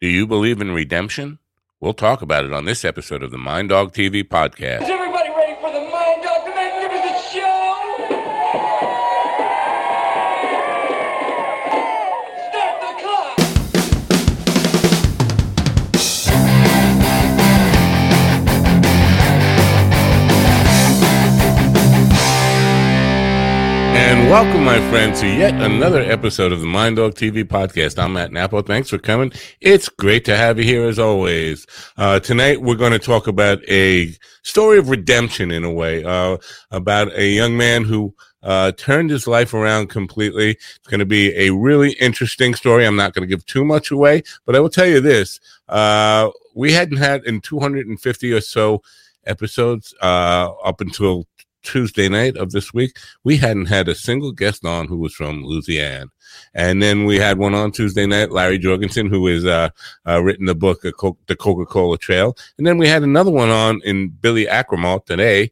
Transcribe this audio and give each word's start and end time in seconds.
Do 0.00 0.08
you 0.08 0.26
believe 0.26 0.62
in 0.62 0.72
redemption? 0.72 1.38
We'll 1.78 1.92
talk 1.92 2.22
about 2.22 2.46
it 2.46 2.54
on 2.54 2.64
this 2.64 2.86
episode 2.86 3.22
of 3.22 3.30
the 3.30 3.36
Mind 3.36 3.68
Dog 3.68 3.92
TV 3.92 4.24
podcast. 4.24 5.09
Welcome, 24.30 24.62
my 24.62 24.78
friends, 24.90 25.18
to 25.18 25.26
yet 25.26 25.52
another 25.60 26.02
episode 26.02 26.52
of 26.52 26.60
the 26.60 26.66
Mind 26.66 26.94
Dog 26.94 27.14
TV 27.14 27.42
podcast. 27.42 28.00
I'm 28.00 28.12
Matt 28.12 28.30
Napo. 28.30 28.62
Thanks 28.62 28.88
for 28.88 28.96
coming. 28.96 29.32
It's 29.60 29.88
great 29.88 30.24
to 30.26 30.36
have 30.36 30.56
you 30.56 30.62
here 30.62 30.84
as 30.84 31.00
always. 31.00 31.66
Uh, 31.96 32.20
tonight 32.20 32.62
we're 32.62 32.76
going 32.76 32.92
to 32.92 33.00
talk 33.00 33.26
about 33.26 33.58
a 33.68 34.14
story 34.44 34.78
of 34.78 34.88
redemption 34.88 35.50
in 35.50 35.64
a 35.64 35.72
way, 35.72 36.04
uh, 36.04 36.36
about 36.70 37.12
a 37.14 37.26
young 37.26 37.56
man 37.56 37.82
who 37.82 38.14
uh, 38.44 38.70
turned 38.76 39.10
his 39.10 39.26
life 39.26 39.52
around 39.52 39.88
completely. 39.88 40.50
It's 40.50 40.86
going 40.86 41.00
to 41.00 41.06
be 41.06 41.36
a 41.36 41.50
really 41.50 41.94
interesting 41.94 42.54
story. 42.54 42.86
I'm 42.86 42.94
not 42.94 43.14
going 43.14 43.28
to 43.28 43.34
give 43.34 43.44
too 43.46 43.64
much 43.64 43.90
away, 43.90 44.22
but 44.46 44.54
I 44.54 44.60
will 44.60 44.70
tell 44.70 44.86
you 44.86 45.00
this. 45.00 45.40
Uh, 45.68 46.30
we 46.54 46.70
hadn't 46.70 46.98
had 46.98 47.24
in 47.24 47.40
250 47.40 48.32
or 48.32 48.40
so 48.40 48.80
episodes, 49.26 49.92
uh, 50.00 50.52
up 50.64 50.80
until 50.80 51.26
Tuesday 51.62 52.08
night 52.08 52.36
of 52.36 52.50
this 52.52 52.72
week, 52.72 52.96
we 53.24 53.36
hadn't 53.36 53.66
had 53.66 53.88
a 53.88 53.94
single 53.94 54.32
guest 54.32 54.64
on 54.64 54.86
who 54.86 54.98
was 54.98 55.14
from 55.14 55.44
Louisiana. 55.44 56.06
And 56.54 56.82
then 56.82 57.04
we 57.04 57.16
had 57.18 57.38
one 57.38 57.54
on 57.54 57.72
Tuesday 57.72 58.06
night, 58.06 58.30
Larry 58.30 58.58
Jorgensen, 58.58 59.08
who 59.08 59.26
has 59.26 59.44
uh, 59.44 59.70
uh, 60.06 60.22
written 60.22 60.46
the 60.46 60.54
book, 60.54 60.84
uh, 60.84 60.92
The 61.26 61.36
Coca 61.36 61.66
Cola 61.66 61.98
Trail. 61.98 62.36
And 62.58 62.66
then 62.66 62.78
we 62.78 62.88
had 62.88 63.02
another 63.02 63.30
one 63.30 63.48
on 63.48 63.80
in 63.84 64.08
Billy 64.08 64.46
Ackermal 64.46 65.04
today. 65.04 65.50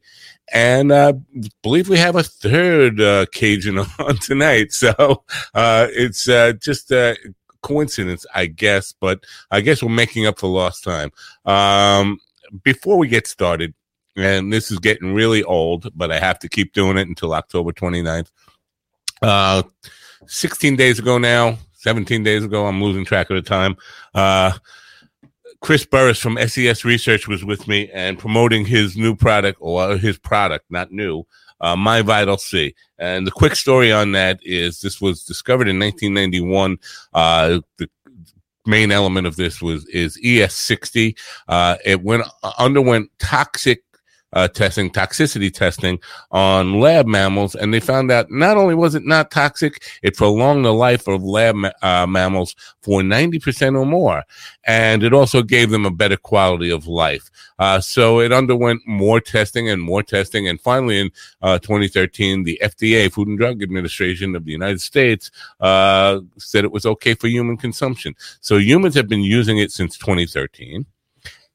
And 0.52 0.92
uh, 0.92 1.14
believe 1.62 1.88
we 1.88 1.98
have 1.98 2.16
a 2.16 2.22
third 2.22 3.00
uh, 3.00 3.26
Cajun 3.32 3.78
on 3.98 4.16
tonight. 4.18 4.72
So 4.72 5.24
uh, 5.54 5.88
it's 5.90 6.24
just 6.64 6.90
a 6.90 7.16
coincidence, 7.62 8.24
I 8.34 8.46
guess. 8.46 8.92
But 8.92 9.24
I 9.50 9.60
guess 9.60 9.82
we're 9.82 9.90
making 9.90 10.26
up 10.26 10.38
for 10.38 10.48
lost 10.48 10.84
time. 10.84 11.10
Um, 11.44 12.18
before 12.62 12.96
we 12.96 13.08
get 13.08 13.26
started, 13.26 13.74
and 14.18 14.52
this 14.52 14.70
is 14.70 14.78
getting 14.78 15.14
really 15.14 15.42
old, 15.44 15.90
but 15.96 16.10
I 16.10 16.18
have 16.18 16.38
to 16.40 16.48
keep 16.48 16.72
doing 16.72 16.98
it 16.98 17.08
until 17.08 17.34
October 17.34 17.72
29th. 17.72 18.30
Uh, 19.22 19.62
16 20.26 20.76
days 20.76 20.98
ago 20.98 21.18
now, 21.18 21.58
17 21.74 22.22
days 22.22 22.44
ago, 22.44 22.66
I'm 22.66 22.82
losing 22.82 23.04
track 23.04 23.30
of 23.30 23.36
the 23.36 23.48
time. 23.48 23.76
Uh, 24.14 24.52
Chris 25.60 25.84
Burris 25.84 26.18
from 26.18 26.38
SES 26.38 26.84
Research 26.84 27.26
was 27.26 27.44
with 27.44 27.66
me 27.66 27.90
and 27.92 28.18
promoting 28.18 28.64
his 28.64 28.96
new 28.96 29.14
product 29.14 29.58
or 29.60 29.96
his 29.96 30.18
product, 30.18 30.64
not 30.70 30.92
new, 30.92 31.24
uh, 31.60 31.74
My 31.74 32.02
Vital 32.02 32.38
C. 32.38 32.74
And 32.98 33.26
the 33.26 33.32
quick 33.32 33.56
story 33.56 33.92
on 33.92 34.12
that 34.12 34.38
is 34.42 34.80
this 34.80 35.00
was 35.00 35.24
discovered 35.24 35.68
in 35.68 35.78
1991. 35.78 36.78
Uh, 37.12 37.60
the 37.78 37.88
main 38.66 38.92
element 38.92 39.26
of 39.26 39.36
this 39.36 39.60
was 39.60 39.86
is 39.86 40.16
C60. 40.18 41.18
Uh, 41.48 41.76
it 41.84 42.02
went 42.02 42.24
underwent 42.58 43.10
toxic 43.18 43.82
uh, 44.32 44.48
testing, 44.48 44.90
toxicity 44.90 45.52
testing 45.52 45.98
on 46.30 46.80
lab 46.80 47.06
mammals, 47.06 47.54
and 47.54 47.72
they 47.72 47.80
found 47.80 48.10
out 48.10 48.30
not 48.30 48.56
only 48.56 48.74
was 48.74 48.94
it 48.94 49.04
not 49.04 49.30
toxic, 49.30 49.82
it 50.02 50.16
prolonged 50.16 50.64
the 50.64 50.72
life 50.72 51.06
of 51.08 51.22
lab 51.22 51.54
ma- 51.54 51.70
uh, 51.82 52.06
mammals 52.06 52.54
for 52.82 53.00
90% 53.00 53.78
or 53.78 53.86
more. 53.86 54.22
And 54.66 55.02
it 55.02 55.14
also 55.14 55.42
gave 55.42 55.70
them 55.70 55.86
a 55.86 55.90
better 55.90 56.16
quality 56.16 56.70
of 56.70 56.86
life. 56.86 57.30
Uh, 57.58 57.80
so 57.80 58.20
it 58.20 58.32
underwent 58.32 58.82
more 58.86 59.20
testing 59.20 59.68
and 59.70 59.80
more 59.80 60.02
testing. 60.02 60.48
And 60.48 60.60
finally, 60.60 61.00
in 61.00 61.10
uh, 61.42 61.58
2013, 61.58 62.44
the 62.44 62.60
FDA, 62.62 63.10
Food 63.10 63.28
and 63.28 63.38
Drug 63.38 63.62
Administration 63.62 64.36
of 64.36 64.44
the 64.44 64.52
United 64.52 64.80
States, 64.80 65.30
uh, 65.60 66.20
said 66.36 66.64
it 66.64 66.72
was 66.72 66.86
okay 66.86 67.14
for 67.14 67.28
human 67.28 67.56
consumption. 67.56 68.14
So 68.40 68.58
humans 68.58 68.94
have 68.94 69.08
been 69.08 69.22
using 69.22 69.58
it 69.58 69.72
since 69.72 69.96
2013. 69.98 70.86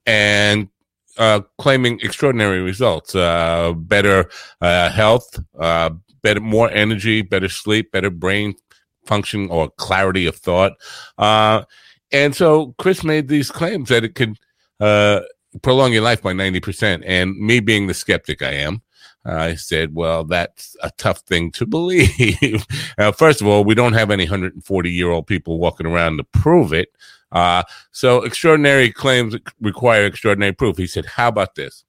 And 0.06 0.70
uh, 1.18 1.42
claiming 1.58 2.00
extraordinary 2.02 2.62
results, 2.62 3.16
uh, 3.16 3.74
better 3.76 4.30
uh, 4.62 4.90
health, 4.90 5.40
uh, 5.60 5.90
better, 6.22 6.40
more 6.40 6.70
energy, 6.72 7.22
better 7.22 7.50
sleep, 7.50 7.92
better 7.92 8.10
brain 8.10 8.56
function 9.06 9.50
or 9.50 9.70
clarity 9.72 10.26
of 10.26 10.36
thought. 10.36 10.74
Uh, 11.18 11.64
and 12.12 12.36
so 12.36 12.74
Chris 12.78 13.04
made 13.04 13.28
these 13.28 13.52
claims 13.52 13.90
that 13.90 14.04
it 14.04 14.16
could 14.16 14.38
prolong 15.62 15.94
your 15.94 16.02
life 16.02 16.22
by 16.22 16.34
90%. 16.34 17.04
And 17.06 17.38
me 17.38 17.60
being 17.60 17.88
the 17.88 17.94
skeptic 17.94 18.42
I 18.42 18.54
am, 18.54 18.82
I 19.26 19.56
said, 19.56 19.96
well, 19.96 20.24
that's 20.26 20.76
a 20.84 20.92
tough 20.98 21.20
thing 21.20 21.52
to 21.52 21.66
believe. 21.66 22.66
first 23.16 23.42
of 23.42 23.48
all, 23.48 23.64
we 23.64 23.76
don't 23.76 23.94
have 23.94 24.12
any 24.12 24.26
140 24.26 24.92
year 24.92 25.12
old 25.12 25.28
people 25.28 25.60
walking 25.60 25.88
around 25.88 26.18
to 26.18 26.24
prove 26.26 26.74
it. 26.74 26.90
Uh, 27.34 27.64
so 27.92 28.24
extraordinary 28.24 28.92
claims 28.92 29.36
require 29.60 30.06
extraordinary 30.06 30.54
proof. 30.54 30.78
He 30.78 30.88
said, 30.88 31.06
how 31.06 31.28
about 31.28 31.56
this? 31.56 31.84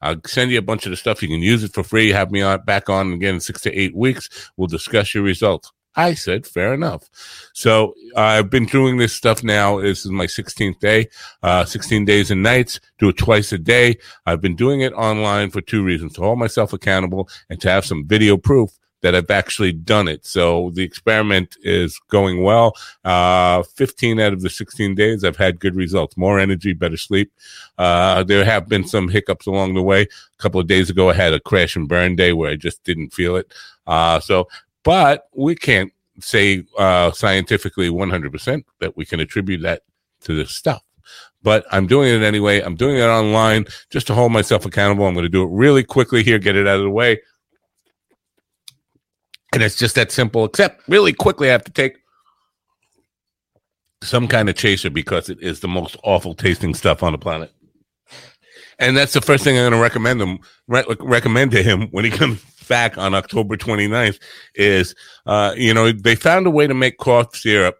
I'll 0.00 0.20
send 0.26 0.50
you 0.50 0.58
a 0.58 0.62
bunch 0.62 0.84
of 0.84 0.90
the 0.90 0.96
stuff. 0.96 1.22
You 1.22 1.28
can 1.28 1.40
use 1.40 1.64
it 1.64 1.72
for 1.72 1.82
free. 1.82 2.10
Have 2.10 2.30
me 2.30 2.42
on 2.42 2.64
back 2.64 2.88
on 2.88 3.12
again 3.12 3.34
in 3.34 3.40
six 3.40 3.60
to 3.62 3.72
eight 3.72 3.96
weeks. 3.96 4.50
We'll 4.56 4.68
discuss 4.68 5.14
your 5.14 5.24
results. 5.24 5.72
I 5.94 6.14
said, 6.14 6.46
fair 6.46 6.72
enough. 6.72 7.08
So 7.52 7.94
I've 8.16 8.48
been 8.48 8.64
doing 8.64 8.96
this 8.96 9.12
stuff 9.12 9.44
now. 9.44 9.80
This 9.80 10.04
is 10.04 10.10
my 10.10 10.26
16th 10.26 10.78
day, 10.78 11.08
uh, 11.42 11.64
16 11.64 12.04
days 12.04 12.30
and 12.30 12.42
nights, 12.42 12.80
do 12.98 13.10
it 13.10 13.18
twice 13.18 13.52
a 13.52 13.58
day. 13.58 13.98
I've 14.24 14.40
been 14.40 14.56
doing 14.56 14.80
it 14.80 14.94
online 14.94 15.50
for 15.50 15.60
two 15.60 15.84
reasons, 15.84 16.14
to 16.14 16.22
hold 16.22 16.38
myself 16.38 16.72
accountable 16.72 17.28
and 17.50 17.60
to 17.60 17.70
have 17.70 17.84
some 17.84 18.06
video 18.06 18.38
proof 18.38 18.70
that 19.02 19.14
I've 19.14 19.30
actually 19.30 19.72
done 19.72 20.08
it. 20.08 20.24
So 20.24 20.70
the 20.74 20.82
experiment 20.82 21.56
is 21.62 21.98
going 22.08 22.42
well. 22.42 22.74
Uh, 23.04 23.62
15 23.62 24.18
out 24.20 24.32
of 24.32 24.40
the 24.40 24.50
16 24.50 24.94
days, 24.94 25.24
I've 25.24 25.36
had 25.36 25.60
good 25.60 25.76
results, 25.76 26.16
more 26.16 26.38
energy, 26.38 26.72
better 26.72 26.96
sleep. 26.96 27.30
Uh, 27.78 28.22
there 28.22 28.44
have 28.44 28.68
been 28.68 28.86
some 28.86 29.08
hiccups 29.08 29.46
along 29.46 29.74
the 29.74 29.82
way. 29.82 30.02
A 30.02 30.42
couple 30.42 30.60
of 30.60 30.66
days 30.66 30.88
ago, 30.88 31.10
I 31.10 31.14
had 31.14 31.34
a 31.34 31.40
crash 31.40 31.76
and 31.76 31.88
burn 31.88 32.16
day 32.16 32.32
where 32.32 32.50
I 32.50 32.56
just 32.56 32.82
didn't 32.84 33.12
feel 33.12 33.36
it. 33.36 33.52
Uh, 33.86 34.20
so, 34.20 34.48
but 34.84 35.28
we 35.34 35.54
can't 35.54 35.92
say, 36.20 36.64
uh, 36.78 37.10
scientifically 37.12 37.88
100% 37.88 38.64
that 38.80 38.96
we 38.96 39.04
can 39.04 39.20
attribute 39.20 39.62
that 39.62 39.82
to 40.22 40.36
this 40.36 40.52
stuff 40.52 40.82
but 41.42 41.66
I'm 41.70 41.86
doing 41.86 42.08
it 42.08 42.24
anyway. 42.24 42.60
I'm 42.60 42.76
doing 42.76 42.96
it 42.96 43.02
online 43.02 43.66
just 43.90 44.06
to 44.06 44.14
hold 44.14 44.32
myself 44.32 44.64
accountable. 44.64 45.06
I'm 45.06 45.14
going 45.14 45.24
to 45.24 45.28
do 45.28 45.42
it 45.42 45.50
really 45.50 45.82
quickly 45.82 46.22
here, 46.22 46.38
get 46.38 46.56
it 46.56 46.66
out 46.66 46.76
of 46.76 46.82
the 46.82 46.90
way. 46.90 47.20
And 49.52 49.62
it's 49.62 49.76
just 49.76 49.94
that 49.96 50.10
simple, 50.10 50.44
except 50.44 50.88
really 50.88 51.12
quickly, 51.12 51.48
I 51.48 51.52
have 51.52 51.64
to 51.64 51.72
take 51.72 51.96
some 54.02 54.26
kind 54.26 54.48
of 54.48 54.56
chaser 54.56 54.90
because 54.90 55.28
it 55.28 55.38
is 55.40 55.60
the 55.60 55.68
most 55.68 55.96
awful 56.02 56.34
tasting 56.34 56.74
stuff 56.74 57.02
on 57.02 57.12
the 57.12 57.18
planet. 57.18 57.52
And 58.78 58.96
that's 58.96 59.12
the 59.12 59.20
first 59.20 59.44
thing 59.44 59.56
I'm 59.56 59.62
going 59.62 59.72
to 59.72 59.78
recommend 59.78 60.20
him, 60.20 60.38
re- 60.66 60.84
recommend 60.98 61.52
to 61.52 61.62
him 61.62 61.88
when 61.90 62.04
he 62.04 62.10
comes 62.10 62.42
back 62.68 62.96
on 62.98 63.14
October 63.14 63.56
29th 63.56 64.18
is, 64.54 64.94
uh, 65.26 65.54
you 65.56 65.74
know, 65.74 65.92
they 65.92 66.14
found 66.14 66.46
a 66.46 66.50
way 66.50 66.66
to 66.66 66.74
make 66.74 66.96
cough 66.98 67.36
syrup 67.36 67.78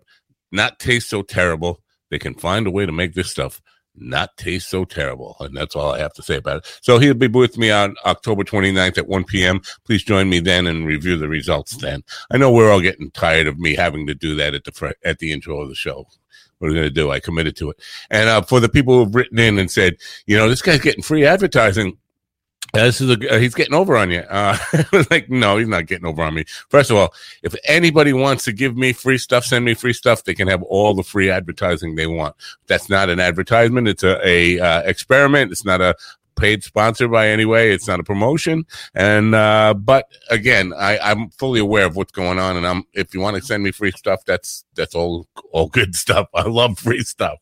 not 0.52 0.78
taste 0.78 1.08
so 1.08 1.22
terrible. 1.22 1.80
They 2.10 2.18
can 2.18 2.34
find 2.34 2.66
a 2.66 2.70
way 2.70 2.84
to 2.84 2.92
make 2.92 3.14
this 3.14 3.30
stuff 3.30 3.62
not 3.94 4.36
taste 4.36 4.70
so 4.70 4.84
terrible. 4.84 5.36
And 5.40 5.56
that's 5.56 5.76
all 5.76 5.92
I 5.92 5.98
have 5.98 6.14
to 6.14 6.22
say 6.22 6.36
about 6.36 6.58
it. 6.58 6.78
So 6.82 6.98
he'll 6.98 7.14
be 7.14 7.28
with 7.28 7.58
me 7.58 7.70
on 7.70 7.96
October 8.04 8.44
29th 8.44 8.98
at 8.98 9.08
1 9.08 9.24
p.m. 9.24 9.60
Please 9.84 10.02
join 10.02 10.28
me 10.28 10.40
then 10.40 10.66
and 10.66 10.86
review 10.86 11.16
the 11.16 11.28
results 11.28 11.76
then. 11.76 12.02
I 12.30 12.38
know 12.38 12.52
we're 12.52 12.70
all 12.70 12.80
getting 12.80 13.10
tired 13.10 13.46
of 13.46 13.58
me 13.58 13.74
having 13.74 14.06
to 14.06 14.14
do 14.14 14.34
that 14.36 14.54
at 14.54 14.64
the, 14.64 14.72
fr- 14.72 14.88
at 15.04 15.18
the 15.18 15.32
intro 15.32 15.60
of 15.60 15.68
the 15.68 15.74
show. 15.74 16.06
What 16.58 16.68
are 16.68 16.70
we 16.70 16.76
going 16.76 16.88
to 16.88 16.94
do? 16.94 17.10
I 17.10 17.18
committed 17.18 17.56
to 17.56 17.70
it. 17.70 17.82
And 18.08 18.28
uh, 18.28 18.42
for 18.42 18.60
the 18.60 18.68
people 18.68 18.96
who've 18.96 19.14
written 19.14 19.38
in 19.38 19.58
and 19.58 19.70
said, 19.70 19.96
you 20.26 20.36
know, 20.36 20.48
this 20.48 20.62
guy's 20.62 20.80
getting 20.80 21.02
free 21.02 21.26
advertising. 21.26 21.98
This 22.72 23.02
is 23.02 23.10
a, 23.10 23.34
uh, 23.34 23.38
he's 23.38 23.54
getting 23.54 23.74
over 23.74 23.96
on 23.96 24.10
you. 24.10 24.20
Uh, 24.20 24.56
like, 25.10 25.28
no, 25.28 25.58
he's 25.58 25.68
not 25.68 25.86
getting 25.86 26.06
over 26.06 26.22
on 26.22 26.34
me. 26.34 26.44
First 26.70 26.90
of 26.90 26.96
all, 26.96 27.12
if 27.42 27.54
anybody 27.64 28.14
wants 28.14 28.44
to 28.44 28.52
give 28.52 28.76
me 28.76 28.94
free 28.94 29.18
stuff, 29.18 29.44
send 29.44 29.64
me 29.64 29.74
free 29.74 29.92
stuff. 29.92 30.24
They 30.24 30.34
can 30.34 30.48
have 30.48 30.62
all 30.62 30.94
the 30.94 31.02
free 31.02 31.30
advertising 31.30 31.96
they 31.96 32.06
want. 32.06 32.34
That's 32.68 32.88
not 32.88 33.10
an 33.10 33.20
advertisement. 33.20 33.88
It's 33.88 34.02
a, 34.02 34.26
a 34.26 34.58
uh, 34.58 34.82
experiment. 34.82 35.52
It's 35.52 35.66
not 35.66 35.82
a 35.82 35.94
paid 36.36 36.64
sponsor 36.64 37.08
by 37.08 37.28
any 37.28 37.44
way. 37.44 37.72
It's 37.72 37.86
not 37.86 38.00
a 38.00 38.04
promotion. 38.04 38.64
And, 38.94 39.34
uh, 39.34 39.74
but 39.74 40.08
again, 40.30 40.72
I, 40.72 40.98
I'm 40.98 41.28
fully 41.30 41.60
aware 41.60 41.84
of 41.84 41.96
what's 41.96 42.12
going 42.12 42.38
on. 42.38 42.56
And 42.56 42.66
I'm, 42.66 42.84
if 42.94 43.12
you 43.12 43.20
want 43.20 43.36
to 43.36 43.42
send 43.42 43.62
me 43.62 43.70
free 43.70 43.92
stuff, 43.92 44.24
that's, 44.24 44.64
that's 44.74 44.94
all 44.94 45.26
all 45.52 45.68
good 45.68 45.94
stuff. 46.02 46.28
I 46.34 46.42
love 46.42 46.78
free 46.78 47.02
stuff. 47.02 47.38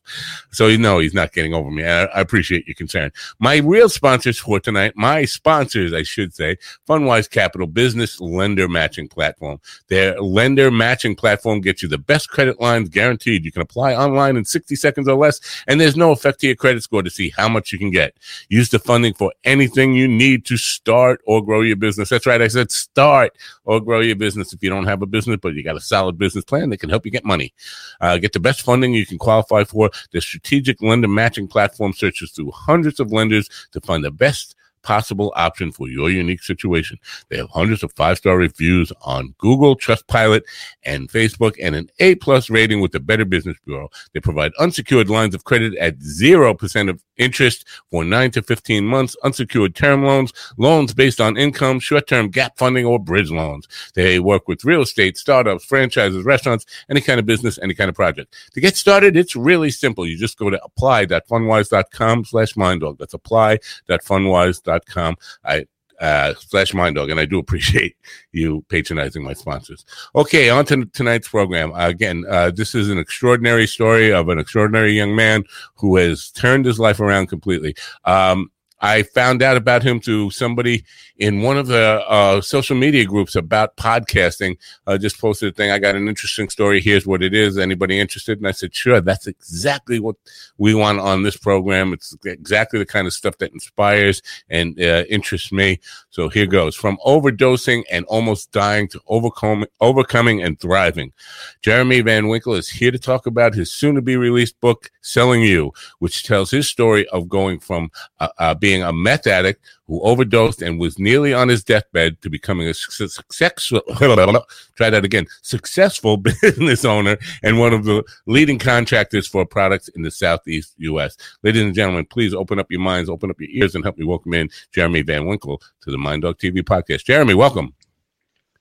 So 0.51 0.67
you 0.67 0.77
know 0.77 0.99
he's 0.99 1.13
not 1.13 1.33
getting 1.33 1.53
over 1.53 1.71
me. 1.71 1.85
I, 1.85 2.05
I 2.05 2.21
appreciate 2.21 2.67
your 2.67 2.75
concern. 2.75 3.11
My 3.39 3.57
real 3.57 3.89
sponsors 3.89 4.37
for 4.37 4.59
tonight, 4.59 4.93
my 4.95 5.25
sponsors, 5.25 5.93
I 5.93 6.03
should 6.03 6.33
say, 6.33 6.57
Fundwise 6.87 7.29
Capital 7.29 7.67
Business 7.67 8.19
Lender 8.19 8.67
Matching 8.67 9.07
Platform. 9.07 9.59
Their 9.87 10.19
lender 10.21 10.71
matching 10.71 11.15
platform 11.15 11.61
gets 11.61 11.81
you 11.81 11.89
the 11.89 11.97
best 11.97 12.29
credit 12.29 12.59
lines 12.59 12.89
guaranteed. 12.89 13.45
You 13.45 13.51
can 13.51 13.61
apply 13.61 13.95
online 13.95 14.37
in 14.37 14.45
60 14.45 14.75
seconds 14.75 15.07
or 15.07 15.15
less, 15.15 15.39
and 15.67 15.79
there's 15.79 15.97
no 15.97 16.11
effect 16.11 16.39
to 16.41 16.47
your 16.47 16.55
credit 16.55 16.83
score 16.83 17.03
to 17.03 17.09
see 17.09 17.31
how 17.35 17.47
much 17.49 17.71
you 17.71 17.79
can 17.79 17.91
get. 17.91 18.17
Use 18.49 18.69
the 18.69 18.79
funding 18.79 19.13
for 19.13 19.33
anything 19.43 19.93
you 19.93 20.07
need 20.07 20.45
to 20.45 20.57
start 20.57 21.21
or 21.25 21.43
grow 21.43 21.61
your 21.61 21.75
business. 21.75 22.09
That's 22.09 22.25
right. 22.25 22.41
I 22.41 22.47
said 22.47 22.71
start 22.71 23.37
or 23.65 23.79
grow 23.79 24.01
your 24.01 24.15
business 24.15 24.53
if 24.53 24.61
you 24.63 24.69
don't 24.69 24.85
have 24.85 25.01
a 25.01 25.05
business, 25.05 25.37
but 25.41 25.53
you 25.53 25.63
got 25.63 25.77
a 25.77 25.81
solid 25.81 26.17
business 26.17 26.43
plan 26.43 26.69
that 26.69 26.79
can 26.79 26.89
help 26.89 27.05
you 27.05 27.11
get 27.11 27.20
money. 27.25 27.53
Uh, 27.99 28.17
get 28.17 28.33
the 28.33 28.39
best 28.39 28.61
funding 28.61 28.93
you 28.93 29.05
can 29.05 29.17
qualify 29.17 29.63
for. 29.63 29.89
The 30.11 30.21
strategic 30.21 30.81
lender 30.81 31.07
matching 31.07 31.47
platform 31.47 31.93
searches 31.93 32.31
through 32.31 32.51
hundreds 32.51 32.99
of 32.99 33.11
lenders 33.11 33.49
to 33.71 33.81
find 33.81 34.03
the 34.03 34.11
best 34.11 34.55
possible 34.83 35.31
option 35.35 35.71
for 35.71 35.87
your 35.87 36.09
unique 36.09 36.43
situation. 36.43 36.97
They 37.29 37.37
have 37.37 37.49
hundreds 37.49 37.83
of 37.83 37.91
five 37.93 38.17
star 38.17 38.37
reviews 38.37 38.91
on 39.01 39.33
Google, 39.37 39.75
Trustpilot, 39.75 40.41
and 40.83 41.09
Facebook, 41.09 41.55
and 41.61 41.75
an 41.75 41.89
A 41.99 42.15
plus 42.15 42.49
rating 42.49 42.81
with 42.81 42.91
the 42.91 42.99
Better 42.99 43.25
Business 43.25 43.57
Bureau. 43.65 43.89
They 44.13 44.19
provide 44.19 44.51
unsecured 44.59 45.09
lines 45.09 45.35
of 45.35 45.43
credit 45.43 45.75
at 45.77 45.99
0% 45.99 46.89
of 46.89 47.01
interest 47.21 47.65
for 47.89 48.03
9 48.03 48.31
to 48.31 48.41
15 48.41 48.85
months, 48.85 49.15
unsecured 49.23 49.75
term 49.75 50.03
loans, 50.03 50.33
loans 50.57 50.93
based 50.93 51.21
on 51.21 51.37
income, 51.37 51.79
short 51.79 52.07
term 52.07 52.29
gap 52.29 52.57
funding, 52.57 52.85
or 52.85 52.99
bridge 52.99 53.31
loans. 53.31 53.67
They 53.93 54.19
work 54.19 54.47
with 54.47 54.65
real 54.65 54.81
estate, 54.81 55.17
startups, 55.17 55.65
franchises, 55.65 56.25
restaurants, 56.25 56.65
any 56.89 57.01
kind 57.01 57.19
of 57.19 57.25
business, 57.25 57.59
any 57.61 57.75
kind 57.75 57.89
of 57.89 57.95
project. 57.95 58.35
To 58.53 58.61
get 58.61 58.75
started, 58.75 59.15
it's 59.15 59.35
really 59.35 59.71
simple. 59.71 60.07
You 60.07 60.17
just 60.17 60.37
go 60.37 60.49
to 60.49 60.61
apply.fundwise.com 60.63 62.25
slash 62.25 62.53
minddog. 62.55 62.97
That's 62.97 63.13
apply.fundwise.com. 63.13 65.15
I 65.45 65.65
uh, 66.01 66.33
slash 66.39 66.73
mind 66.73 66.95
dog, 66.95 67.09
and 67.09 67.19
I 67.19 67.25
do 67.25 67.39
appreciate 67.39 67.95
you 68.31 68.65
patronizing 68.67 69.23
my 69.23 69.33
sponsors. 69.33 69.85
Okay, 70.15 70.49
on 70.49 70.65
to 70.65 70.85
tonight's 70.85 71.29
program. 71.29 71.71
Uh, 71.73 71.87
again, 71.87 72.25
uh, 72.29 72.51
this 72.51 72.75
is 72.75 72.89
an 72.89 72.97
extraordinary 72.97 73.67
story 73.67 74.11
of 74.11 74.27
an 74.27 74.39
extraordinary 74.39 74.93
young 74.93 75.15
man 75.15 75.43
who 75.75 75.95
has 75.95 76.31
turned 76.31 76.65
his 76.65 76.79
life 76.79 76.99
around 76.99 77.27
completely. 77.27 77.75
Um, 78.05 78.51
I 78.81 79.03
found 79.03 79.41
out 79.43 79.57
about 79.57 79.83
him 79.83 79.99
through 79.99 80.31
somebody 80.31 80.83
in 81.17 81.43
one 81.43 81.55
of 81.55 81.67
the 81.67 82.03
uh, 82.07 82.41
social 82.41 82.75
media 82.75 83.05
groups 83.05 83.35
about 83.35 83.77
podcasting. 83.77 84.57
I 84.87 84.97
just 84.97 85.19
posted 85.19 85.53
a 85.53 85.55
thing. 85.55 85.69
I 85.69 85.77
got 85.77 85.95
an 85.95 86.07
interesting 86.07 86.49
story. 86.49 86.81
Here's 86.81 87.05
what 87.05 87.21
it 87.21 87.35
is. 87.35 87.59
Anybody 87.59 87.99
interested? 87.99 88.39
And 88.39 88.47
I 88.47 88.51
said, 88.51 88.73
sure. 88.73 89.01
That's 89.01 89.27
exactly 89.27 89.99
what 89.99 90.15
we 90.57 90.73
want 90.73 90.99
on 90.99 91.21
this 91.21 91.37
program. 91.37 91.93
It's 91.93 92.17
exactly 92.25 92.79
the 92.79 92.87
kind 92.87 93.05
of 93.05 93.13
stuff 93.13 93.37
that 93.37 93.53
inspires 93.53 94.23
and 94.49 94.79
uh, 94.81 95.03
interests 95.09 95.51
me. 95.51 95.79
So 96.09 96.27
here 96.27 96.47
goes. 96.47 96.75
From 96.75 96.97
overdosing 97.05 97.83
and 97.91 98.03
almost 98.05 98.51
dying 98.51 98.87
to 98.87 99.01
overcome, 99.07 99.65
overcoming 99.79 100.41
and 100.41 100.59
thriving. 100.59 101.13
Jeremy 101.61 102.01
Van 102.01 102.29
Winkle 102.29 102.55
is 102.55 102.67
here 102.67 102.91
to 102.91 102.99
talk 102.99 103.27
about 103.27 103.53
his 103.53 103.71
soon 103.71 103.93
to 103.93 104.01
be 104.01 104.17
released 104.17 104.59
book, 104.59 104.89
Selling 105.01 105.43
You, 105.43 105.71
which 105.99 106.23
tells 106.23 106.49
his 106.49 106.67
story 106.67 107.07
of 107.09 107.29
going 107.29 107.59
from 107.59 107.91
uh, 108.19 108.29
uh 108.39 108.55
being 108.55 108.70
being 108.71 108.83
a 108.83 108.93
meth 108.93 109.27
addict 109.27 109.61
who 109.87 110.01
overdosed 110.01 110.61
and 110.61 110.79
was 110.79 110.97
nearly 110.97 111.33
on 111.33 111.49
his 111.49 111.61
deathbed 111.61 112.21
to 112.21 112.29
becoming 112.29 112.69
a 112.69 112.73
successful, 112.73 113.81
try 113.97 114.89
that 114.89 115.03
again, 115.03 115.27
successful 115.41 116.15
business 116.41 116.85
owner 116.85 117.17
and 117.43 117.59
one 117.59 117.73
of 117.73 117.83
the 117.83 118.01
leading 118.27 118.57
contractors 118.57 119.27
for 119.27 119.45
products 119.45 119.89
in 119.89 120.03
the 120.03 120.11
Southeast 120.11 120.73
U.S. 120.77 121.17
Ladies 121.43 121.63
and 121.63 121.75
gentlemen, 121.75 122.05
please 122.05 122.33
open 122.33 122.59
up 122.59 122.71
your 122.71 122.79
minds, 122.79 123.09
open 123.09 123.29
up 123.29 123.41
your 123.41 123.49
ears, 123.51 123.75
and 123.75 123.83
help 123.83 123.97
me 123.97 124.05
welcome 124.05 124.33
in 124.33 124.49
Jeremy 124.71 125.01
Van 125.01 125.25
Winkle 125.25 125.61
to 125.81 125.91
the 125.91 125.97
Mind 125.97 126.21
Dog 126.21 126.37
TV 126.37 126.59
podcast. 126.59 127.03
Jeremy, 127.03 127.33
welcome. 127.33 127.73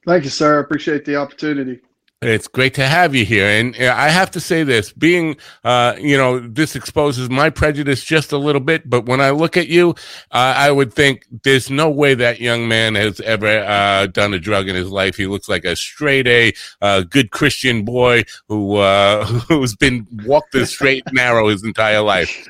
Thank 0.04 0.24
you, 0.24 0.30
sir. 0.30 0.58
I 0.58 0.60
appreciate 0.60 1.04
the 1.04 1.14
opportunity. 1.14 1.80
It's 2.22 2.49
great 2.49 2.75
to 2.75 2.87
have 2.87 3.14
you 3.14 3.25
here. 3.25 3.46
And 3.46 3.75
uh, 3.81 3.94
I 3.96 4.11
have 4.11 4.31
to 4.32 4.40
say 4.40 4.62
this 4.62 4.93
being, 4.93 5.38
uh, 5.64 5.96
you 5.99 6.19
know, 6.19 6.38
this 6.38 6.76
exposes 6.76 7.31
my 7.31 7.49
prejudice 7.49 8.05
just 8.05 8.32
a 8.32 8.37
little 8.37 8.61
bit. 8.61 8.90
But 8.90 9.06
when 9.06 9.22
I 9.22 9.31
look 9.31 9.56
at 9.56 9.69
you, 9.69 9.94
uh, 10.31 10.52
I 10.55 10.70
would 10.70 10.93
think 10.93 11.25
there's 11.44 11.70
no 11.70 11.88
way 11.88 12.12
that 12.12 12.38
young 12.38 12.69
man 12.69 12.94
has 12.94 13.20
ever 13.22 13.61
uh, 13.61 14.06
done 14.08 14.34
a 14.34 14.38
drug 14.38 14.69
in 14.69 14.75
his 14.75 14.90
life. 14.90 15.17
He 15.17 15.26
looks 15.26 15.49
like 15.49 15.64
a 15.64 15.75
straight 15.75 16.26
A, 16.26 16.52
uh, 16.82 17.05
good 17.08 17.31
Christian 17.31 17.87
boy 17.87 18.25
who, 18.49 18.76
uh, 18.76 19.25
who's 19.49 19.75
been 19.75 20.06
walked 20.26 20.52
the 20.52 20.66
straight 20.66 21.05
and 21.06 21.16
narrow 21.16 21.49
his 21.49 21.64
entire 21.64 22.02
life. 22.02 22.46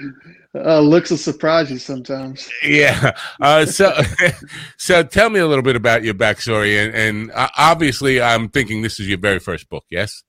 Uh, 0.55 0.81
looks 0.81 1.11
will 1.11 1.17
surprise 1.17 1.71
you 1.71 1.79
sometimes. 1.79 2.49
Yeah. 2.65 3.13
Uh, 3.41 3.65
so, 3.67 3.97
so 4.79 5.03
tell 5.05 5.31
me 5.31 5.39
a 5.39 5.47
little 5.47 5.63
bit 5.63 5.77
about 5.77 6.03
your 6.03 6.15
backstory, 6.15 6.85
and, 6.85 6.95
and 6.95 7.31
uh, 7.33 7.49
obviously, 7.57 8.21
I'm 8.21 8.49
thinking 8.49 8.83
this 8.83 8.99
is 8.99 9.09
your 9.09 9.19
very 9.19 9.39
first 9.39 9.69
book. 9.69 9.85
Yes. 9.91 10.25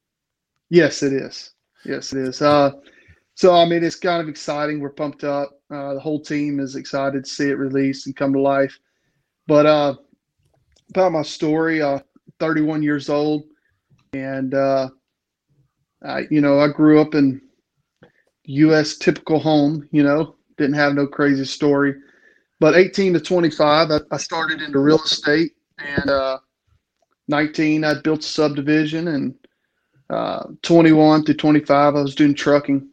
Yes, 0.70 1.02
it 1.02 1.14
is. 1.14 1.52
Yes, 1.86 2.14
it 2.14 2.20
is. 2.20 2.42
Uh, 2.42 2.72
so 3.34 3.56
I 3.56 3.66
mean, 3.66 3.84
it's 3.84 3.96
kind 3.96 4.22
of 4.22 4.30
exciting. 4.30 4.80
We're 4.80 4.90
pumped 4.90 5.24
up. 5.24 5.60
Uh, 5.72 5.96
the 5.96 6.00
whole 6.00 6.20
team 6.20 6.60
is 6.60 6.76
excited 6.76 7.24
to 7.26 7.30
see 7.30 7.50
it 7.50 7.58
released 7.58 8.06
and 8.06 8.16
come 8.16 8.34
to 8.34 8.40
life. 8.40 8.78
But 9.48 9.66
uh, 9.66 9.96
about 10.90 11.14
my 11.14 11.24
story, 11.24 11.82
uh, 11.82 12.00
31 12.40 12.84
years 12.84 13.10
old, 13.10 13.44
and 14.14 14.54
uh, 14.54 14.90
I, 16.04 16.28
you 16.30 16.42
know, 16.42 16.60
I 16.60 16.68
grew 16.68 17.02
up 17.02 17.16
in 17.16 17.42
U.S. 18.46 18.98
typical 18.98 19.40
home, 19.40 19.88
you 19.92 20.04
know, 20.04 20.36
didn't 20.58 20.76
have 20.76 20.94
no 20.94 21.08
crazy 21.08 21.46
story. 21.46 21.96
But 22.60 22.76
18 22.76 23.14
to 23.14 23.20
25, 23.20 23.92
I, 23.92 24.00
I 24.12 24.18
started 24.18 24.62
into 24.62 24.80
real 24.80 25.02
estate, 25.02 25.54
and 25.80 26.10
uh, 26.10 26.38
19, 27.28 27.84
I 27.84 27.96
built 28.02 28.20
a 28.20 28.24
subdivision, 28.24 29.08
and 29.08 29.36
uh, 30.10 30.44
21 30.62 31.26
to 31.26 31.34
25, 31.34 31.96
I 31.96 32.02
was 32.02 32.16
doing 32.16 32.36
trucking. 32.36 32.88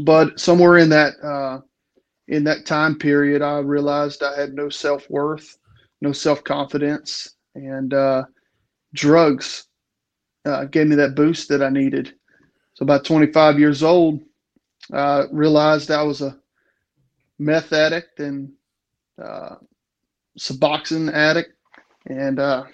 But 0.00 0.38
somewhere 0.38 0.78
in 0.78 0.88
that 0.90 1.14
uh, 1.22 1.60
in 2.28 2.44
that 2.44 2.64
time 2.64 2.96
period, 2.98 3.42
I 3.42 3.58
realized 3.58 4.22
I 4.22 4.38
had 4.38 4.54
no 4.54 4.68
self 4.68 5.08
worth, 5.10 5.58
no 6.00 6.12
self 6.12 6.42
confidence, 6.44 7.34
and 7.54 7.92
uh, 7.92 8.24
drugs 8.94 9.66
uh, 10.44 10.64
gave 10.66 10.86
me 10.86 10.96
that 10.96 11.14
boost 11.14 11.48
that 11.48 11.62
I 11.62 11.68
needed. 11.68 12.14
So 12.74 12.84
about 12.84 13.04
25 13.04 13.58
years 13.58 13.82
old, 13.82 14.20
uh, 14.92 15.24
realized 15.30 15.90
I 15.90 16.02
was 16.02 16.20
a 16.20 16.38
meth 17.38 17.72
addict 17.72 18.20
and 18.20 18.52
uh, 19.22 19.56
Suboxone 20.38 21.12
addict, 21.12 21.52
and 22.06 22.38
uh, 22.38 22.64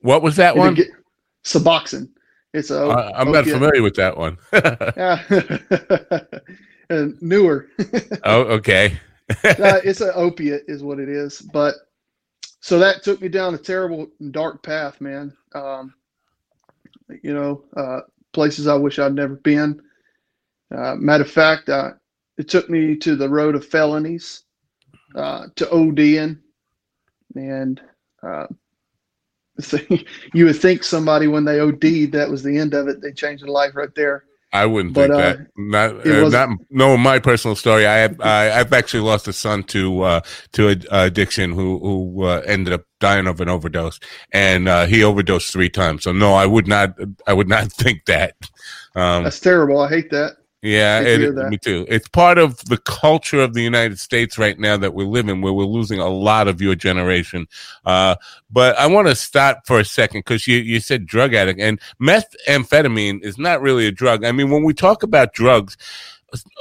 what 0.00 0.22
was 0.22 0.36
that 0.36 0.56
one? 0.56 0.74
Get, 0.74 0.88
Suboxone. 1.44 2.08
It's 2.52 2.70
a. 2.70 2.86
Uh, 2.86 3.12
I'm 3.14 3.32
not 3.32 3.46
familiar 3.46 3.82
with 3.82 3.96
that 3.96 4.16
one. 4.16 4.36
and 6.92 7.20
newer. 7.22 7.68
oh, 8.24 8.42
okay. 8.42 8.98
uh, 9.30 9.80
it's 9.84 10.00
an 10.00 10.12
opiate, 10.14 10.64
is 10.68 10.82
what 10.82 10.98
it 10.98 11.08
is. 11.08 11.40
But 11.40 11.74
so 12.60 12.78
that 12.78 13.02
took 13.02 13.20
me 13.20 13.28
down 13.28 13.54
a 13.54 13.58
terrible 13.58 14.08
dark 14.30 14.62
path, 14.62 15.00
man. 15.00 15.36
Um, 15.54 15.94
you 17.22 17.34
know, 17.34 17.64
uh, 17.76 18.00
places 18.32 18.66
I 18.66 18.74
wish 18.74 18.98
I'd 18.98 19.14
never 19.14 19.36
been. 19.36 19.82
Uh, 20.74 20.94
matter 20.96 21.24
of 21.24 21.30
fact, 21.30 21.68
uh, 21.68 21.92
it 22.38 22.48
took 22.48 22.70
me 22.70 22.96
to 22.96 23.16
the 23.16 23.28
road 23.28 23.54
of 23.54 23.64
felonies, 23.66 24.44
uh, 25.14 25.46
to 25.56 25.66
ODing, 25.66 26.38
and 27.34 27.80
uh, 28.22 28.46
you 30.32 30.46
would 30.46 30.56
think 30.56 30.82
somebody 30.82 31.26
when 31.26 31.44
they 31.44 31.60
OD'd 31.60 32.12
that 32.12 32.30
was 32.30 32.42
the 32.42 32.56
end 32.56 32.74
of 32.74 32.88
it. 32.88 33.00
They 33.00 33.12
changed 33.12 33.42
their 33.42 33.50
life 33.50 33.74
right 33.74 33.94
there. 33.94 34.24
I 34.54 34.66
wouldn't 34.66 34.94
but, 34.94 35.10
think 35.10 35.22
that. 35.22 35.40
Uh, 35.40 35.44
not, 35.56 36.06
uh, 36.06 36.28
not 36.28 36.58
no. 36.68 36.96
My 36.98 37.18
personal 37.18 37.56
story. 37.56 37.86
I 37.86 37.96
have 37.96 38.20
I, 38.20 38.44
have 38.44 38.72
actually 38.72 39.00
lost 39.00 39.26
a 39.26 39.32
son 39.32 39.62
to 39.64 40.02
uh, 40.02 40.20
to 40.52 40.68
addiction 40.90 41.52
who 41.52 41.78
who 41.78 42.24
uh, 42.24 42.42
ended 42.44 42.74
up 42.74 42.82
dying 43.00 43.26
of 43.26 43.40
an 43.40 43.48
overdose, 43.48 43.98
and 44.30 44.68
uh, 44.68 44.84
he 44.86 45.02
overdosed 45.02 45.50
three 45.52 45.70
times. 45.70 46.04
So 46.04 46.12
no, 46.12 46.34
I 46.34 46.44
would 46.44 46.68
not. 46.68 46.94
I 47.26 47.32
would 47.32 47.48
not 47.48 47.72
think 47.72 48.04
that. 48.06 48.34
Um, 48.94 49.24
That's 49.24 49.40
terrible. 49.40 49.80
I 49.80 49.88
hate 49.88 50.10
that. 50.10 50.36
Yeah, 50.62 51.00
it, 51.00 51.34
me 51.50 51.58
too. 51.58 51.84
It's 51.88 52.06
part 52.06 52.38
of 52.38 52.56
the 52.66 52.76
culture 52.76 53.40
of 53.40 53.52
the 53.52 53.62
United 53.62 53.98
States 53.98 54.38
right 54.38 54.56
now 54.56 54.76
that 54.76 54.94
we're 54.94 55.08
living, 55.08 55.42
where 55.42 55.52
we're 55.52 55.64
losing 55.64 55.98
a 55.98 56.08
lot 56.08 56.46
of 56.46 56.62
your 56.62 56.76
generation. 56.76 57.48
Uh, 57.84 58.14
but 58.48 58.78
I 58.78 58.86
want 58.86 59.08
to 59.08 59.16
stop 59.16 59.66
for 59.66 59.80
a 59.80 59.84
second 59.84 60.20
because 60.20 60.46
you, 60.46 60.58
you 60.58 60.78
said 60.78 61.04
drug 61.04 61.34
addict 61.34 61.58
and 61.58 61.80
methamphetamine 62.00 63.24
is 63.24 63.38
not 63.38 63.60
really 63.60 63.88
a 63.88 63.92
drug. 63.92 64.24
I 64.24 64.30
mean, 64.30 64.50
when 64.50 64.62
we 64.62 64.72
talk 64.72 65.02
about 65.02 65.32
drugs, 65.32 65.76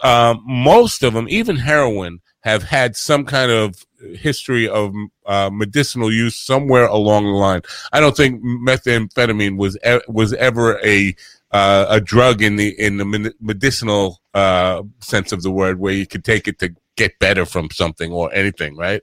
uh, 0.01 0.35
most 0.45 1.03
of 1.03 1.13
them, 1.13 1.27
even 1.29 1.57
heroin, 1.57 2.21
have 2.41 2.63
had 2.63 2.95
some 2.95 3.23
kind 3.23 3.51
of 3.51 3.85
history 4.15 4.67
of 4.67 4.95
uh, 5.27 5.51
medicinal 5.53 6.11
use 6.11 6.35
somewhere 6.35 6.87
along 6.87 7.25
the 7.25 7.31
line. 7.31 7.61
I 7.93 7.99
don't 7.99 8.17
think 8.17 8.43
methamphetamine 8.43 9.57
was 9.57 9.77
e- 9.85 10.01
was 10.07 10.33
ever 10.33 10.79
a 10.83 11.15
uh, 11.51 11.85
a 11.89 11.99
drug 11.99 12.41
in 12.41 12.55
the 12.55 12.69
in 12.79 12.97
the 12.97 13.33
medicinal 13.39 14.21
uh, 14.33 14.83
sense 14.99 15.31
of 15.31 15.41
the 15.41 15.51
word, 15.51 15.79
where 15.79 15.93
you 15.93 16.07
could 16.07 16.23
take 16.23 16.47
it 16.47 16.59
to 16.59 16.73
get 16.97 17.17
better 17.19 17.45
from 17.45 17.69
something 17.71 18.11
or 18.11 18.33
anything, 18.33 18.75
right? 18.75 19.01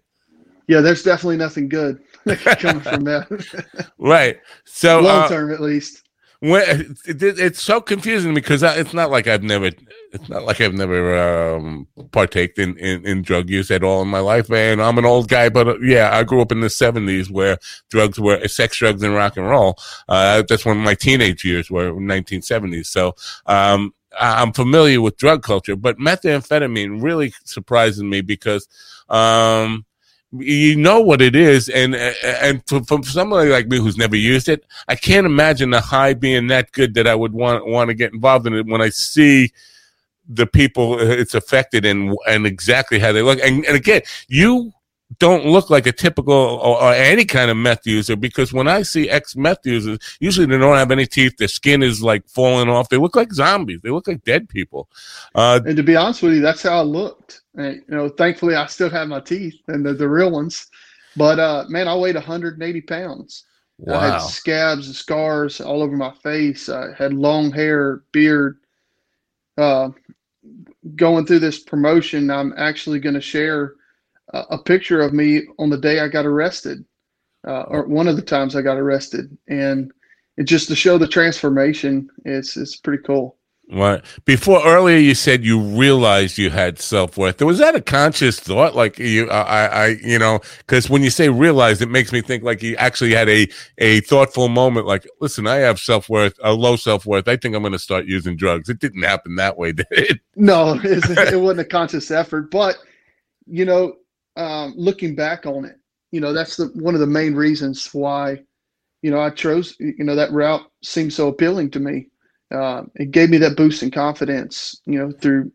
Yeah, 0.67 0.81
there's 0.81 1.02
definitely 1.02 1.38
nothing 1.38 1.69
good 1.69 2.00
coming 2.37 2.83
from 2.83 3.05
that. 3.05 3.90
right. 3.99 4.38
So 4.64 5.00
long 5.00 5.23
uh, 5.23 5.28
term, 5.28 5.52
at 5.52 5.61
least. 5.61 6.08
When, 6.40 6.97
it, 7.04 7.23
it's 7.23 7.61
so 7.61 7.80
confusing 7.80 8.33
because 8.33 8.62
it's 8.62 8.95
not 8.95 9.11
like 9.11 9.26
I've 9.26 9.42
never 9.42 9.71
it's 10.12 10.28
not 10.28 10.45
like 10.45 10.61
I've 10.61 10.75
never 10.75 11.18
um, 11.57 11.87
partaked 12.12 12.59
in, 12.59 12.78
in, 12.78 13.04
in, 13.04 13.23
drug 13.23 13.50
use 13.50 13.71
at 13.71 13.83
all 13.83 14.02
in 14.02 14.09
my 14.09 14.21
life, 14.21 14.50
and 14.50 14.80
I'm 14.80 14.99
an 14.99 15.04
old 15.04 15.28
guy, 15.28 15.49
but 15.49 15.68
uh, 15.68 15.78
yeah, 15.80 16.16
I 16.16 16.23
grew 16.23 16.40
up 16.40 16.52
in 16.52 16.61
the 16.61 16.68
70s 16.68 17.30
where 17.30 17.59
drugs 17.90 18.18
were 18.18 18.47
sex, 18.49 18.78
drugs, 18.78 19.02
and 19.02 19.14
rock 19.14 19.37
and 19.37 19.49
roll. 19.49 19.76
Uh, 20.09 20.42
that's 20.49 20.64
when 20.64 20.78
my 20.78 20.95
teenage 20.95 21.45
years 21.45 21.71
were 21.71 21.92
1970s. 21.92 22.87
So, 22.87 23.14
um, 23.47 23.92
I'm 24.18 24.52
familiar 24.52 25.00
with 25.00 25.18
drug 25.18 25.42
culture, 25.42 25.76
but 25.76 25.99
methamphetamine 25.99 27.02
really 27.02 27.35
surprises 27.45 28.02
me 28.02 28.21
because, 28.23 28.66
um, 29.09 29.85
you 30.32 30.76
know 30.76 31.00
what 31.00 31.23
it 31.23 31.35
is, 31.35 31.68
and 31.68 31.94
and 31.94 32.62
for, 32.66 32.82
for 32.85 33.02
somebody 33.02 33.50
like 33.50 33.68
me 33.68 33.78
who's 33.78 33.97
never 33.97 34.16
used 34.16 34.49
it, 34.49 34.64
I 34.87 34.94
can't 34.94 35.26
imagine 35.26 35.70
the 35.70 35.80
high 35.80 36.14
being 36.14 36.49
that 36.49 36.73
good 36.73 36.94
that 36.94 37.06
I 37.06 37.14
would 37.14 37.32
want 37.32 37.66
want 37.66 37.88
to 37.88 37.94
get 37.94 38.12
involved 38.12 38.47
in 38.47 38.54
it 38.54 38.66
when 38.66 38.82
I 38.82 38.90
see 38.90 39.52
the 40.28 40.47
people 40.47 40.94
uh, 40.94 41.04
it's 41.04 41.35
affected 41.35 41.87
and 41.87 42.16
and 42.26 42.47
exactly 42.47 42.99
how 42.99 43.12
they 43.12 43.23
look. 43.23 43.40
And, 43.42 43.64
and 43.64 43.76
again, 43.76 44.02
you 44.28 44.73
don't 45.19 45.47
look 45.47 45.71
like 45.71 45.87
a 45.87 45.93
typical 45.93 46.35
or, 46.35 46.83
or, 46.83 46.93
any 46.93 47.25
kind 47.25 47.50
of 47.50 47.57
meth 47.57 47.87
user 47.87 48.15
because 48.15 48.53
when 48.53 48.69
I 48.69 48.83
see 48.83 49.09
ex 49.09 49.35
meth 49.35 49.65
users, 49.65 49.99
usually 50.21 50.47
they 50.47 50.59
don't 50.59 50.77
have 50.77 50.91
any 50.91 51.07
teeth. 51.07 51.38
Their 51.38 51.49
skin 51.49 51.83
is 51.83 52.03
like 52.03 52.29
falling 52.29 52.69
off. 52.69 52.91
They 52.91 52.99
look 52.99 53.17
like 53.17 53.33
zombies. 53.33 53.81
They 53.83 53.91
look 53.91 54.07
like 54.07 54.23
dead 54.25 54.49
people. 54.49 54.88
Uh, 55.35 55.61
and 55.65 55.77
to 55.77 55.83
be 55.83 55.97
honest 55.97 56.23
with 56.23 56.35
you, 56.35 56.41
that's 56.41 56.62
how 56.62 56.79
I 56.79 56.83
looked. 56.83 57.41
And, 57.55 57.77
you 57.88 57.95
know, 57.95 58.09
thankfully 58.11 58.55
I 58.55 58.67
still 58.67 58.91
have 58.91 59.09
my 59.09 59.21
teeth 59.21 59.57
and 59.69 59.85
the, 59.85 59.95
the 59.95 60.09
real 60.09 60.31
ones. 60.31 60.67
But 61.17 61.38
uh, 61.38 61.65
man, 61.69 61.88
I 61.88 61.97
weighed 61.97 62.15
180 62.15 62.81
pounds. 62.83 63.45
Wow. 63.79 63.99
I 63.99 64.07
had 64.07 64.19
scabs 64.19 64.88
and 64.88 64.97
scars 64.97 65.61
all 65.61 65.83
over 65.83 65.97
my 65.97 66.12
face. 66.23 66.69
I 66.69 66.93
had 66.97 67.15
long 67.15 67.50
hair, 67.50 68.03
beard. 68.12 68.59
Uh, 69.57 69.91
going 70.97 71.27
through 71.27 71.38
this 71.41 71.61
promotion, 71.61 72.31
I'm 72.31 72.53
actually 72.57 73.00
going 73.00 73.15
to 73.15 73.21
share 73.21 73.75
a, 74.35 74.58
picture 74.58 75.00
of 75.00 75.12
me 75.12 75.42
on 75.58 75.70
the 75.70 75.78
day 75.78 76.00
I 76.00 76.08
got 76.08 76.26
arrested, 76.26 76.85
uh, 77.47 77.62
or 77.62 77.87
one 77.87 78.08
of 78.08 78.16
the 78.16 78.23
times 78.23 78.54
I 78.54 78.62
got 78.62 78.76
arrested, 78.76 79.37
and 79.49 79.92
it 80.37 80.44
just 80.44 80.68
to 80.68 80.76
show 80.76 80.99
the 80.99 81.08
transformation. 81.08 82.08
It's 82.25 82.56
it's 82.56 82.76
pretty 82.76 83.02
cool. 83.04 83.38
Right. 83.70 84.02
Before 84.25 84.64
earlier, 84.64 84.97
you 84.97 85.14
said 85.14 85.44
you 85.44 85.61
realized 85.61 86.38
you 86.38 86.49
had 86.49 86.78
self 86.78 87.18
worth. 87.18 87.42
Was 87.42 87.58
that 87.58 87.75
a 87.75 87.82
conscious 87.82 88.40
thought? 88.40 88.75
Like 88.75 88.99
you, 88.99 89.28
I, 89.30 89.66
I, 89.66 89.87
you 90.02 90.18
know, 90.18 90.40
because 90.61 90.88
when 90.88 91.02
you 91.02 91.11
say 91.11 91.28
realized, 91.28 91.82
it 91.82 91.90
makes 91.90 92.11
me 92.11 92.23
think 92.23 92.42
like 92.42 92.62
you 92.62 92.76
actually 92.76 93.12
had 93.12 93.28
a 93.28 93.47
a 93.76 94.00
thoughtful 94.00 94.49
moment. 94.49 94.87
Like, 94.87 95.06
listen, 95.20 95.47
I 95.47 95.56
have 95.56 95.78
self 95.78 96.08
worth, 96.08 96.35
a 96.42 96.54
low 96.54 96.76
self 96.76 97.04
worth. 97.04 97.28
I 97.28 97.37
think 97.37 97.54
I'm 97.54 97.62
going 97.62 97.73
to 97.73 97.78
start 97.78 98.06
using 98.06 98.37
drugs. 98.37 98.70
It 98.70 98.78
didn't 98.78 99.02
happen 99.02 99.37
that 99.37 99.58
way, 99.58 99.73
did 99.75 99.87
it? 99.90 100.20
No, 100.35 100.80
it 100.82 101.38
wasn't 101.38 101.61
a 101.61 101.64
conscious 101.66 102.11
effort. 102.11 102.50
But 102.50 102.78
you 103.47 103.66
know, 103.66 103.97
um, 104.38 104.75
looking 104.76 105.14
back 105.14 105.47
on 105.47 105.64
it, 105.64 105.76
you 106.12 106.21
know, 106.21 106.33
that's 106.33 106.57
the 106.57 106.66
one 106.75 106.95
of 106.95 107.00
the 107.00 107.07
main 107.07 107.35
reasons 107.35 107.88
why, 107.92 108.42
you 109.02 109.11
know, 109.11 109.21
I 109.21 109.30
chose. 109.30 109.76
You 109.78 110.04
know, 110.04 110.14
that 110.14 110.33
route 110.33 110.62
seemed 110.83 111.12
so 111.12 111.28
appealing 111.28 111.71
to 111.73 111.80
me 111.80 112.09
uh, 112.50 112.83
it 112.95 113.11
gave 113.11 113.30
me 113.30 113.38
that 113.38 113.57
boost 113.57 113.83
in 113.83 113.90
confidence, 113.90 114.80
you 114.87 114.99
know, 114.99 115.11
through 115.12 115.50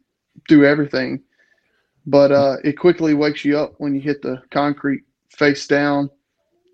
through 0.47 0.65
everything. 0.65 1.21
But 2.05 2.31
uh, 2.31 2.57
it 2.63 2.77
quickly 2.77 3.13
wakes 3.13 3.45
you 3.45 3.57
up 3.57 3.73
when 3.77 3.95
you 3.95 4.01
hit 4.01 4.21
the 4.21 4.41
concrete 4.51 5.03
face 5.29 5.67
down, 5.67 6.09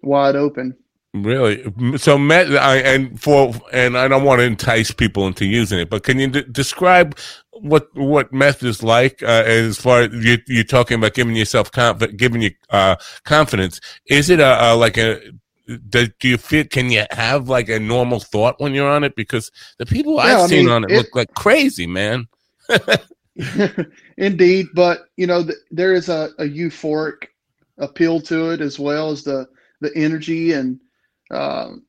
wide 0.04 0.36
open. 0.36 0.76
Really? 1.14 1.64
So, 1.98 2.20
meth, 2.20 2.52
I, 2.52 2.78
and 2.78 3.20
for 3.20 3.54
and 3.74 3.98
I 3.98 4.08
don't 4.08 4.24
want 4.24 4.40
to 4.40 4.46
entice 4.46 4.92
people 4.92 5.26
into 5.26 5.44
using 5.46 5.80
it, 5.80 5.90
but 5.90 6.04
can 6.04 6.20
you 6.20 6.28
d- 6.28 6.46
describe 6.52 7.18
what 7.52 7.90
what 7.96 8.32
meth 8.32 8.62
is 8.62 8.84
like 8.84 9.24
uh, 9.24 9.44
as 9.46 9.78
far 9.78 10.02
as 10.02 10.14
you, 10.14 10.38
you're 10.46 10.64
talking 10.64 10.96
about 10.96 11.16
giving 11.16 11.36
yourself 11.36 11.72
conf- 11.72 12.16
giving 12.16 12.44
you 12.44 12.52
uh, 12.70 12.96
confidence? 13.24 13.82
Is 14.06 14.30
it 14.30 14.40
a, 14.40 14.72
a 14.72 14.76
like 14.76 14.98
a 14.98 15.20
do, 15.78 16.08
do 16.20 16.28
you 16.28 16.38
feel 16.38 16.66
can 16.66 16.90
you 16.90 17.06
have 17.12 17.50
like 17.50 17.70
a 17.70 17.80
normal 17.80 18.20
thought 18.20 18.60
when 18.60 18.74
you're 18.74 18.90
on 18.90 19.04
it 19.04 19.16
because 19.16 19.52
the 19.78 19.86
people 19.86 20.16
yeah, 20.16 20.22
i've 20.22 20.40
I 20.40 20.48
seen 20.48 20.66
mean, 20.66 20.70
on 20.70 20.84
it, 20.86 20.92
it, 20.92 20.98
look 20.98 21.16
like 21.16 21.34
crazy 21.36 21.86
man 21.86 22.28
indeed 24.18 24.68
but 24.74 25.02
you 25.18 25.28
know 25.28 25.44
th- 25.44 25.58
there 25.72 25.94
is 25.94 26.10
a, 26.10 26.30
a, 26.40 26.44
euphoric 26.44 27.28
appeal 27.78 28.20
to 28.22 28.52
it 28.52 28.62
as 28.62 28.80
well 28.80 29.12
as 29.12 29.24
the 29.24 29.48
the 29.82 29.96
energy 29.96 30.54
and 30.54 30.80
um, 31.32 31.84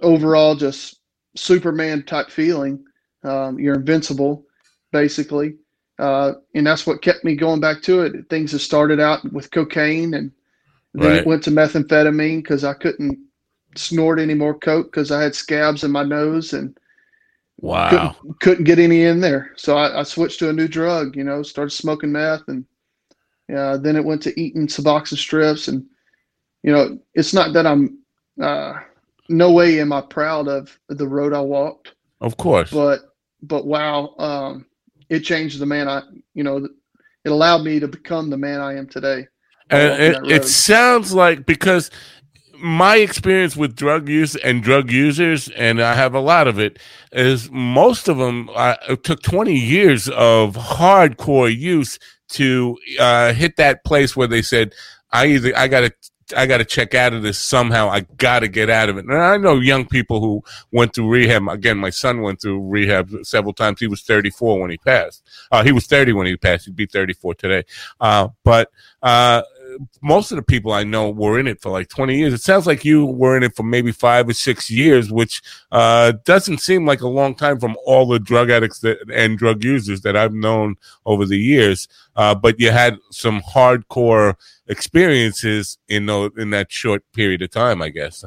overall 0.00 0.54
just 0.54 1.00
superman 1.36 2.04
type 2.04 2.30
feeling 2.30 2.82
um, 3.24 3.58
you're 3.58 3.74
invincible 3.74 4.44
basically 4.92 5.54
uh, 5.98 6.32
and 6.54 6.66
that's 6.66 6.86
what 6.86 7.02
kept 7.02 7.24
me 7.24 7.34
going 7.34 7.60
back 7.60 7.82
to 7.82 8.02
it 8.02 8.28
things 8.28 8.52
have 8.52 8.60
started 8.60 9.00
out 9.00 9.20
with 9.32 9.50
cocaine 9.50 10.14
and 10.14 10.32
then 10.94 11.10
right. 11.10 11.18
it 11.18 11.26
went 11.26 11.42
to 11.42 11.50
methamphetamine 11.50 12.42
because 12.42 12.64
I 12.64 12.74
couldn't 12.74 13.18
snort 13.76 14.18
any 14.18 14.34
more 14.34 14.54
coke 14.58 14.90
because 14.90 15.10
I 15.10 15.22
had 15.22 15.34
scabs 15.34 15.84
in 15.84 15.90
my 15.90 16.02
nose 16.02 16.52
and 16.52 16.76
wow 17.58 17.88
couldn't, 17.90 18.40
couldn't 18.40 18.64
get 18.64 18.78
any 18.78 19.04
in 19.04 19.20
there. 19.20 19.52
So 19.56 19.76
I, 19.76 20.00
I, 20.00 20.02
switched 20.02 20.38
to 20.40 20.50
a 20.50 20.52
new 20.52 20.68
drug. 20.68 21.16
You 21.16 21.24
know, 21.24 21.42
started 21.42 21.70
smoking 21.70 22.12
meth, 22.12 22.46
and 22.48 22.64
uh, 23.54 23.78
then 23.78 23.96
it 23.96 24.04
went 24.04 24.22
to 24.22 24.40
eating 24.40 24.66
Suboxone 24.66 25.16
strips. 25.16 25.68
And 25.68 25.86
you 26.62 26.72
know, 26.72 26.98
it's 27.14 27.32
not 27.32 27.52
that 27.54 27.66
I'm 27.66 27.98
uh, 28.42 28.80
no 29.28 29.52
way 29.52 29.80
am 29.80 29.92
I 29.92 30.00
proud 30.00 30.48
of 30.48 30.78
the 30.88 31.06
road 31.06 31.32
I 31.32 31.40
walked. 31.40 31.94
Of 32.20 32.36
course, 32.36 32.70
but 32.70 33.00
but 33.42 33.66
wow, 33.66 34.14
um, 34.18 34.66
it 35.08 35.20
changed 35.20 35.58
the 35.58 35.66
man 35.66 35.88
I. 35.88 36.02
You 36.34 36.44
know, 36.44 36.68
it 37.24 37.30
allowed 37.30 37.62
me 37.62 37.80
to 37.80 37.88
become 37.88 38.30
the 38.30 38.38
man 38.38 38.60
I 38.60 38.76
am 38.76 38.86
today. 38.86 39.26
And 39.70 40.02
it, 40.02 40.30
it 40.30 40.44
sounds 40.44 41.14
like 41.14 41.46
because 41.46 41.90
my 42.62 42.96
experience 42.96 43.56
with 43.56 43.74
drug 43.74 44.08
use 44.08 44.36
and 44.36 44.62
drug 44.62 44.90
users, 44.90 45.48
and 45.50 45.82
I 45.82 45.94
have 45.94 46.14
a 46.14 46.20
lot 46.20 46.46
of 46.46 46.58
it, 46.58 46.78
is 47.10 47.50
most 47.50 48.08
of 48.08 48.18
them 48.18 48.48
uh, 48.54 48.76
it 48.88 49.02
took 49.02 49.22
20 49.22 49.54
years 49.54 50.08
of 50.10 50.54
hardcore 50.54 51.54
use 51.54 51.98
to 52.30 52.78
uh, 53.00 53.32
hit 53.32 53.56
that 53.56 53.84
place 53.84 54.16
where 54.16 54.28
they 54.28 54.42
said, 54.42 54.74
I 55.12 55.26
either, 55.26 55.56
I 55.56 55.68
got 55.68 55.80
to, 55.80 55.92
I 56.34 56.46
got 56.46 56.58
to 56.58 56.64
check 56.64 56.94
out 56.94 57.12
of 57.12 57.22
this 57.22 57.38
somehow. 57.38 57.88
I 57.88 58.00
got 58.00 58.40
to 58.40 58.48
get 58.48 58.70
out 58.70 58.88
of 58.88 58.98
it. 58.98 59.04
And 59.04 59.14
I 59.14 59.36
know 59.36 59.56
young 59.60 59.86
people 59.86 60.20
who 60.20 60.42
went 60.70 60.94
through 60.94 61.08
rehab. 61.08 61.48
Again, 61.48 61.78
my 61.78 61.90
son 61.90 62.22
went 62.22 62.40
through 62.40 62.66
rehab 62.68 63.10
several 63.22 63.52
times. 63.52 63.80
He 63.80 63.86
was 63.86 64.02
34 64.02 64.60
when 64.60 64.70
he 64.70 64.78
passed. 64.78 65.22
Uh, 65.50 65.62
he 65.62 65.72
was 65.72 65.86
30 65.86 66.12
when 66.12 66.26
he 66.26 66.36
passed. 66.36 66.66
He'd 66.66 66.76
be 66.76 66.86
34 66.86 67.34
today. 67.34 67.64
Uh, 68.00 68.28
but, 68.44 68.70
uh, 69.02 69.42
most 70.00 70.32
of 70.32 70.36
the 70.36 70.42
people 70.42 70.72
I 70.72 70.84
know 70.84 71.10
were 71.10 71.38
in 71.38 71.46
it 71.46 71.60
for 71.60 71.70
like 71.70 71.88
20 71.88 72.16
years. 72.16 72.32
It 72.32 72.42
sounds 72.42 72.66
like 72.66 72.84
you 72.84 73.06
were 73.06 73.36
in 73.36 73.42
it 73.42 73.56
for 73.56 73.62
maybe 73.62 73.92
five 73.92 74.28
or 74.28 74.32
six 74.32 74.70
years, 74.70 75.10
which 75.10 75.42
uh, 75.70 76.12
doesn't 76.24 76.58
seem 76.58 76.86
like 76.86 77.00
a 77.00 77.08
long 77.08 77.34
time 77.34 77.58
from 77.58 77.76
all 77.84 78.06
the 78.06 78.18
drug 78.18 78.50
addicts 78.50 78.80
that, 78.80 78.98
and 79.12 79.38
drug 79.38 79.64
users 79.64 80.02
that 80.02 80.16
I've 80.16 80.34
known 80.34 80.76
over 81.06 81.24
the 81.26 81.38
years. 81.38 81.88
Uh, 82.16 82.34
but 82.34 82.58
you 82.60 82.70
had 82.70 82.96
some 83.10 83.40
hardcore 83.42 84.34
experiences 84.68 85.78
in 85.88 86.06
those, 86.06 86.30
in 86.36 86.50
that 86.50 86.70
short 86.70 87.04
period 87.12 87.42
of 87.42 87.50
time, 87.50 87.82
I 87.82 87.88
guess. 87.88 88.24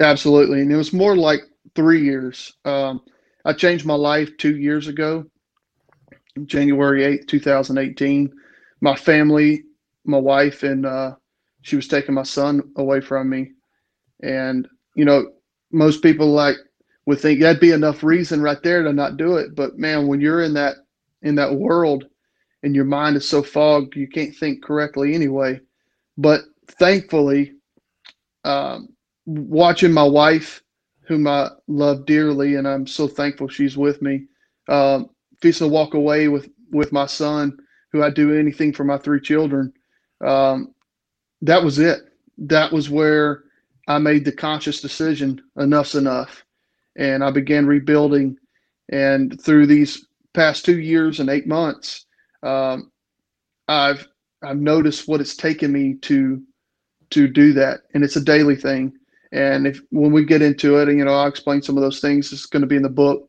Absolutely, 0.00 0.60
and 0.60 0.72
it 0.72 0.76
was 0.76 0.92
more 0.92 1.16
like 1.16 1.40
three 1.74 2.02
years. 2.02 2.54
Um, 2.64 3.02
I 3.44 3.52
changed 3.52 3.86
my 3.86 3.94
life 3.94 4.30
two 4.36 4.56
years 4.56 4.88
ago, 4.88 5.24
January 6.44 7.02
8th, 7.02 7.28
2018. 7.28 8.32
My 8.80 8.94
family 8.94 9.62
my 10.06 10.18
wife 10.18 10.62
and 10.62 10.86
uh, 10.86 11.14
she 11.62 11.76
was 11.76 11.88
taking 11.88 12.14
my 12.14 12.22
son 12.22 12.62
away 12.76 13.00
from 13.00 13.28
me. 13.28 13.52
And, 14.22 14.68
you 14.94 15.04
know, 15.04 15.32
most 15.72 16.02
people 16.02 16.28
like 16.28 16.56
would 17.06 17.20
think 17.20 17.40
that'd 17.40 17.60
be 17.60 17.72
enough 17.72 18.02
reason 18.02 18.40
right 18.40 18.62
there 18.62 18.82
to 18.82 18.92
not 18.92 19.16
do 19.16 19.36
it. 19.36 19.54
But 19.54 19.78
man, 19.78 20.06
when 20.06 20.20
you're 20.20 20.42
in 20.42 20.54
that 20.54 20.76
in 21.22 21.34
that 21.36 21.54
world 21.54 22.04
and 22.62 22.74
your 22.74 22.84
mind 22.84 23.16
is 23.16 23.28
so 23.28 23.42
fogged, 23.42 23.96
you 23.96 24.08
can't 24.08 24.34
think 24.34 24.62
correctly 24.62 25.14
anyway. 25.14 25.60
But 26.16 26.42
thankfully, 26.78 27.54
um, 28.44 28.88
watching 29.26 29.92
my 29.92 30.04
wife, 30.04 30.62
whom 31.02 31.26
I 31.26 31.50
love 31.66 32.06
dearly, 32.06 32.56
and 32.56 32.66
I'm 32.66 32.86
so 32.86 33.06
thankful 33.08 33.48
she's 33.48 33.76
with 33.76 34.02
me, 34.02 34.26
um, 34.68 35.10
to 35.40 35.68
walk 35.68 35.94
away 35.94 36.28
with 36.28 36.48
with 36.72 36.92
my 36.92 37.06
son, 37.06 37.56
who 37.92 38.02
I 38.02 38.10
do 38.10 38.36
anything 38.36 38.72
for 38.72 38.84
my 38.84 38.98
three 38.98 39.20
children 39.20 39.72
um, 40.24 40.74
that 41.42 41.62
was 41.64 41.78
it. 41.78 42.00
That 42.38 42.72
was 42.72 42.90
where 42.90 43.44
I 43.88 43.98
made 43.98 44.24
the 44.24 44.32
conscious 44.32 44.80
decision. 44.80 45.42
Enough's 45.58 45.94
enough, 45.94 46.44
and 46.96 47.24
I 47.24 47.30
began 47.30 47.66
rebuilding. 47.66 48.38
And 48.90 49.40
through 49.42 49.66
these 49.66 50.06
past 50.34 50.64
two 50.64 50.78
years 50.80 51.20
and 51.20 51.30
eight 51.30 51.46
months, 51.46 52.06
um, 52.42 52.92
I've 53.68 54.06
I've 54.42 54.58
noticed 54.58 55.08
what 55.08 55.20
it's 55.20 55.36
taken 55.36 55.72
me 55.72 55.96
to 56.02 56.42
to 57.10 57.28
do 57.28 57.52
that, 57.54 57.82
and 57.94 58.04
it's 58.04 58.16
a 58.16 58.22
daily 58.24 58.56
thing. 58.56 58.94
And 59.32 59.66
if 59.68 59.80
when 59.90 60.12
we 60.12 60.24
get 60.24 60.42
into 60.42 60.78
it, 60.78 60.88
and 60.88 60.98
you 60.98 61.04
know, 61.04 61.14
I'll 61.14 61.28
explain 61.28 61.62
some 61.62 61.76
of 61.78 61.82
those 61.84 62.00
things. 62.00 62.32
It's 62.32 62.46
going 62.46 62.62
to 62.62 62.68
be 62.68 62.76
in 62.76 62.82
the 62.82 62.90
book, 62.90 63.28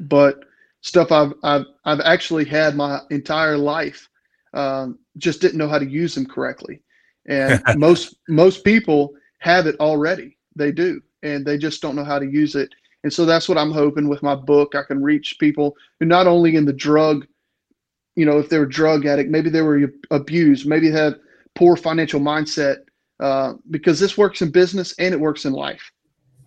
but 0.00 0.44
stuff 0.82 1.12
I've 1.12 1.34
I've 1.44 1.66
I've 1.86 2.00
actually 2.00 2.46
had 2.46 2.76
my 2.76 3.00
entire 3.10 3.58
life, 3.58 4.08
um, 4.54 4.99
just 5.18 5.40
didn't 5.40 5.58
know 5.58 5.68
how 5.68 5.78
to 5.78 5.88
use 5.88 6.14
them 6.14 6.26
correctly. 6.26 6.82
And 7.26 7.62
most 7.76 8.16
most 8.28 8.64
people 8.64 9.14
have 9.38 9.66
it 9.66 9.78
already. 9.80 10.36
They 10.56 10.72
do, 10.72 11.00
and 11.22 11.44
they 11.44 11.58
just 11.58 11.82
don't 11.82 11.96
know 11.96 12.04
how 12.04 12.18
to 12.18 12.26
use 12.26 12.54
it. 12.54 12.70
And 13.02 13.12
so 13.12 13.24
that's 13.24 13.48
what 13.48 13.58
I'm 13.58 13.72
hoping 13.72 14.08
with 14.08 14.22
my 14.22 14.34
book. 14.34 14.74
I 14.74 14.82
can 14.82 15.02
reach 15.02 15.38
people 15.38 15.76
who 15.98 16.06
not 16.06 16.26
only 16.26 16.56
in 16.56 16.66
the 16.66 16.72
drug, 16.72 17.26
you 18.14 18.26
know, 18.26 18.38
if 18.38 18.48
they're 18.48 18.64
a 18.64 18.68
drug 18.68 19.06
addict, 19.06 19.30
maybe 19.30 19.48
they 19.48 19.62
were 19.62 19.90
abused, 20.10 20.66
maybe 20.66 20.90
they 20.90 20.98
have 20.98 21.14
poor 21.54 21.76
financial 21.76 22.20
mindset, 22.20 22.78
uh, 23.20 23.54
because 23.70 23.98
this 23.98 24.18
works 24.18 24.42
in 24.42 24.50
business 24.50 24.94
and 24.98 25.14
it 25.14 25.20
works 25.20 25.44
in 25.44 25.52
life. 25.52 25.90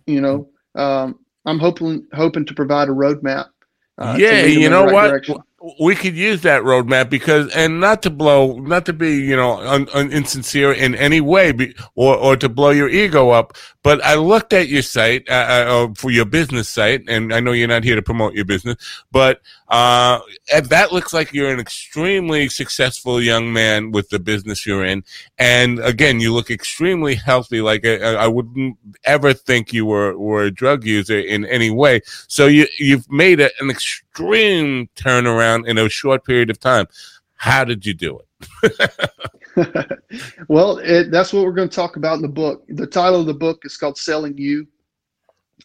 You 0.06 0.20
know, 0.20 0.48
um, 0.74 1.18
I'm 1.46 1.58
hoping 1.58 2.06
hoping 2.12 2.44
to 2.46 2.54
provide 2.54 2.88
a 2.88 2.92
roadmap. 2.92 3.48
Uh, 3.96 4.16
yeah, 4.18 4.44
you 4.44 4.68
know 4.68 4.84
right 4.84 4.92
what? 4.92 5.08
Direction 5.08 5.36
we 5.80 5.94
could 5.94 6.14
use 6.14 6.42
that 6.42 6.62
roadmap 6.62 7.08
because, 7.08 7.50
and 7.54 7.80
not 7.80 8.02
to 8.02 8.10
blow, 8.10 8.58
not 8.58 8.84
to 8.86 8.92
be, 8.92 9.16
you 9.16 9.34
know, 9.34 9.58
un, 9.60 9.88
un, 9.94 10.12
insincere 10.12 10.72
in 10.72 10.94
any 10.94 11.20
way, 11.20 11.52
be, 11.52 11.74
or 11.94 12.16
or 12.16 12.36
to 12.36 12.48
blow 12.48 12.70
your 12.70 12.88
ego 12.88 13.30
up. 13.30 13.56
But 13.82 14.02
I 14.04 14.14
looked 14.14 14.52
at 14.52 14.68
your 14.68 14.82
site 14.82 15.28
uh, 15.28 15.32
uh, 15.32 15.88
for 15.96 16.10
your 16.10 16.26
business 16.26 16.68
site, 16.68 17.04
and 17.08 17.32
I 17.32 17.40
know 17.40 17.52
you're 17.52 17.68
not 17.68 17.84
here 17.84 17.96
to 17.96 18.02
promote 18.02 18.34
your 18.34 18.44
business, 18.44 18.76
but 19.10 19.40
uh, 19.68 20.20
that 20.62 20.92
looks 20.92 21.12
like 21.14 21.32
you're 21.32 21.50
an 21.50 21.60
extremely 21.60 22.48
successful 22.48 23.20
young 23.20 23.52
man 23.52 23.90
with 23.90 24.10
the 24.10 24.18
business 24.18 24.66
you're 24.66 24.84
in. 24.84 25.02
And 25.38 25.78
again, 25.80 26.20
you 26.20 26.32
look 26.34 26.50
extremely 26.50 27.14
healthy. 27.14 27.62
Like 27.62 27.86
I, 27.86 27.96
uh, 27.98 28.14
I 28.16 28.28
wouldn't 28.28 28.76
ever 29.04 29.32
think 29.32 29.72
you 29.72 29.86
were 29.86 30.16
were 30.18 30.44
a 30.44 30.50
drug 30.50 30.84
user 30.84 31.18
in 31.18 31.46
any 31.46 31.70
way. 31.70 32.02
So 32.28 32.46
you 32.46 32.66
you've 32.78 33.10
made 33.10 33.40
a, 33.40 33.50
an 33.60 33.70
extreme 34.14 34.88
turnaround 34.94 35.66
in 35.68 35.78
a 35.78 35.88
short 35.88 36.24
period 36.24 36.50
of 36.50 36.60
time. 36.60 36.86
How 37.34 37.64
did 37.64 37.84
you 37.84 37.94
do 37.94 38.20
it? 38.20 40.00
well, 40.48 40.78
it, 40.78 41.10
that's 41.10 41.32
what 41.32 41.44
we're 41.44 41.52
going 41.52 41.68
to 41.68 41.74
talk 41.74 41.96
about 41.96 42.16
in 42.16 42.22
the 42.22 42.28
book. 42.28 42.64
The 42.68 42.86
title 42.86 43.20
of 43.20 43.26
the 43.26 43.34
book 43.34 43.62
is 43.64 43.76
called 43.76 43.98
"Selling 43.98 44.38
You," 44.38 44.66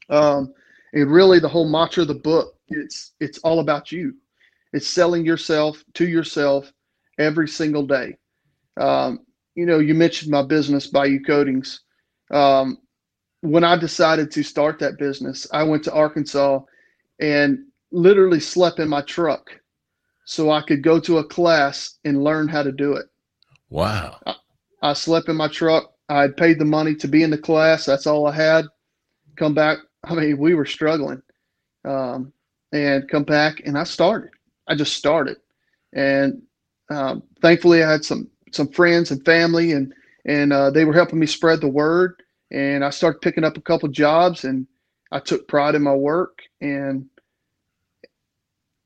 um, 0.10 0.54
and 0.94 1.12
really, 1.12 1.40
the 1.40 1.48
whole 1.48 1.70
mantra 1.70 2.02
of 2.02 2.08
the 2.08 2.16
book 2.16 2.56
it's 2.70 3.14
it's 3.20 3.38
all 3.40 3.60
about 3.60 3.92
you. 3.92 4.16
It's 4.74 4.88
selling 4.88 5.26
yourself 5.26 5.84
to 5.96 6.08
yourself 6.08 6.72
every 7.18 7.48
single 7.48 7.86
day. 7.86 8.18
Um, 8.80 9.20
you 9.56 9.66
know, 9.66 9.80
you 9.80 9.94
mentioned 9.94 10.32
my 10.32 10.44
business, 10.44 10.88
Bayou 10.88 11.22
Coatings. 11.22 11.82
Um, 12.32 12.78
when 13.42 13.64
I 13.64 13.78
decided 13.78 14.32
to 14.32 14.44
start 14.44 14.80
that 14.80 14.98
business, 14.98 15.48
I 15.52 15.64
went 15.64 15.84
to 15.86 15.94
Arkansas 15.94 16.60
and 17.20 17.66
literally 17.92 18.40
slept 18.40 18.80
in 18.80 18.90
my 18.90 19.02
truck 19.02 19.50
so 20.26 20.52
I 20.52 20.62
could 20.62 20.84
go 20.84 21.00
to 21.00 21.18
a 21.18 21.24
class 21.24 21.98
and 22.06 22.24
learn 22.24 22.48
how 22.48 22.64
to 22.64 22.72
do 22.72 22.94
it. 22.94 23.08
Wow. 23.70 24.20
I, 24.26 24.36
I 24.82 24.94
slept 24.94 25.30
in 25.30 25.36
my 25.36 25.48
truck. 25.48 25.92
I 26.08 26.22
had 26.22 26.38
paid 26.38 26.60
the 26.60 26.66
money 26.66 26.96
to 26.96 27.08
be 27.08 27.24
in 27.24 27.30
the 27.30 27.38
class. 27.38 27.86
That's 27.86 28.08
all 28.08 28.28
I 28.28 28.34
had. 28.34 28.66
Come 29.38 29.54
back. 29.54 29.80
I 30.04 30.16
mean, 30.16 30.38
we 30.38 30.56
were 30.56 30.66
struggling. 30.66 31.22
Um, 31.86 32.34
and 32.72 33.10
come 33.10 33.24
back 33.24 33.62
and 33.66 33.78
I 33.78 33.84
started. 33.84 34.32
I 34.68 34.76
just 34.76 34.96
started. 34.96 35.38
And 35.94 36.42
um, 36.92 37.24
thankfully 37.42 37.84
I 37.84 37.92
had 37.92 38.06
some 38.06 38.30
some 38.52 38.68
friends 38.68 39.12
and 39.12 39.24
family 39.26 39.72
and 39.72 39.94
and 40.26 40.54
uh, 40.54 40.70
they 40.70 40.86
were 40.86 40.94
helping 40.94 41.20
me 41.20 41.26
spread 41.26 41.62
the 41.62 41.68
word 41.68 42.22
and 42.52 42.84
I 42.84 42.90
started 42.90 43.22
picking 43.22 43.44
up 43.44 43.58
a 43.58 43.62
couple 43.62 43.90
jobs 43.90 44.44
and 44.44 44.68
I 45.12 45.20
took 45.20 45.48
pride 45.48 45.76
in 45.76 45.82
my 45.82 45.94
work 45.94 46.40
and 46.62 47.06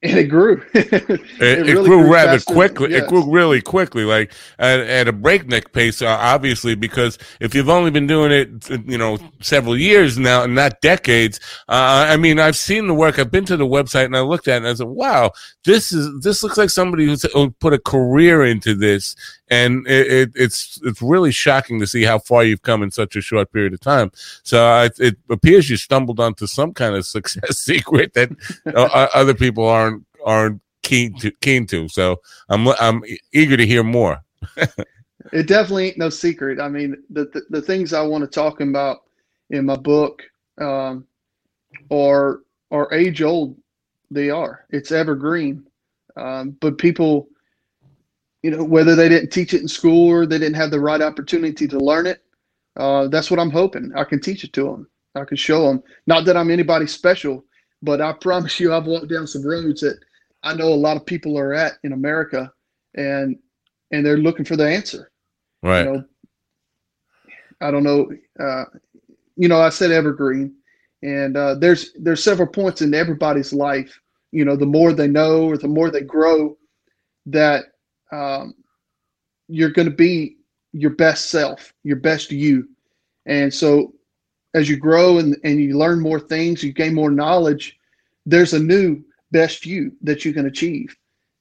and 0.04 0.20
it 0.20 0.26
grew. 0.26 0.62
it, 0.74 0.94
it, 0.94 1.10
it 1.40 1.42
really 1.42 1.74
grew, 1.74 1.84
grew, 1.86 2.14
rather 2.14 2.40
quickly. 2.42 2.92
Yes. 2.92 3.04
It 3.04 3.10
grew 3.10 3.32
really 3.32 3.62
quickly, 3.62 4.04
like 4.04 4.34
at, 4.60 4.82
at 4.82 5.08
a 5.08 5.14
breakneck 5.14 5.72
pace. 5.72 6.02
Uh, 6.02 6.08
obviously, 6.08 6.76
because 6.76 7.18
if 7.40 7.56
you've 7.56 7.70
only 7.70 7.90
been 7.90 8.06
doing 8.06 8.32
it, 8.32 8.70
you 8.86 8.98
know, 8.98 9.18
several 9.42 9.78
years 9.78 10.18
now, 10.18 10.44
and 10.44 10.56
not 10.56 10.82
decades. 10.82 11.40
Uh, 11.70 12.06
I 12.10 12.18
mean, 12.18 12.38
I've 12.38 12.58
seen 12.58 12.88
the 12.88 12.94
work. 12.94 13.18
I've 13.18 13.32
been 13.32 13.46
to 13.46 13.58
the 13.58 13.66
website 13.66 14.06
and 14.06 14.18
I 14.18 14.22
looked 14.22 14.48
at 14.48 14.56
it 14.56 14.58
and 14.58 14.68
I 14.68 14.74
said, 14.74 14.88
"Wow, 14.88 15.32
this 15.64 15.94
is 15.94 16.22
this 16.22 16.44
looks 16.44 16.58
like 16.58 16.70
somebody 16.70 17.06
who's 17.06 17.24
who 17.34 17.52
put 17.52 17.74
a 17.74 17.80
career 17.80 18.44
into 18.44 18.76
this." 18.76 19.16
And 19.50 19.86
it, 19.88 20.32
it's 20.36 20.80
it's 20.84 21.02
really 21.02 21.32
shocking 21.32 21.80
to 21.80 21.88
see 21.88 22.04
how 22.04 22.18
far 22.18 22.44
you've 22.44 22.62
come 22.62 22.82
in 22.82 22.92
such 22.92 23.16
a 23.16 23.22
short 23.22 23.52
period 23.52 23.74
of 23.74 23.82
time. 23.82 24.12
So 24.44 24.66
uh, 24.66 24.90
it 24.98 25.18
appears 25.30 25.70
you 25.70 25.78
stumbled 25.78 26.20
onto 26.20 26.48
some 26.48 26.74
kind 26.74 26.96
of 26.96 27.06
success 27.06 27.60
secret 27.60 28.14
that 28.14 28.32
other 29.14 29.34
people 29.34 29.68
aren't 29.68 30.06
aren't 30.26 30.62
keen 30.82 31.18
to 31.20 31.32
keen 31.42 31.66
to. 31.68 31.90
So 31.90 32.22
I'm 32.50 32.68
I'm 32.80 33.04
eager 33.34 33.58
to 33.58 33.66
hear 33.66 33.84
more. 33.84 34.24
it 35.32 35.48
definitely 35.48 35.88
ain't 35.88 35.98
no 35.98 36.10
secret. 36.10 36.60
I 36.60 36.70
mean, 36.70 36.98
the, 37.10 37.26
the, 37.26 37.44
the 37.50 37.62
things 37.62 37.94
I 37.94 38.02
want 38.02 38.24
to 38.24 38.28
talk 38.28 38.62
about 38.62 39.04
in 39.50 39.66
my 39.66 39.76
book 39.76 40.24
um, 40.60 41.08
are 41.92 42.42
are 42.72 42.94
age 42.94 43.22
old. 43.22 43.58
They 44.12 44.30
are. 44.30 44.66
It's 44.70 44.92
evergreen. 44.92 45.66
Um, 46.16 46.52
but 46.60 46.78
people, 46.78 47.28
you 48.44 48.52
know, 48.52 48.64
whether 48.64 48.96
they 48.96 49.10
didn't 49.10 49.32
teach 49.32 49.54
it 49.54 49.62
in 49.62 49.68
school 49.68 50.10
or 50.10 50.26
they 50.26 50.38
didn't 50.38 50.56
have 50.56 50.70
the 50.70 50.80
right 50.80 51.02
opportunity 51.02 51.68
to 51.68 51.80
learn 51.80 52.06
it, 52.06 52.22
uh, 52.76 53.08
that's 53.08 53.32
what 53.32 53.40
I'm 53.40 53.50
hoping. 53.50 53.92
I 53.96 54.04
can 54.04 54.20
teach 54.20 54.44
it 54.44 54.54
to 54.54 54.66
them. 54.66 54.88
I 55.16 55.24
can 55.24 55.38
show 55.38 55.68
them. 55.68 55.82
Not 56.08 56.26
that 56.26 56.36
I'm 56.36 56.52
anybody 56.52 56.86
special, 56.86 57.46
but 57.82 58.02
I 58.02 58.14
promise 58.22 58.60
you, 58.60 58.74
I've 58.74 58.86
walked 58.86 59.10
down 59.10 59.26
some 59.28 59.46
roads 59.46 59.82
that 59.82 59.98
I 60.44 60.54
know 60.54 60.68
a 60.68 60.76
lot 60.76 60.98
of 60.98 61.06
people 61.06 61.38
are 61.40 61.54
at 61.54 61.74
in 61.84 61.94
America, 61.94 62.52
and 62.96 63.38
and 63.92 64.06
they're 64.06 64.18
looking 64.18 64.46
for 64.46 64.58
the 64.58 64.68
answer. 64.68 65.12
Right. 65.62 65.86
You 65.86 65.94
know, 65.94 66.04
I 67.62 67.72
don't 67.72 67.84
know. 67.84 68.10
Uh, 68.40 68.66
you 69.38 69.48
know, 69.48 69.62
I 69.62 69.70
said 69.70 69.92
evergreen, 69.92 70.54
and 71.02 71.38
uh, 71.38 71.56
there's 71.56 71.94
there's 71.94 72.24
several 72.24 72.48
points 72.48 72.82
in 72.82 72.94
everybody's 72.94 73.54
life. 73.54 73.98
You 74.32 74.44
know, 74.44 74.58
the 74.58 74.66
more 74.66 74.92
they 74.92 75.08
know 75.08 75.46
or 75.46 75.58
the 75.58 75.68
more 75.68 75.90
they 75.90 76.02
grow, 76.02 76.58
that 77.28 77.66
um, 78.14 78.56
you're 79.48 79.72
going 79.72 79.90
to 79.90 79.96
be 79.96 80.38
your 80.72 80.92
best 80.92 81.30
self, 81.30 81.74
your 81.84 81.98
best 81.98 82.32
you. 82.32 82.68
And 83.26 83.54
so 83.54 83.94
as 84.54 84.70
you 84.70 84.78
grow 84.78 85.18
and, 85.18 85.36
and 85.44 85.60
you 85.60 85.78
learn 85.78 86.00
more 86.00 86.20
things, 86.20 86.64
you 86.64 86.72
gain 86.72 86.94
more 86.94 87.12
knowledge, 87.12 87.80
there's 88.26 88.54
a 88.54 88.60
new 88.60 89.04
best 89.32 89.66
you 89.66 89.92
that 90.02 90.24
you 90.24 90.34
can 90.34 90.46
achieve. 90.46 90.96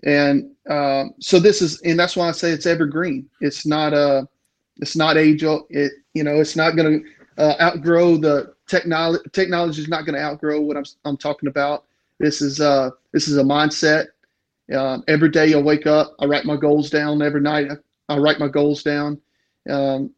And 0.05 0.51
um, 0.69 1.15
so 1.21 1.39
this 1.39 1.63
is, 1.63 1.81
and 1.83 1.99
that's 1.99 2.17
why 2.17 2.29
I 2.29 2.33
say 2.33 2.51
it's 2.51 2.67
evergreen. 2.67 3.29
It's 3.41 3.67
not 3.67 3.93
a, 3.93 4.29
it's 4.81 4.97
not 4.97 5.17
age. 5.17 5.45
It, 5.45 5.93
you 6.15 6.25
know, 6.25 6.41
it's 6.41 6.57
not 6.57 6.75
going 6.77 7.03
to 7.03 7.43
uh, 7.43 7.55
outgrow 7.61 8.17
the 8.17 8.55
technology. 8.67 9.23
Technology 9.33 9.83
is 9.83 9.89
not 9.89 10.05
going 10.07 10.17
to 10.17 10.23
outgrow 10.23 10.61
what 10.61 10.77
I'm, 10.77 10.85
I'm 11.05 11.17
talking 11.17 11.49
about. 11.49 11.85
This 12.19 12.41
is, 12.41 12.61
uh, 12.61 12.91
this 13.13 13.29
is 13.29 13.37
a 13.37 13.43
mindset. 13.43 14.07
Um, 14.75 15.05
every 15.09 15.31
day 15.31 15.55
I 15.55 15.61
wake 15.61 15.87
up, 15.87 16.15
I 16.19 16.27
write 16.27 16.45
my 16.45 16.57
goals 16.57 16.91
down. 16.91 17.23
Every 17.23 17.41
night 17.41 17.69
I, 18.09 18.15
I 18.15 18.19
write 18.19 18.39
my 18.39 18.49
goals 18.49 18.83
down. 18.83 19.21
Um, 19.69 20.13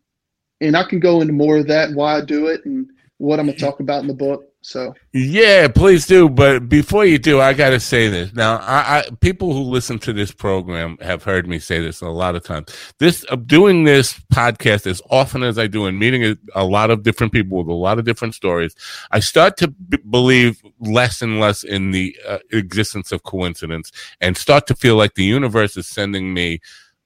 and 0.61 0.77
I 0.77 0.85
can 0.85 1.01
go 1.01 1.21
into 1.21 1.33
more 1.33 1.59
of 1.59 1.67
that 1.69 1.93
why 1.93 2.17
I 2.17 2.21
do 2.21 2.47
it 2.47 2.65
and 2.65 2.89
what 3.19 3.39
I'm 3.39 3.47
going 3.47 3.57
to 3.57 3.65
talk 3.65 3.81
about 3.81 4.03
in 4.03 4.09
the 4.09 4.15
book. 4.15 4.45
So 4.65 4.95
yeah, 5.13 5.69
please 5.69 6.07
do. 6.07 6.27
But 6.27 6.71
before 6.71 7.05
you 7.05 7.19
do, 7.19 7.39
I 7.39 7.53
got 7.53 7.71
to 7.71 7.79
say 7.79 8.09
this. 8.09 8.33
Now, 8.33 8.57
I, 8.57 8.99
I, 8.99 9.11
people 9.21 9.53
who 9.53 9.61
listen 9.61 9.99
to 9.99 10.13
this 10.15 10.33
program 10.33 10.97
have 11.03 11.23
heard 11.23 11.47
me 11.47 11.59
say 11.59 11.81
this 11.81 12.01
a 12.01 12.09
lot 12.09 12.35
of 12.35 12.45
times. 12.45 12.75
This 12.99 13.27
uh, 13.29 13.37
doing 13.37 13.85
this 13.85 14.19
podcast 14.33 14.87
as 14.87 15.03
often 15.11 15.43
as 15.43 15.59
I 15.59 15.67
do 15.67 15.85
and 15.85 15.99
meeting 15.99 16.25
a, 16.25 16.37
a, 16.55 16.65
lot 16.65 16.91
of 16.91 17.03
different 17.03 17.35
people 17.35 17.59
with 17.59 17.69
a 17.69 17.75
lot 17.75 17.99
of 17.99 18.07
different 18.07 18.35
stories, 18.35 18.75
I 19.11 19.21
start 19.21 19.59
to 19.59 19.69
b- 19.69 19.99
believe 20.09 20.63
less 20.81 21.21
and 21.21 21.41
less 21.41 21.63
in 21.63 21.91
the 21.91 22.17
uh, 22.27 22.39
existence 22.51 23.13
of 23.13 23.23
coincidence 23.23 23.93
and 24.23 24.35
start 24.35 24.67
to 24.69 24.75
feel 24.75 24.97
like 24.97 25.13
the 25.13 25.25
universe 25.25 25.77
is 25.77 25.87
sending 25.87 26.33
me 26.33 26.61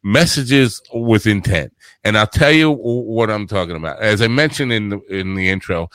messages 0.05 0.81
with 0.95 1.27
intent. 1.27 1.73
And 2.05 2.17
I'll 2.17 2.29
tell 2.29 2.53
you 2.53 2.71
what 2.71 3.31
I'm 3.31 3.49
talking 3.49 3.75
about. 3.75 4.01
As 4.01 4.23
I 4.23 4.29
mentioned 4.29 4.73
in 4.73 4.91
the, 4.91 5.01
in 5.11 5.35
the 5.35 5.51
intro, 5.51 5.91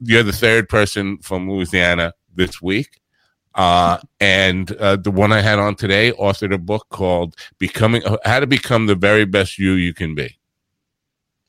you're 0.00 0.22
the 0.22 0.32
third 0.32 0.68
person 0.68 1.18
from 1.18 1.50
Louisiana 1.50 2.12
this 2.34 2.60
week. 2.60 3.00
Uh, 3.54 3.98
and 4.20 4.72
uh, 4.72 4.96
the 4.96 5.10
one 5.10 5.32
I 5.32 5.40
had 5.40 5.58
on 5.58 5.76
today 5.76 6.12
authored 6.12 6.52
a 6.52 6.58
book 6.58 6.86
called 6.90 7.34
"Becoming 7.58 8.02
How 8.24 8.40
to 8.40 8.46
Become 8.46 8.86
the 8.86 8.94
Very 8.94 9.24
Best 9.24 9.58
You 9.58 9.72
You 9.72 9.94
Can 9.94 10.14
Be." 10.14 10.36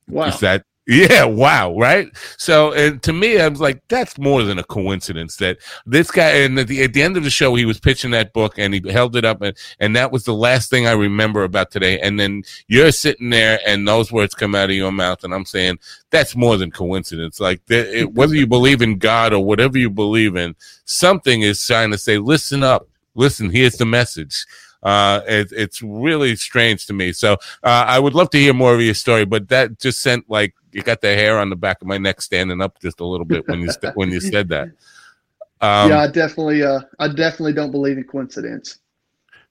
Wow! 0.07 0.27
Is 0.27 0.39
that 0.39 0.63
Yeah, 0.89 1.25
wow, 1.25 1.77
right? 1.77 2.07
So, 2.37 2.71
and 2.71 3.03
to 3.03 3.11
me, 3.11 3.41
I 3.41 3.49
was 3.49 3.59
like, 3.59 3.85
that's 3.89 4.17
more 4.17 4.43
than 4.43 4.57
a 4.57 4.63
coincidence 4.63 5.35
that 5.35 5.57
this 5.85 6.09
guy, 6.09 6.29
and 6.29 6.57
at 6.57 6.69
the, 6.69 6.81
at 6.83 6.93
the 6.93 7.01
end 7.01 7.17
of 7.17 7.25
the 7.25 7.29
show, 7.29 7.55
he 7.55 7.65
was 7.65 7.77
pitching 7.77 8.11
that 8.11 8.31
book 8.31 8.57
and 8.57 8.73
he 8.73 8.81
held 8.89 9.17
it 9.17 9.25
up, 9.25 9.41
and, 9.41 9.57
and 9.81 9.97
that 9.97 10.13
was 10.13 10.23
the 10.23 10.33
last 10.33 10.69
thing 10.69 10.87
I 10.87 10.93
remember 10.93 11.43
about 11.43 11.71
today. 11.71 11.99
And 11.99 12.17
then 12.17 12.43
you're 12.69 12.93
sitting 12.93 13.31
there, 13.31 13.59
and 13.67 13.85
those 13.85 14.13
words 14.13 14.33
come 14.33 14.55
out 14.55 14.69
of 14.69 14.77
your 14.77 14.93
mouth, 14.93 15.25
and 15.25 15.33
I'm 15.33 15.43
saying, 15.43 15.79
that's 16.09 16.37
more 16.37 16.55
than 16.55 16.71
coincidence. 16.71 17.41
Like, 17.41 17.59
it, 17.67 18.13
whether 18.13 18.35
you 18.35 18.47
believe 18.47 18.81
in 18.81 18.97
God 18.97 19.33
or 19.33 19.43
whatever 19.43 19.77
you 19.77 19.89
believe 19.89 20.37
in, 20.37 20.55
something 20.85 21.41
is 21.41 21.65
trying 21.67 21.91
to 21.91 21.97
say, 21.97 22.17
listen 22.17 22.63
up, 22.63 22.87
listen, 23.13 23.49
here's 23.49 23.75
the 23.75 23.85
message 23.85 24.45
uh, 24.83 25.21
it, 25.27 25.51
it's 25.51 25.81
really 25.81 26.35
strange 26.35 26.85
to 26.87 26.93
me. 26.93 27.11
So 27.11 27.33
uh, 27.63 27.85
I 27.87 27.99
would 27.99 28.13
love 28.13 28.29
to 28.31 28.37
hear 28.37 28.53
more 28.53 28.73
of 28.73 28.81
your 28.81 28.93
story, 28.93 29.25
but 29.25 29.49
that 29.49 29.79
just 29.79 30.01
sent 30.01 30.29
like 30.29 30.53
you 30.71 30.83
got 30.83 31.01
the 31.01 31.13
hair 31.15 31.39
on 31.39 31.49
the 31.49 31.55
back 31.55 31.81
of 31.81 31.87
my 31.87 31.97
neck 31.97 32.21
standing 32.21 32.61
up 32.61 32.79
just 32.81 32.99
a 32.99 33.05
little 33.05 33.25
bit 33.25 33.47
when 33.47 33.61
you 33.61 33.71
st- 33.71 33.95
when 33.95 34.11
you 34.11 34.19
said 34.19 34.49
that. 34.49 34.69
Um, 35.59 35.89
yeah, 35.89 36.01
I 36.01 36.07
definitely, 36.07 36.61
uh, 36.61 36.81
I 36.99 37.07
definitely 37.07 37.53
don't 37.53 37.71
believe 37.71 37.97
in 37.97 38.03
coincidence. 38.03 38.77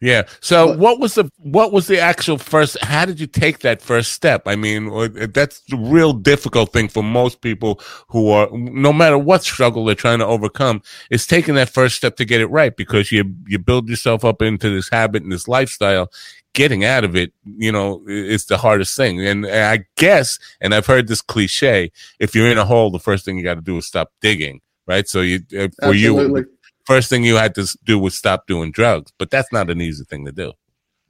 Yeah. 0.01 0.25
So 0.41 0.69
but, 0.69 0.79
what 0.79 1.01
was 1.01 1.15
the 1.15 1.31
what 1.39 1.73
was 1.73 1.87
the 1.87 1.99
actual 1.99 2.37
first 2.37 2.77
how 2.83 3.07
did 3.07 3.19
you 3.19 3.27
take 3.27 3.61
that 3.61 3.81
first 3.81 4.13
step? 4.13 4.43
I 4.47 4.55
mean, 4.55 4.91
that's 5.33 5.61
the 5.63 5.77
real 5.77 6.13
difficult 6.13 6.73
thing 6.73 6.89
for 6.89 7.03
most 7.03 7.41
people 7.41 7.81
who 8.09 8.29
are 8.29 8.49
no 8.53 8.93
matter 8.93 9.17
what 9.17 9.43
struggle 9.43 9.87
they're 9.87 9.95
trying 9.95 10.19
to 10.19 10.27
overcome 10.27 10.83
is 11.11 11.27
taking 11.27 11.55
that 11.55 11.71
first 11.71 11.97
step 11.97 12.17
to 12.17 12.27
get 12.27 12.43
it 12.43 12.49
right 12.49 12.77
because 12.77 13.11
you 13.11 13.35
you 13.47 13.59
build 13.59 13.89
yourself 13.89 14.23
up 14.23 14.43
into 14.43 14.69
this 14.69 14.91
habit 14.91 15.23
and 15.23 15.33
this 15.33 15.49
lifestyle 15.49 16.11
getting 16.57 16.87
out 16.87 17.05
of 17.05 17.15
it, 17.15 17.33
you 17.45 17.71
know, 17.71 18.03
is 18.09 18.47
the 18.47 18.57
hardest 18.57 18.97
thing. 18.97 19.25
And 19.25 19.47
I 19.47 19.85
guess, 19.97 20.39
and 20.61 20.75
I've 20.75 20.87
heard 20.87 21.07
this 21.07 21.21
cliche, 21.21 21.93
if 22.19 22.35
you're 22.35 22.51
in 22.51 22.57
a 22.59 22.65
hole, 22.65 22.91
the 22.91 22.99
first 22.99 23.25
thing 23.25 23.37
you 23.37 23.45
got 23.45 23.55
to 23.55 23.61
do 23.61 23.77
is 23.77 23.87
stop 23.87 24.11
digging, 24.23 24.63
right? 24.87 25.07
So 25.07 25.21
you, 25.21 25.41
uh, 25.53 25.69
for 25.81 25.91
Absolutely. 25.91 26.41
you, 26.41 26.51
first 26.87 27.11
thing 27.11 27.25
you 27.25 27.37
had 27.37 27.55
to 27.57 27.67
do 27.85 27.99
was 27.99 28.17
stop 28.17 28.47
doing 28.47 28.71
drugs, 28.71 29.13
but 29.19 29.31
that's 29.31 29.53
not 29.53 29.71
an 29.71 29.81
easy 29.81 30.05
thing 30.05 30.25
to 30.25 30.33
do. 30.33 30.53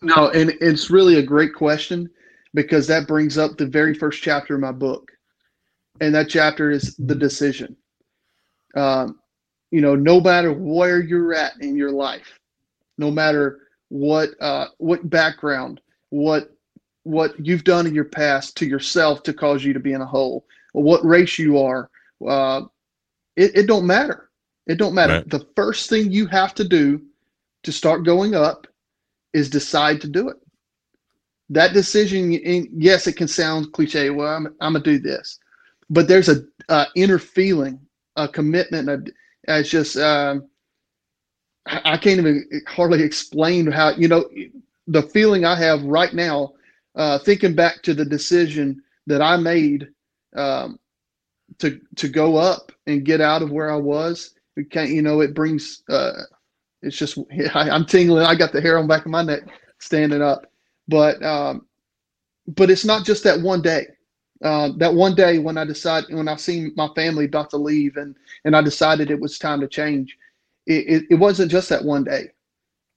No, 0.02 0.30
and 0.30 0.52
it's 0.60 0.90
really 0.90 1.16
a 1.16 1.22
great 1.22 1.54
question 1.54 2.10
because 2.54 2.86
that 2.86 3.06
brings 3.06 3.38
up 3.38 3.56
the 3.56 3.66
very 3.66 3.94
first 3.94 4.22
chapter 4.22 4.54
of 4.54 4.60
my 4.60 4.72
book, 4.72 5.12
and 6.00 6.14
that 6.14 6.28
chapter 6.28 6.70
is 6.70 6.96
the 6.96 7.14
decision. 7.14 7.76
Um, 8.74 9.20
you 9.70 9.80
know, 9.80 9.94
no 9.94 10.20
matter 10.20 10.52
where 10.52 11.00
you're 11.00 11.34
at 11.34 11.60
in 11.60 11.76
your 11.76 11.90
life, 11.90 12.38
no 12.98 13.10
matter 13.10 13.60
what 13.88 14.30
uh, 14.40 14.66
what 14.78 15.08
background, 15.08 15.80
what 16.10 16.50
what 17.04 17.34
you've 17.44 17.64
done 17.64 17.86
in 17.86 17.94
your 17.94 18.04
past 18.04 18.56
to 18.56 18.66
yourself 18.66 19.22
to 19.22 19.32
cause 19.32 19.64
you 19.64 19.72
to 19.72 19.80
be 19.80 19.92
in 19.92 20.00
a 20.00 20.06
hole, 20.06 20.44
what 20.72 21.04
race 21.04 21.38
you 21.38 21.58
are, 21.58 21.88
uh, 22.26 22.62
it, 23.36 23.56
it 23.56 23.66
don't 23.66 23.86
matter 23.86 24.25
it 24.66 24.78
don't 24.78 24.94
matter. 24.94 25.14
Right. 25.14 25.30
The 25.30 25.46
first 25.54 25.88
thing 25.88 26.10
you 26.10 26.26
have 26.26 26.54
to 26.54 26.64
do 26.64 27.02
to 27.62 27.72
start 27.72 28.04
going 28.04 28.34
up 28.34 28.66
is 29.32 29.50
decide 29.50 30.00
to 30.00 30.08
do 30.08 30.28
it. 30.28 30.36
That 31.50 31.72
decision, 31.72 32.32
yes, 32.32 33.06
it 33.06 33.16
can 33.16 33.28
sound 33.28 33.72
cliche. 33.72 34.10
Well, 34.10 34.34
I'm, 34.34 34.46
I'm 34.60 34.72
gonna 34.72 34.82
do 34.82 34.98
this, 34.98 35.38
but 35.88 36.08
there's 36.08 36.28
a, 36.28 36.42
inner 36.96 37.20
feeling, 37.20 37.78
a 38.16 38.26
commitment. 38.26 38.88
A, 38.88 39.04
it's 39.46 39.68
just 39.68 39.96
um, 39.96 40.48
I 41.66 41.96
can't 41.96 42.18
even 42.18 42.48
hardly 42.66 43.02
explain 43.02 43.70
how 43.70 43.90
you 43.90 44.08
know 44.08 44.28
the 44.88 45.02
feeling 45.02 45.44
I 45.44 45.56
have 45.56 45.84
right 45.84 46.12
now, 46.12 46.54
uh, 46.96 47.18
thinking 47.20 47.54
back 47.54 47.82
to 47.82 47.94
the 47.94 48.04
decision 48.04 48.82
that 49.06 49.22
I 49.22 49.36
made 49.36 49.88
um, 50.34 50.80
to 51.58 51.80
to 51.96 52.08
go 52.08 52.36
up 52.36 52.72
and 52.88 53.04
get 53.04 53.20
out 53.20 53.42
of 53.42 53.52
where 53.52 53.70
I 53.70 53.76
was 53.76 54.35
can't, 54.64 54.90
you 54.90 55.02
know, 55.02 55.20
it 55.20 55.34
brings, 55.34 55.82
uh, 55.88 56.12
it's 56.82 56.96
just, 56.96 57.18
I, 57.54 57.74
am 57.74 57.84
tingling. 57.84 58.26
I 58.26 58.34
got 58.34 58.52
the 58.52 58.60
hair 58.60 58.78
on 58.78 58.86
the 58.86 58.94
back 58.94 59.04
of 59.04 59.10
my 59.10 59.22
neck 59.22 59.42
standing 59.78 60.22
up. 60.22 60.46
But, 60.88 61.22
um, 61.22 61.66
but 62.48 62.70
it's 62.70 62.84
not 62.84 63.04
just 63.04 63.24
that 63.24 63.40
one 63.40 63.62
day. 63.62 63.88
Uh, 64.42 64.70
that 64.76 64.92
one 64.92 65.14
day 65.14 65.38
when 65.38 65.56
I 65.56 65.64
decided, 65.64 66.14
when 66.14 66.28
I 66.28 66.36
seen 66.36 66.72
my 66.76 66.88
family 66.94 67.24
about 67.24 67.48
to 67.50 67.56
leave 67.56 67.96
and, 67.96 68.14
and 68.44 68.54
I 68.54 68.60
decided 68.60 69.10
it 69.10 69.18
was 69.18 69.38
time 69.38 69.60
to 69.60 69.68
change, 69.68 70.16
it, 70.66 70.86
it, 70.86 71.04
it 71.10 71.14
wasn't 71.14 71.50
just 71.50 71.70
that 71.70 71.84
one 71.84 72.04
day. 72.04 72.30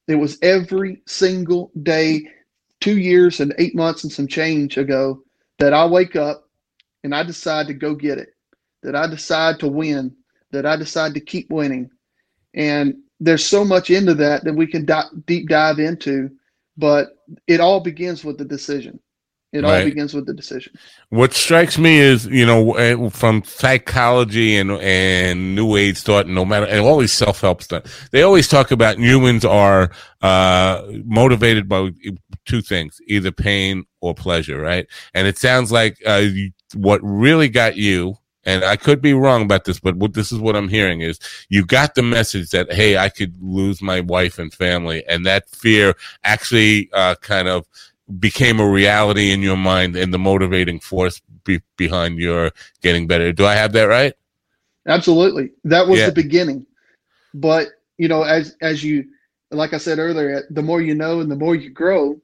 It 0.08 0.16
was 0.16 0.38
every 0.42 1.02
single 1.06 1.72
day, 1.84 2.28
two 2.82 2.98
years 2.98 3.40
and 3.40 3.54
eight 3.58 3.76
months 3.76 4.04
and 4.04 4.12
some 4.12 4.28
change 4.28 4.78
ago 4.78 5.24
that 5.60 5.74
I 5.74 5.86
wake 5.86 6.16
up 6.16 6.50
and 7.04 7.14
I 7.14 7.24
decide 7.24 7.68
to 7.68 7.74
go 7.74 7.96
get 7.96 8.18
it, 8.18 8.30
that 8.84 8.96
I 8.96 9.08
decide 9.08 9.60
to 9.60 9.68
win, 9.68 10.16
that 10.52 10.66
I 10.66 10.76
decide 10.76 11.14
to 11.14 11.20
keep 11.20 11.50
winning. 11.50 11.90
And 12.54 12.96
there's 13.20 13.46
so 13.46 13.64
much 13.64 13.90
into 13.90 14.14
that 14.16 14.44
that 14.44 14.54
we 14.54 14.68
can 14.68 14.86
di- 14.86 15.10
deep 15.26 15.50
dive 15.50 15.80
into, 15.80 16.32
but 16.78 17.18
it 17.48 17.60
all 17.60 17.80
begins 17.80 18.24
with 18.24 18.38
the 18.38 18.46
decision. 18.46 19.00
It 19.52 19.64
right. 19.64 19.80
all 19.80 19.86
begins 19.86 20.14
with 20.14 20.28
the 20.28 20.34
decision. 20.34 20.74
What 21.10 21.34
strikes 21.34 21.80
me 21.80 21.98
is, 21.98 22.28
you 22.28 22.46
know, 22.46 22.74
eh, 22.74 23.10
from 23.10 23.44
psychology 23.44 24.56
and 24.56 24.72
and 24.74 25.56
New 25.56 25.76
Age 25.76 26.00
thought, 26.02 26.28
no 26.28 26.46
matter 26.46 26.68
and 26.68 26.82
all 26.82 27.00
these 27.00 27.14
self 27.14 27.42
help 27.42 27.64
stuff, 27.64 28.10
they 28.12 28.22
always 28.22 28.48
talk 28.48 28.70
about 28.70 29.00
humans 29.00 29.44
are 29.44 29.90
uh, 30.22 30.84
motivated 31.04 31.68
by 31.68 31.90
two 32.46 32.62
things: 32.62 33.02
either 33.08 33.32
pain 33.32 33.86
or 34.02 34.14
pleasure, 34.14 34.62
right? 34.62 34.86
And 35.16 35.28
it 35.28 35.40
sounds 35.40 35.72
like 35.72 35.98
uh, 36.06 36.28
what 36.76 37.02
really 37.04 37.50
got 37.50 37.76
you 37.76 38.18
and 38.46 38.64
I 38.64 38.76
could 38.78 39.02
be 39.02 39.14
wrong 39.14 39.42
about 39.42 39.66
this, 39.66 39.80
but 39.80 39.96
what 39.98 40.14
this 40.14 40.32
is 40.32 40.40
what 40.40 40.56
I'm 40.56 40.70
hearing 40.70 41.02
is 41.02 41.20
you 41.50 41.66
got 41.66 41.96
the 41.96 42.02
message 42.02 42.52
that 42.52 42.72
hey, 42.72 42.98
I 42.98 43.10
could 43.10 43.36
lose 43.42 43.82
my 43.82 44.00
wife 44.00 44.40
and 44.40 44.54
family, 44.54 45.04
and 45.08 45.26
that 45.26 45.50
fear 45.50 45.96
actually 46.24 46.90
uh, 46.94 47.16
kind 47.16 47.48
of 47.48 47.68
became 48.20 48.60
a 48.60 48.68
reality 48.68 49.32
in 49.32 49.42
your 49.42 49.58
mind 49.58 49.96
and 49.96 50.14
the 50.14 50.18
motivating 50.18 50.80
force 50.80 51.22
be- 51.44 51.62
behind 51.78 52.18
your 52.18 52.52
getting 52.82 53.08
better. 53.08 53.32
Do 53.32 53.46
I 53.46 53.56
have 53.56 53.74
that 53.74 53.84
right? 53.84 54.14
Absolutely, 54.88 55.52
that 55.66 55.88
was 55.88 56.00
yeah. 56.00 56.08
the 56.08 56.14
beginning. 56.14 56.66
But 57.34 57.68
you 57.98 58.08
know, 58.08 58.24
as 58.24 58.56
as 58.62 58.84
you 58.84 59.06
like 59.52 59.74
I 59.74 59.78
said 59.78 60.00
earlier, 60.00 60.44
the 60.50 60.62
more 60.62 60.82
you 60.82 60.96
know 60.96 61.20
and 61.20 61.30
the 61.30 61.36
more 61.36 61.56
you 61.56 61.70
grow, 61.70 62.20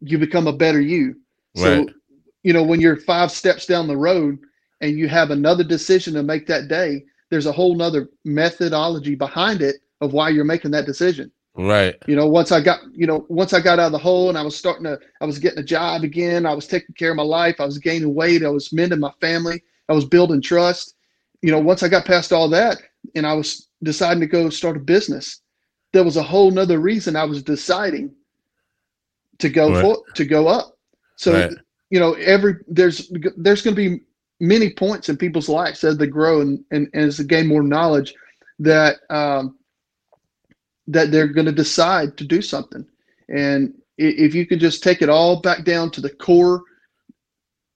you 0.00 0.18
become 0.18 0.46
a 0.46 0.52
better 0.52 0.80
you. 0.80 1.16
So, 1.56 1.78
right. 1.78 1.90
you 2.42 2.54
know, 2.54 2.62
when 2.62 2.80
you're 2.80 2.96
five 2.96 3.30
steps 3.30 3.66
down 3.66 3.86
the 3.86 3.96
road 3.96 4.38
and 4.82 4.98
you 4.98 5.08
have 5.08 5.30
another 5.30 5.64
decision 5.64 6.12
to 6.14 6.22
make 6.22 6.46
that 6.48 6.68
day, 6.68 7.04
there's 7.30 7.46
a 7.46 7.52
whole 7.52 7.74
nother 7.74 8.10
methodology 8.24 9.14
behind 9.14 9.62
it 9.62 9.76
of 10.02 10.12
why 10.12 10.28
you're 10.28 10.44
making 10.44 10.72
that 10.72 10.84
decision. 10.86 11.30
Right. 11.54 11.94
You 12.06 12.16
know, 12.16 12.26
once 12.26 12.50
I 12.50 12.60
got, 12.60 12.80
you 12.92 13.06
know, 13.06 13.24
once 13.28 13.52
I 13.52 13.60
got 13.60 13.78
out 13.78 13.86
of 13.86 13.92
the 13.92 13.98
hole 13.98 14.28
and 14.28 14.36
I 14.36 14.42
was 14.42 14.56
starting 14.56 14.84
to, 14.84 14.98
I 15.20 15.24
was 15.24 15.38
getting 15.38 15.60
a 15.60 15.64
job 15.64 16.02
again. 16.02 16.44
I 16.44 16.54
was 16.54 16.66
taking 16.66 16.94
care 16.94 17.10
of 17.10 17.16
my 17.16 17.22
life. 17.22 17.56
I 17.60 17.64
was 17.64 17.78
gaining 17.78 18.14
weight. 18.14 18.44
I 18.44 18.48
was 18.48 18.72
mending 18.72 19.00
my 19.00 19.12
family. 19.20 19.62
I 19.88 19.92
was 19.92 20.04
building 20.04 20.42
trust. 20.42 20.94
You 21.42 21.52
know, 21.52 21.60
once 21.60 21.82
I 21.82 21.88
got 21.88 22.04
past 22.04 22.32
all 22.32 22.48
that 22.50 22.78
and 23.14 23.26
I 23.26 23.34
was 23.34 23.68
deciding 23.82 24.20
to 24.20 24.26
go 24.26 24.50
start 24.50 24.76
a 24.76 24.80
business, 24.80 25.40
there 25.92 26.04
was 26.04 26.16
a 26.16 26.22
whole 26.22 26.50
nother 26.50 26.80
reason 26.80 27.16
I 27.16 27.24
was 27.24 27.42
deciding 27.42 28.12
to 29.38 29.48
go 29.48 29.72
right. 29.72 29.82
for, 29.82 30.02
to 30.14 30.24
go 30.24 30.48
up. 30.48 30.76
So, 31.16 31.32
right. 31.32 31.52
you 31.90 32.00
know, 32.00 32.14
every, 32.14 32.56
there's, 32.66 33.12
there's 33.36 33.62
going 33.62 33.76
to 33.76 33.90
be 33.90 34.00
many 34.42 34.70
points 34.70 35.08
in 35.08 35.16
people's 35.16 35.48
lives 35.48 35.84
as 35.84 35.96
they 35.96 36.06
grow 36.08 36.40
and, 36.40 36.64
and, 36.72 36.88
and 36.92 37.04
as 37.04 37.16
they 37.16 37.24
gain 37.24 37.46
more 37.46 37.62
knowledge 37.62 38.12
that 38.58 38.96
um, 39.08 39.56
that 40.88 41.12
they're 41.12 41.28
going 41.28 41.46
to 41.46 41.52
decide 41.52 42.16
to 42.16 42.24
do 42.24 42.42
something. 42.42 42.84
And 43.28 43.72
if 43.96 44.34
you 44.34 44.44
could 44.44 44.58
just 44.58 44.82
take 44.82 45.00
it 45.00 45.08
all 45.08 45.40
back 45.40 45.64
down 45.64 45.92
to 45.92 46.00
the 46.00 46.10
core 46.10 46.62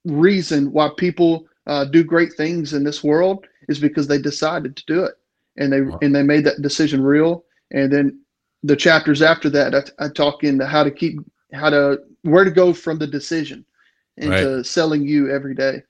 reason 0.05 0.73
why 0.73 0.91
people 0.97 1.47
uh, 1.69 1.85
do 1.85 2.03
great 2.03 2.33
things 2.33 2.73
in 2.73 2.83
this 2.83 3.03
world 3.05 3.47
is 3.69 3.79
because 3.79 4.09
they 4.09 4.19
decided 4.19 4.77
to 4.77 4.85
do 4.87 5.05
it 5.05 5.15
and 5.57 5.73
they 5.73 5.83
wow. 5.83 5.99
and 6.03 6.15
they 6.15 6.25
made 6.25 6.45
that 6.45 6.63
decision 6.63 7.01
real. 7.01 7.45
And 7.71 7.93
then 7.93 8.21
the 8.65 8.77
chapters 8.77 9.23
after 9.23 9.49
that, 9.51 9.73
I, 9.73 10.07
I 10.07 10.09
talk 10.09 10.43
into 10.43 10.67
how 10.67 10.83
to 10.83 10.91
keep 10.91 11.21
how 11.53 11.71
to 11.71 12.01
where 12.23 12.45
to 12.45 12.51
go 12.51 12.73
from 12.73 12.99
the 12.99 13.07
decision 13.07 13.65
into 14.17 14.57
right. 14.57 14.67
selling 14.67 15.07
you 15.07 15.31
every 15.31 15.55
day 15.55 15.83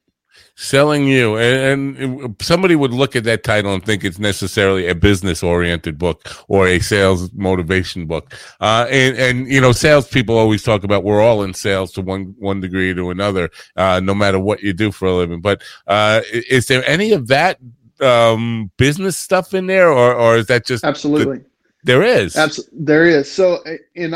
selling 0.56 1.06
you. 1.06 1.36
And, 1.36 1.96
and, 1.96 2.36
somebody 2.40 2.76
would 2.76 2.92
look 2.92 3.14
at 3.14 3.24
that 3.24 3.44
title 3.44 3.74
and 3.74 3.84
think 3.84 4.04
it's 4.04 4.18
necessarily 4.18 4.88
a 4.88 4.94
business 4.94 5.42
oriented 5.42 5.98
book 5.98 6.26
or 6.48 6.66
a 6.66 6.80
sales 6.80 7.32
motivation 7.32 8.06
book. 8.06 8.34
Uh, 8.60 8.86
and 8.90 9.16
and 9.16 9.48
you 9.52 9.60
know 9.60 9.72
salespeople 9.72 10.36
always 10.36 10.62
talk 10.62 10.84
about 10.84 11.04
we're 11.04 11.22
all 11.22 11.42
in 11.42 11.54
sales 11.54 11.92
to 11.92 12.02
one 12.02 12.34
one 12.38 12.60
degree 12.60 12.94
to 12.94 13.10
another 13.10 13.50
uh, 13.76 14.00
no 14.02 14.14
matter 14.14 14.38
what 14.38 14.62
you 14.62 14.72
do 14.72 14.90
for 14.90 15.06
a 15.06 15.14
living. 15.14 15.40
But 15.40 15.62
uh, 15.86 16.22
is 16.30 16.66
there 16.66 16.84
any 16.86 17.12
of 17.12 17.28
that 17.28 17.58
um, 18.00 18.70
business 18.76 19.16
stuff 19.16 19.54
in 19.54 19.66
there 19.66 19.90
or 19.90 20.14
or 20.14 20.36
is 20.36 20.46
that 20.46 20.66
just 20.66 20.84
absolutely. 20.84 21.38
The, 21.38 21.44
there 21.84 22.02
is. 22.02 22.36
Absolutely 22.36 22.84
there 22.84 23.04
is. 23.04 23.30
So 23.30 23.62
in 23.94 24.14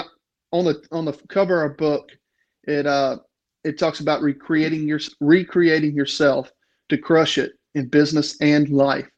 on 0.53 0.65
the 0.65 0.83
on 0.91 1.05
the 1.05 1.13
cover 1.29 1.63
of 1.63 1.71
our 1.71 1.77
book 1.77 2.11
it 2.65 2.87
uh 2.87 3.19
it 3.65 3.79
talks 3.79 4.01
about 4.01 4.23
recreating 4.23 4.87
your 4.87 5.01
recreating 5.21 5.95
yourself 5.95 6.53
to 6.89 6.99
crush 6.99 7.39
it 7.39 7.53
in 7.75 7.89
business 7.89 8.37
and 8.41 8.69
life. 8.71 9.09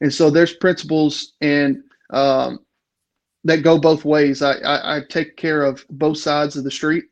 And 0.00 0.12
so 0.12 0.30
there's 0.30 0.54
principles 0.54 1.32
and 1.40 1.82
um, 2.10 2.60
that 3.44 3.62
go 3.62 3.78
both 3.78 4.04
ways. 4.04 4.42
I, 4.42 4.54
I, 4.54 4.96
I 4.96 5.00
take 5.08 5.36
care 5.36 5.62
of 5.64 5.84
both 5.90 6.18
sides 6.18 6.56
of 6.56 6.64
the 6.64 6.70
street, 6.70 7.04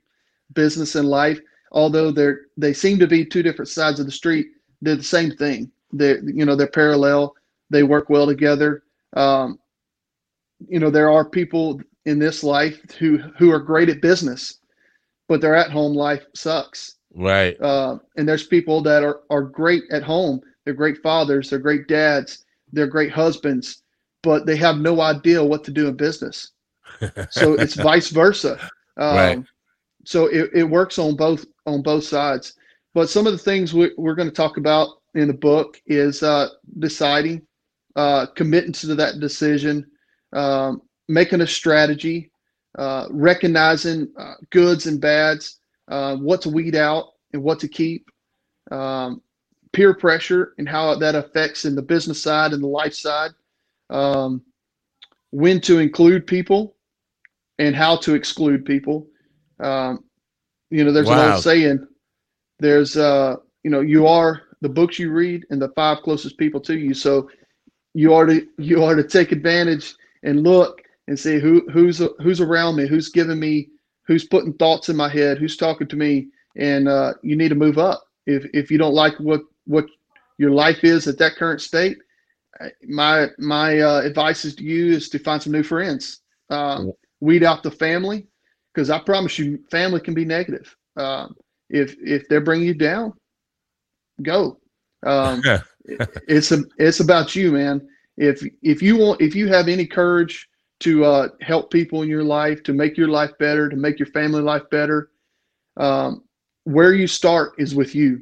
business 0.55 0.95
and 0.95 1.09
life. 1.09 1.41
Although 1.73 2.11
they're 2.11 2.41
they 2.57 2.73
seem 2.73 2.99
to 2.99 3.07
be 3.07 3.25
two 3.25 3.43
different 3.43 3.69
sides 3.69 4.01
of 4.01 4.07
the 4.07 4.13
street, 4.13 4.49
they're 4.83 4.97
the 4.97 5.03
same 5.03 5.31
thing. 5.31 5.71
They 5.93 6.17
you 6.25 6.45
know 6.45 6.55
they're 6.57 6.67
parallel. 6.67 7.35
They 7.71 7.83
work 7.83 8.11
well 8.11 8.27
together. 8.27 8.83
Um, 9.15 9.59
you 10.69 10.79
know 10.79 10.91
there 10.91 11.11
are 11.11 11.25
people 11.25 11.81
in 12.05 12.19
this 12.19 12.45
life 12.45 12.81
who 12.99 13.19
who 13.39 13.51
are 13.51 13.59
great 13.59 13.89
at 13.89 14.03
business, 14.03 14.59
but 15.33 15.41
their 15.41 15.55
at 15.55 15.71
home 15.71 15.95
life 15.95 16.27
sucks. 16.35 16.97
Right. 17.15 17.59
Uh, 17.59 17.97
and 18.19 18.29
there's 18.29 18.47
people 18.47 18.83
that 18.83 19.03
are 19.03 19.21
are 19.31 19.41
great 19.41 19.83
at 19.91 20.03
home. 20.03 20.43
They're 20.63 20.75
great 20.75 20.99
fathers. 21.03 21.49
They're 21.49 21.59
great 21.59 21.89
dads. 21.89 22.45
They're 22.71 22.87
great 22.87 23.11
husbands, 23.11 23.83
but 24.23 24.45
they 24.45 24.57
have 24.57 24.77
no 24.77 25.01
idea 25.01 25.43
what 25.43 25.65
to 25.65 25.71
do 25.71 25.89
in 25.89 25.97
business. 25.97 26.51
so 27.31 27.55
it's 27.55 27.77
vice 27.77 28.11
versa. 28.11 28.59
Um, 28.99 29.17
Right. 29.17 29.43
So 30.05 30.27
it, 30.27 30.51
it 30.53 30.65
works 30.65 30.99
on 30.99 31.17
both 31.17 31.47
on 31.65 31.81
both 31.81 32.05
sides. 32.05 32.53
But 32.93 33.09
some 33.09 33.27
of 33.27 33.33
the 33.33 33.39
things 33.39 33.73
we, 33.73 33.91
we're 33.97 34.15
going 34.15 34.29
to 34.29 34.35
talk 34.35 34.59
about 34.59 34.89
in 35.15 35.29
the 35.29 35.35
book 35.51 35.81
is 35.87 36.23
uh, 36.23 36.49
deciding, 36.79 37.41
uh, 37.97 38.27
committing 38.37 38.73
to 38.73 38.95
that 38.97 39.19
decision, 39.19 39.87
um, 40.35 40.83
making 41.09 41.41
a 41.41 41.47
strategy, 41.47 42.32
uh, 42.79 43.07
recognizing 43.11 44.09
uh, 44.19 44.35
goods 44.51 44.87
and 44.87 45.01
bads, 45.01 45.61
uh, 45.89 46.17
what 46.17 46.41
to 46.43 46.49
weed 46.49 46.75
out 46.75 47.13
and 47.33 47.43
what 47.43 47.61
to 47.61 47.69
keep, 47.69 48.11
um, 48.71 49.21
peer 49.73 49.95
pressure 49.95 50.55
and 50.59 50.69
how 50.69 50.95
that 50.95 51.15
affects 51.15 51.65
in 51.65 51.75
the 51.75 51.83
business 51.83 52.23
side 52.23 52.53
and 52.53 52.63
the 52.63 52.69
life 52.69 52.95
side, 52.95 53.31
um, 53.91 54.43
when 55.31 55.61
to 55.61 55.79
include 55.79 56.27
people 56.27 56.77
and 57.59 57.75
how 57.75 57.97
to 57.97 58.15
exclude 58.15 58.65
people. 58.65 59.07
Um, 59.61 60.05
you 60.71 60.85
know, 60.85 60.93
there's 60.93 61.09
an 61.09 61.33
old 61.33 61.43
saying, 61.43 61.87
there's, 62.59 62.97
uh, 62.97 63.37
you 63.63 63.71
know, 63.71 63.81
you 63.81 64.07
are 64.07 64.43
the 64.61 64.69
books 64.69 64.99
you 64.99 65.11
read 65.11 65.45
and 65.51 65.61
the 65.61 65.69
five 65.71 65.99
closest 66.03 66.39
people 66.39 66.61
to 66.61 66.79
you. 66.79 66.95
So 66.95 67.31
you 67.95 68.15
are 68.15 68.27
to, 68.27 68.47
you 68.59 68.83
are 68.85 68.95
to 68.95 69.03
take 69.03 69.33
advantage 69.33 69.95
and 70.23 70.43
look 70.43 70.82
and 71.09 71.19
see 71.19 71.39
who, 71.39 71.69
who's, 71.71 72.01
who's 72.21 72.41
around 72.41 72.77
me, 72.77 72.87
who's 72.87 73.09
giving 73.09 73.41
me, 73.41 73.69
who's 74.07 74.25
putting 74.25 74.53
thoughts 74.55 74.89
in 74.89 74.97
my 74.97 75.09
head, 75.09 75.39
who's 75.39 75.57
talking 75.57 75.87
to 75.89 75.97
me. 75.97 76.29
And, 76.57 76.89
uh, 76.89 77.15
you 77.23 77.37
need 77.37 77.49
to 77.49 77.55
move 77.55 77.79
up. 77.79 78.05
If, 78.27 78.45
if 78.55 78.71
you 78.71 78.79
don't 78.79 78.95
like 78.95 79.19
what, 79.19 79.43
what 79.67 79.87
your 80.39 80.51
life 80.51 80.85
is 80.85 81.09
at 81.09 81.19
that 81.19 81.37
current 81.37 81.61
state, 81.61 81.99
my, 82.87 83.29
my, 83.39 83.81
uh, 83.81 84.01
advice 84.03 84.45
is 84.45 84.55
to 84.57 84.65
you 84.65 84.93
is 84.93 85.09
to 85.11 85.19
find 85.19 85.43
some 85.43 85.53
new 85.53 85.63
friends, 85.63 86.21
uh, 86.51 86.85
weed 87.21 87.43
out 87.43 87.63
the 87.63 87.71
family 87.71 88.27
because 88.73 88.91
I 88.91 88.99
promise 88.99 89.39
you, 89.39 89.59
family 89.71 90.01
can 90.01 90.15
be 90.15 90.25
negative. 90.25 90.75
Um, 90.97 91.37
if 91.71 91.97
if 92.03 92.29
they're 92.29 92.41
bringing 92.41 92.67
you 92.67 92.75
down, 92.75 93.15
go. 94.23 94.59
Um, 95.05 95.43
it's 96.29 96.53
a, 96.53 96.65
it's 96.79 97.01
about 97.01 97.35
you, 97.35 97.53
man. 97.53 97.87
If 98.17 98.45
if 98.63 98.83
you 98.83 98.97
want, 98.97 99.21
if 99.21 99.35
you 99.35 99.49
have 99.49 99.69
any 99.69 99.87
courage 99.87 100.49
to 100.83 101.05
uh, 101.05 101.29
help 101.41 101.71
people 101.71 102.03
in 102.03 102.09
your 102.09 102.25
life, 102.25 102.63
to 102.65 102.73
make 102.73 102.97
your 102.97 103.09
life 103.09 103.31
better, 103.39 103.69
to 103.69 103.77
make 103.77 103.99
your 103.99 104.07
family 104.07 104.43
life 104.43 104.63
better, 104.71 105.11
um, 105.77 106.25
where 106.65 106.93
you 106.93 107.07
start 107.07 107.53
is 107.59 107.75
with 107.75 107.95
you, 107.95 108.21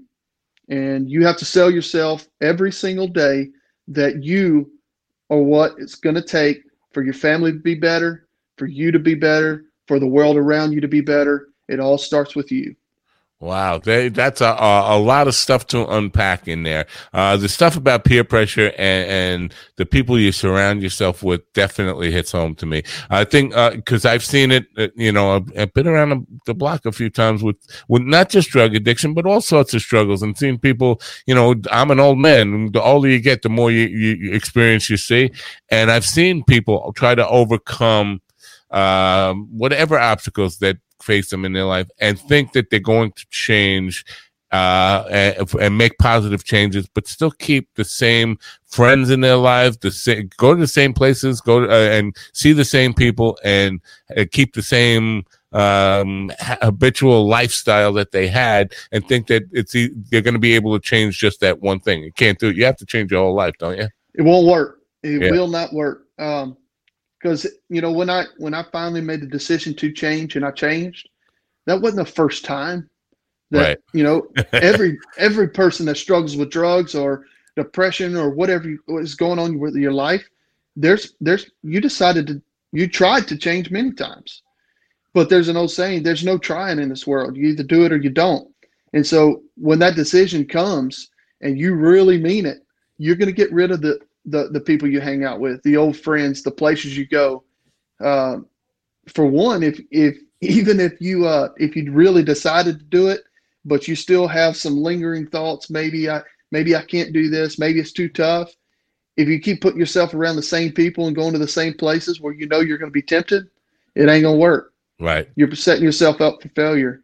and 0.69 1.11
you 1.11 1.25
have 1.25 1.37
to 1.39 1.45
sell 1.45 1.71
yourself 1.71 2.29
every 2.41 2.73
single 2.73 3.09
day 3.09 3.49
that 3.89 4.23
you 4.23 4.71
are 5.31 5.43
what 5.43 5.75
it's 5.79 5.95
going 5.95 6.15
to 6.15 6.23
take 6.23 6.63
for 6.93 7.03
your 7.03 7.15
family 7.15 7.53
to 7.53 7.59
be 7.59 7.75
better, 7.75 8.29
for 8.57 8.67
you 8.67 8.91
to 8.93 8.99
be 8.99 9.15
better, 9.15 9.65
for 9.89 9.99
the 9.99 10.07
world 10.07 10.37
around 10.37 10.73
you 10.73 10.81
to 10.81 10.89
be 10.89 11.01
better. 11.01 11.49
It 11.69 11.81
all 11.81 11.99
starts 11.99 12.37
with 12.37 12.51
you. 12.53 12.75
Wow, 13.43 13.79
they, 13.79 14.11
that's 14.11 14.43
a, 14.43 14.55
a 14.59 14.99
lot 14.99 15.27
of 15.27 15.35
stuff 15.35 15.67
to 15.69 15.87
unpack 15.89 16.47
in 16.47 16.63
there. 16.63 16.85
Uh, 17.15 17.39
the 17.39 17.49
stuff 17.49 17.75
about 17.75 18.05
peer 18.05 18.23
pressure 18.23 18.67
and, 18.77 19.11
and 19.11 19.55
the 19.77 19.87
people 19.87 20.19
you 20.19 20.31
surround 20.31 20.83
yourself 20.83 21.23
with 21.23 21.41
definitely 21.55 22.13
hits 22.13 22.33
home 22.33 22.55
to 22.57 22.67
me. 22.67 22.83
I 23.09 23.25
think 23.25 23.55
because 23.55 24.05
I've 24.05 24.23
seen 24.23 24.51
it, 24.51 24.67
uh, 24.77 24.89
you 24.95 25.11
know, 25.11 25.37
I've, 25.37 25.59
I've 25.59 25.73
been 25.73 25.89
around 25.89 26.27
the, 26.45 26.53
block 26.53 26.85
a 26.85 26.93
few 26.93 27.09
times 27.09 27.43
with 27.43 27.57
with 27.89 28.03
not 28.03 28.29
just 28.29 28.51
drug 28.51 28.75
addiction, 28.75 29.15
but 29.15 29.25
all 29.25 29.41
sorts 29.41 29.73
of 29.73 29.81
struggles, 29.81 30.23
and 30.23 30.37
seeing 30.37 30.59
people. 30.59 31.01
You 31.27 31.35
know, 31.35 31.55
I'm 31.71 31.91
an 31.91 32.01
old 32.01 32.19
man. 32.19 32.73
The 32.73 32.83
older 32.83 33.09
you 33.09 33.21
get, 33.21 33.41
the 33.41 33.49
more 33.49 33.71
you, 33.71 33.87
you 33.87 34.35
experience 34.35 34.91
you 34.91 34.99
see, 34.99 35.31
and 35.71 35.91
I've 35.91 36.05
seen 36.05 36.45
people 36.45 36.93
try 36.95 37.15
to 37.15 37.27
overcome 37.27 38.21
um, 38.71 39.49
whatever 39.51 39.99
obstacles 39.99 40.59
that 40.59 40.77
face 41.03 41.31
them 41.31 41.45
in 41.45 41.53
their 41.53 41.65
life 41.65 41.89
and 41.99 42.19
think 42.19 42.53
that 42.53 42.71
they're 42.71 42.81
going 42.81 43.13
to 43.13 43.27
change 43.31 44.05
uh, 44.53 45.05
and, 45.11 45.55
and 45.61 45.79
make 45.79 45.97
positive 45.99 46.43
changes, 46.43 46.89
but 46.93 47.07
still 47.07 47.31
keep 47.31 47.69
the 47.77 47.85
same 47.85 48.37
friends 48.67 49.11
in 49.11 49.21
their 49.21 49.37
lives, 49.37 49.77
the 49.79 49.91
same, 49.93 50.29
go 50.39 50.55
to 50.55 50.61
the 50.61 50.67
same 50.67 50.93
places, 50.93 51.41
go 51.41 51.61
to, 51.61 51.71
uh, 51.71 51.91
and 51.97 52.17
see 52.33 52.53
the 52.53 52.65
same 52.65 52.93
people, 52.93 53.39
and 53.45 53.81
uh, 54.17 54.25
keep 54.33 54.55
the 54.55 54.63
same 54.63 55.25
um, 55.53 56.33
ha- 56.41 56.59
habitual 56.63 57.29
lifestyle 57.29 57.93
that 57.93 58.11
they 58.11 58.27
had, 58.27 58.73
and 58.91 59.07
think 59.07 59.29
that 59.29 59.45
it's 59.53 59.75
e- 59.77 59.91
they're 60.11 60.21
going 60.21 60.35
to 60.35 60.41
be 60.41 60.55
able 60.55 60.77
to 60.77 60.85
change 60.85 61.17
just 61.19 61.39
that 61.41 61.61
one 61.61 61.79
thing. 61.79 62.03
You 62.03 62.13
can't 62.13 62.39
do 62.39 62.49
it. 62.49 62.57
You 62.57 62.65
have 62.65 62.77
to 62.79 62.87
change 62.87 63.13
your 63.13 63.23
whole 63.23 63.35
life, 63.35 63.55
don't 63.59 63.79
you? 63.79 63.89
It 64.15 64.23
won't 64.23 64.49
work. 64.49 64.79
It 65.05 65.23
Yeah. 65.23 65.31
will 65.31 65.49
not 65.49 65.73
work. 65.73 66.07
Um, 66.19 66.57
because 67.21 67.47
you 67.69 67.81
know 67.83 67.93
when 67.93 68.11
I 68.11 68.25
when 68.39 68.55
I 68.55 68.65
finally 68.73 69.01
made 69.03 69.23
the 69.23 69.27
decision 69.27 69.75
to 69.77 69.93
change 69.93 70.37
and 70.37 70.45
I 70.45 70.51
changed, 70.53 71.09
that 71.67 71.81
wasn't 71.81 72.07
the 72.07 72.13
first 72.13 72.45
time. 72.45 72.89
That 73.51 73.71
Right. 73.71 73.79
you 73.93 74.05
know 74.05 74.29
every 74.61 74.99
every 75.19 75.49
person 75.49 75.87
that 75.87 75.97
struggles 75.97 76.37
with 76.37 76.51
drugs 76.51 76.95
or 76.95 77.27
depression 77.57 78.17
or 78.17 78.31
whatever 78.31 78.75
is 78.89 79.15
going 79.15 79.39
on 79.39 79.59
with 79.59 79.75
your 79.77 79.93
life, 79.93 80.29
there's 80.77 81.15
there's 81.21 81.51
you 81.63 81.81
decided 81.81 82.27
to 82.29 82.43
you 82.73 82.89
tried 82.89 83.29
to 83.29 83.37
change 83.39 83.71
many 83.71 83.93
times, 83.93 84.43
but 85.15 85.29
there's 85.29 85.49
an 85.49 85.57
old 85.57 85.71
saying: 85.71 86.03
there's 86.03 86.25
no 86.25 86.39
trying 86.39 86.79
in 86.79 86.89
this 86.89 87.07
world. 87.07 87.37
You 87.37 87.49
either 87.49 87.63
do 87.65 87.85
it 87.85 87.93
or 87.93 87.97
you 87.99 88.11
don't. 88.11 88.49
And 88.93 89.07
so 89.07 89.43
when 89.57 89.79
that 89.81 89.97
decision 89.97 90.47
comes 90.47 91.11
and 91.41 91.59
you 91.59 91.75
really 91.75 92.19
mean 92.19 92.47
it, 92.47 92.59
you're 92.99 93.17
going 93.17 93.29
to 93.29 93.33
get 93.35 93.53
rid 93.53 93.71
of 93.71 93.83
the 93.83 94.01
the 94.25 94.49
the 94.49 94.61
people 94.61 94.89
you 94.89 95.01
hang 95.01 95.25
out 95.25 95.41
with, 95.41 95.63
the 95.63 95.77
old 95.77 95.97
friends, 95.97 96.43
the 96.43 96.51
places 96.51 96.97
you 96.97 97.07
go. 97.07 97.45
Uh, 98.01 98.39
for 99.09 99.27
one, 99.27 99.63
if 99.63 99.81
if 99.91 100.17
even 100.41 100.81
if 100.81 101.01
you 101.01 101.27
uh, 101.27 101.49
if 101.57 101.77
you 101.77 101.91
really 101.93 102.23
decided 102.23 102.79
to 102.79 102.85
do 102.85 103.09
it, 103.09 103.23
but 103.65 103.89
you 103.89 103.95
still 103.95 104.27
have 104.27 104.57
some 104.57 104.77
lingering 104.77 105.27
thoughts, 105.27 105.71
maybe 105.71 106.09
I 106.11 106.23
maybe 106.51 106.75
I 106.77 106.83
can't 106.83 107.13
do 107.13 107.29
this, 107.29 107.59
maybe 107.59 107.81
it's 107.81 107.93
too 107.93 108.09
tough. 108.09 108.53
If 109.17 109.29
you 109.29 109.39
keep 109.41 109.61
putting 109.61 109.81
yourself 109.81 110.15
around 110.15 110.37
the 110.37 110.43
same 110.43 110.73
people 110.73 111.07
and 111.07 111.17
going 111.17 111.33
to 111.33 111.39
the 111.39 111.49
same 111.49 111.75
places 111.75 112.21
where 112.21 112.33
you 112.33 112.47
know 112.47 112.61
you're 112.61 112.79
going 112.79 112.91
to 112.91 112.93
be 112.93 113.03
tempted, 113.03 113.51
it 113.95 114.09
ain't 114.09 114.23
going 114.23 114.37
to 114.37 114.41
work 114.41 114.73
Right. 115.01 115.29
you're 115.35 115.55
setting 115.55 115.85
yourself 115.85 116.21
up 116.21 116.43
for 116.43 116.49
failure. 116.51 117.03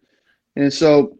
And 0.54 0.72
so, 0.72 1.18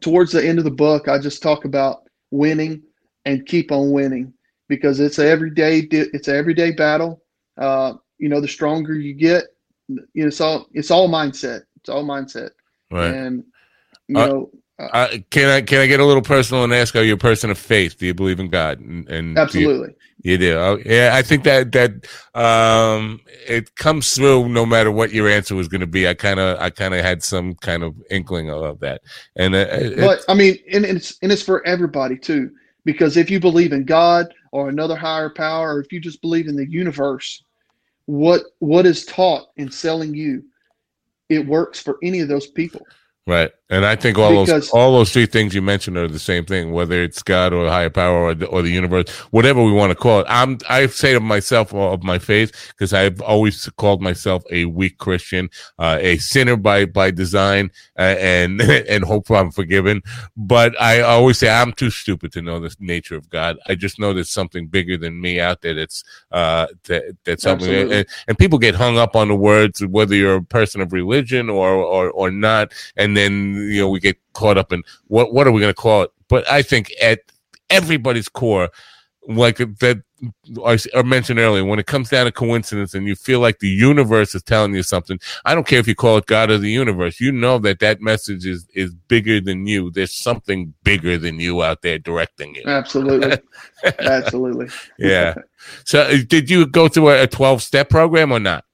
towards 0.00 0.32
the 0.32 0.46
end 0.46 0.58
of 0.58 0.64
the 0.64 0.70
book, 0.70 1.08
I 1.08 1.18
just 1.18 1.42
talk 1.42 1.64
about 1.64 2.02
winning 2.30 2.82
and 3.24 3.46
keep 3.46 3.70
on 3.70 3.92
winning 3.92 4.32
because 4.70 5.00
it's 5.00 5.18
a 5.18 5.28
everyday 5.28 5.80
it's 5.90 6.28
an 6.28 6.36
everyday 6.36 6.70
battle. 6.70 7.22
Uh, 7.58 7.94
you 8.16 8.30
know, 8.30 8.40
the 8.40 8.48
stronger 8.48 8.94
you 8.94 9.12
get, 9.12 9.44
you 9.88 9.96
know, 9.96 10.28
it's 10.28 10.40
all 10.40 10.66
it's 10.72 10.90
all 10.90 11.10
mindset. 11.10 11.62
It's 11.76 11.90
all 11.90 12.04
mindset, 12.04 12.50
Right. 12.90 13.12
and 13.12 13.44
you 14.08 14.16
Uh, 14.18 14.26
know, 14.26 14.50
Uh, 14.78 15.08
can 15.30 15.50
I 15.50 15.60
can 15.60 15.80
I 15.80 15.86
get 15.86 16.00
a 16.00 16.04
little 16.06 16.22
personal 16.22 16.64
and 16.64 16.72
ask? 16.72 16.96
Are 16.96 17.02
you 17.02 17.12
a 17.14 17.18
person 17.18 17.50
of 17.50 17.58
faith? 17.58 17.98
Do 17.98 18.06
you 18.06 18.14
believe 18.14 18.40
in 18.40 18.48
God? 18.48 18.80
And, 18.80 19.06
and 19.10 19.34
do 19.34 19.40
you- 19.40 19.42
absolutely. 19.42 19.94
You 20.22 20.36
do. 20.36 20.54
Oh, 20.58 20.78
yeah, 20.84 21.12
I 21.14 21.22
think 21.22 21.44
that 21.44 21.72
that 21.72 21.92
um, 22.34 23.20
it 23.48 23.74
comes 23.76 24.14
through 24.14 24.50
no 24.50 24.66
matter 24.66 24.90
what 24.90 25.12
your 25.12 25.28
answer 25.28 25.54
was 25.54 25.66
going 25.66 25.80
to 25.80 25.86
be. 25.86 26.06
I 26.06 26.12
kind 26.14 26.38
of 26.38 26.58
I 26.60 26.68
kind 26.68 26.92
of 26.94 27.00
had 27.02 27.22
some 27.22 27.54
kind 27.54 27.82
of 27.82 27.94
inkling 28.10 28.50
of 28.50 28.80
that, 28.80 29.00
and 29.36 29.54
uh, 29.54 29.66
But 29.96 30.20
I 30.28 30.34
mean, 30.34 30.58
and 30.70 30.84
it's 30.84 31.16
and 31.22 31.32
it's 31.32 31.42
for 31.42 31.66
everybody 31.66 32.16
too. 32.18 32.50
Because 32.84 33.16
if 33.16 33.30
you 33.30 33.40
believe 33.40 33.72
in 33.72 33.84
God 33.84 34.32
or 34.52 34.68
another 34.68 34.96
higher 34.96 35.30
power, 35.30 35.76
or 35.76 35.80
if 35.80 35.92
you 35.92 36.00
just 36.00 36.20
believe 36.20 36.48
in 36.48 36.56
the 36.56 36.68
universe, 36.68 37.44
what 38.06 38.42
what 38.58 38.86
is 38.86 39.04
taught 39.04 39.48
in 39.56 39.70
selling 39.70 40.14
you, 40.14 40.42
it 41.28 41.46
works 41.46 41.80
for 41.80 41.98
any 42.02 42.20
of 42.20 42.28
those 42.28 42.48
people. 42.48 42.86
Right, 43.26 43.52
and 43.70 43.86
I 43.86 43.94
think 43.96 44.18
all 44.18 44.30
Because- 44.30 44.48
those 44.48 44.70
all 44.70 44.92
those 44.92 45.12
three 45.12 45.26
things 45.26 45.54
you 45.54 45.62
mentioned 45.62 45.96
are 45.96 46.08
the 46.08 46.18
same 46.18 46.44
thing, 46.44 46.72
whether 46.72 47.02
it's 47.02 47.22
God 47.22 47.52
or 47.52 47.68
higher 47.68 47.88
power 47.88 48.24
or 48.24 48.34
the, 48.34 48.46
or 48.46 48.62
the 48.62 48.70
universe, 48.70 49.08
whatever 49.30 49.62
we 49.62 49.72
want 49.72 49.90
to 49.90 49.94
call 49.94 50.20
it. 50.20 50.26
I'm 50.28 50.58
I 50.68 50.86
say 50.88 51.12
to 51.12 51.20
myself 51.20 51.72
of 51.72 52.02
my 52.02 52.18
faith 52.18 52.52
because 52.70 52.92
I've 52.92 53.20
always 53.20 53.68
called 53.76 54.02
myself 54.02 54.42
a 54.50 54.64
weak 54.64 54.98
Christian, 54.98 55.48
uh, 55.78 55.98
a 56.00 56.18
sinner 56.18 56.56
by 56.56 56.84
by 56.84 57.12
design, 57.12 57.70
uh, 57.98 58.16
and 58.18 58.60
and 58.92 59.04
hope 59.04 59.30
I'm 59.30 59.52
forgiven. 59.52 60.02
But 60.36 60.80
I 60.80 61.00
always 61.02 61.38
say 61.38 61.48
I'm 61.48 61.72
too 61.72 61.90
stupid 61.90 62.32
to 62.32 62.42
know 62.42 62.58
the 62.58 62.74
nature 62.80 63.16
of 63.16 63.30
God. 63.30 63.56
I 63.68 63.76
just 63.76 64.00
know 64.00 64.12
there's 64.12 64.30
something 64.30 64.66
bigger 64.66 64.96
than 64.96 65.20
me 65.20 65.38
out 65.40 65.62
there 65.62 65.74
that's 65.74 66.02
uh 66.32 66.66
that, 66.84 67.16
that's 67.24 67.42
something 67.44 67.92
and, 67.92 68.06
and 68.26 68.38
people 68.38 68.58
get 68.58 68.74
hung 68.74 68.98
up 68.98 69.14
on 69.14 69.28
the 69.28 69.34
words 69.34 69.84
whether 69.86 70.14
you're 70.14 70.36
a 70.36 70.42
person 70.42 70.80
of 70.80 70.92
religion 70.92 71.48
or 71.48 71.70
or 71.74 72.10
or 72.10 72.30
not 72.30 72.72
and 72.96 73.16
then 73.16 73.59
you 73.60 73.80
know 73.80 73.88
we 73.88 74.00
get 74.00 74.16
caught 74.32 74.58
up 74.58 74.72
in 74.72 74.82
what 75.08 75.32
what 75.32 75.46
are 75.46 75.52
we 75.52 75.60
going 75.60 75.72
to 75.72 75.80
call 75.80 76.02
it 76.02 76.10
but 76.28 76.48
i 76.50 76.62
think 76.62 76.92
at 77.00 77.20
everybody's 77.70 78.28
core 78.28 78.68
like 79.28 79.58
that 79.58 80.02
I 80.66 81.02
mentioned 81.02 81.38
earlier 81.38 81.64
when 81.64 81.78
it 81.78 81.86
comes 81.86 82.10
down 82.10 82.26
to 82.26 82.32
coincidence 82.32 82.92
and 82.92 83.06
you 83.06 83.14
feel 83.14 83.40
like 83.40 83.60
the 83.60 83.68
universe 83.68 84.34
is 84.34 84.42
telling 84.42 84.74
you 84.74 84.82
something 84.82 85.18
i 85.46 85.54
don't 85.54 85.66
care 85.66 85.78
if 85.78 85.88
you 85.88 85.94
call 85.94 86.18
it 86.18 86.26
god 86.26 86.50
or 86.50 86.58
the 86.58 86.70
universe 86.70 87.20
you 87.20 87.32
know 87.32 87.58
that 87.60 87.78
that 87.78 88.02
message 88.02 88.44
is 88.44 88.66
is 88.74 88.94
bigger 89.08 89.40
than 89.40 89.66
you 89.66 89.90
there's 89.90 90.12
something 90.12 90.74
bigger 90.84 91.16
than 91.16 91.40
you 91.40 91.62
out 91.62 91.80
there 91.80 91.98
directing 91.98 92.54
it 92.56 92.66
Absolutely. 92.66 93.38
Absolutely. 93.98 94.68
yeah 94.98 95.34
so 95.84 96.02
uh, 96.02 96.18
did 96.28 96.50
you 96.50 96.66
go 96.66 96.88
through 96.88 97.08
a 97.10 97.26
12 97.26 97.62
step 97.62 97.88
program 97.88 98.30
or 98.30 98.40
not 98.40 98.64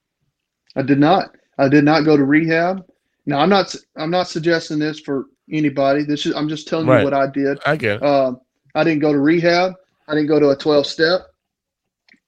I 0.76 0.82
did 0.82 0.98
not. 1.00 1.34
I 1.58 1.68
did 1.68 1.84
not 1.84 2.04
go 2.04 2.16
to 2.16 2.24
rehab. 2.24 2.84
Now 3.26 3.40
I'm 3.40 3.48
not. 3.48 3.74
I'm 3.96 4.10
not 4.10 4.28
suggesting 4.28 4.78
this 4.78 5.00
for 5.00 5.26
anybody. 5.50 6.04
This 6.04 6.26
is. 6.26 6.34
I'm 6.34 6.48
just 6.48 6.68
telling 6.68 6.86
Right. 6.86 6.98
you 7.00 7.04
what 7.04 7.14
I 7.14 7.26
did. 7.26 7.58
i 7.66 7.76
get 7.76 8.02
Um, 8.02 8.40
I 8.74 8.84
didn't 8.84 9.00
go 9.00 9.12
to 9.12 9.18
rehab. 9.18 9.74
I 10.08 10.14
didn't 10.14 10.28
go 10.28 10.38
to 10.38 10.50
a 10.50 10.56
12 10.56 10.86
step. 10.86 11.22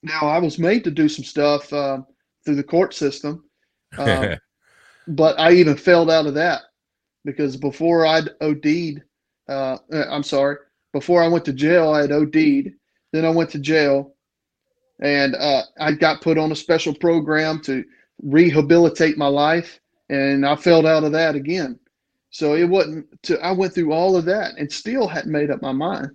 Now 0.02 0.22
I 0.22 0.38
was 0.38 0.58
made 0.58 0.84
to 0.84 0.90
do 0.90 1.08
some 1.08 1.24
stuff 1.24 1.72
um, 1.72 2.06
through 2.44 2.56
the 2.56 2.62
court 2.64 2.94
system, 2.94 3.44
um, 3.98 4.36
but 5.08 5.38
I 5.38 5.52
even 5.52 5.76
failed 5.76 6.10
out 6.10 6.26
of 6.26 6.34
that 6.34 6.62
because 7.24 7.56
before 7.56 8.06
I'd 8.06 8.30
OD'd, 8.40 9.02
uh, 9.48 9.78
uh, 9.92 10.04
I'm 10.10 10.22
sorry, 10.22 10.56
before 10.92 11.22
I 11.22 11.28
went 11.28 11.44
to 11.46 11.52
jail, 11.52 11.90
I 11.90 12.02
had 12.02 12.12
OD'd. 12.12 12.72
Then 13.12 13.24
I 13.24 13.30
went 13.30 13.50
to 13.50 13.58
jail, 13.58 14.14
and 15.00 15.34
uh, 15.34 15.62
I 15.80 15.92
got 15.92 16.20
put 16.22 16.38
on 16.38 16.52
a 16.52 16.56
special 16.56 16.94
program 16.94 17.60
to 17.62 17.84
rehabilitate 18.22 19.16
my 19.16 19.26
life, 19.26 19.80
and 20.08 20.46
I 20.46 20.56
failed 20.56 20.86
out 20.86 21.04
of 21.04 21.12
that 21.12 21.34
again. 21.34 21.78
So 22.30 22.54
it 22.54 22.64
wasn't. 22.64 23.06
To, 23.24 23.40
I 23.40 23.52
went 23.52 23.74
through 23.74 23.92
all 23.92 24.16
of 24.16 24.24
that 24.26 24.56
and 24.56 24.70
still 24.70 25.08
hadn't 25.08 25.32
made 25.32 25.50
up 25.50 25.62
my 25.62 25.72
mind. 25.72 26.10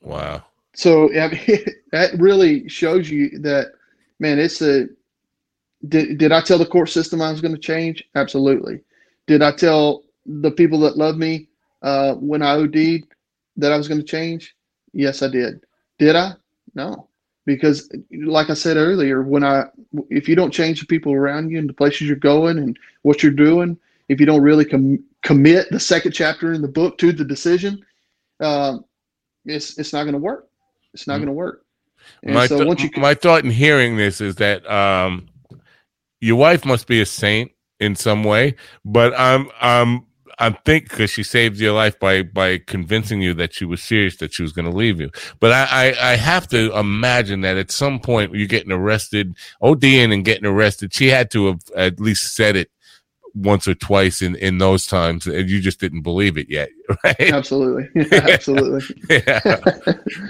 wow 0.00 0.42
So 0.74 1.12
I 1.14 1.28
mean, 1.28 1.64
that 1.92 2.18
really 2.18 2.68
shows 2.68 3.10
you 3.10 3.38
that, 3.40 3.72
man. 4.18 4.38
It's 4.38 4.60
a. 4.62 4.88
Did, 5.88 6.18
did 6.18 6.30
I 6.30 6.42
tell 6.42 6.58
the 6.58 6.66
court 6.66 6.90
system 6.90 7.22
I 7.22 7.30
was 7.30 7.40
going 7.40 7.54
to 7.54 7.60
change? 7.60 8.04
Absolutely. 8.14 8.82
Did 9.26 9.40
I 9.40 9.52
tell 9.52 10.02
the 10.26 10.50
people 10.50 10.78
that 10.80 10.98
love 10.98 11.16
me 11.16 11.48
uh, 11.80 12.14
when 12.16 12.42
I 12.42 12.56
OD'd 12.56 13.06
that 13.56 13.72
I 13.72 13.78
was 13.78 13.88
going 13.88 14.00
to 14.00 14.06
change? 14.06 14.54
Yes, 14.92 15.22
I 15.22 15.28
did. 15.28 15.64
Did 15.98 16.16
I? 16.16 16.32
No, 16.74 17.08
because 17.54 17.90
like 18.24 18.48
I 18.48 18.54
said 18.54 18.76
earlier, 18.76 19.22
when 19.22 19.42
I 19.42 19.64
if 20.08 20.28
you 20.28 20.36
don't 20.36 20.52
change 20.52 20.80
the 20.80 20.86
people 20.86 21.12
around 21.12 21.50
you 21.50 21.58
and 21.58 21.68
the 21.68 21.74
places 21.74 22.02
you're 22.02 22.16
going 22.16 22.58
and 22.58 22.78
what 23.02 23.22
you're 23.22 23.32
doing, 23.32 23.76
if 24.08 24.20
you 24.20 24.26
don't 24.26 24.42
really 24.42 24.64
com- 24.64 25.02
commit 25.22 25.66
the 25.70 25.80
second 25.80 26.12
chapter 26.12 26.52
in 26.52 26.62
the 26.62 26.68
book 26.68 26.96
to 26.98 27.12
the 27.12 27.24
decision, 27.24 27.84
um, 28.40 28.84
it's 29.44 29.78
it's 29.78 29.92
not 29.92 30.04
going 30.04 30.12
to 30.12 30.18
work. 30.18 30.48
It's 30.94 31.06
not 31.08 31.14
Mhm. 31.14 31.18
going 31.18 31.26
to 31.26 31.32
work. 31.32 31.64
And 32.22 32.34
my, 32.34 32.46
so 32.46 32.56
th- 32.58 32.68
once 32.68 32.82
you 32.82 32.90
my 32.96 33.14
thought 33.14 33.44
in 33.44 33.50
hearing 33.50 33.96
this 33.96 34.20
is 34.20 34.36
that 34.36 34.68
um, 34.70 35.26
your 36.20 36.36
wife 36.36 36.64
must 36.64 36.86
be 36.86 37.00
a 37.00 37.06
saint 37.06 37.50
in 37.80 37.96
some 37.96 38.22
way, 38.22 38.54
but 38.84 39.12
I'm 39.18 39.50
I'm 39.60 40.06
I'm 40.40 40.54
think 40.64 40.88
because 40.88 41.10
she 41.10 41.22
saved 41.22 41.58
your 41.58 41.74
life 41.74 41.98
by 42.00 42.22
by 42.22 42.58
convincing 42.58 43.22
you 43.22 43.34
that 43.34 43.54
she 43.54 43.64
was 43.64 43.82
serious 43.82 44.16
that 44.18 44.34
she 44.34 44.42
was 44.42 44.52
going 44.52 44.70
to 44.70 44.76
leave 44.76 45.00
you. 45.00 45.10
But 45.40 45.52
I, 45.52 45.90
I 45.92 46.12
I 46.12 46.16
have 46.16 46.48
to 46.48 46.76
imagine 46.78 47.42
that 47.42 47.58
at 47.58 47.70
some 47.70 48.00
point 48.00 48.34
you're 48.34 48.48
getting 48.48 48.72
arrested, 48.72 49.36
ODing 49.62 50.12
and 50.12 50.24
getting 50.24 50.46
arrested. 50.46 50.94
She 50.94 51.08
had 51.08 51.30
to 51.32 51.46
have 51.48 51.60
at 51.76 52.00
least 52.00 52.34
said 52.34 52.56
it 52.56 52.70
once 53.34 53.68
or 53.68 53.74
twice 53.74 54.22
in 54.22 54.34
in 54.36 54.58
those 54.58 54.86
times, 54.86 55.26
and 55.26 55.48
you 55.48 55.60
just 55.60 55.80
didn't 55.80 56.02
believe 56.02 56.36
it 56.36 56.48
yet, 56.50 56.68
right? 57.04 57.32
absolutely, 57.32 57.88
absolutely, 58.12 58.94
yeah. 59.08 59.60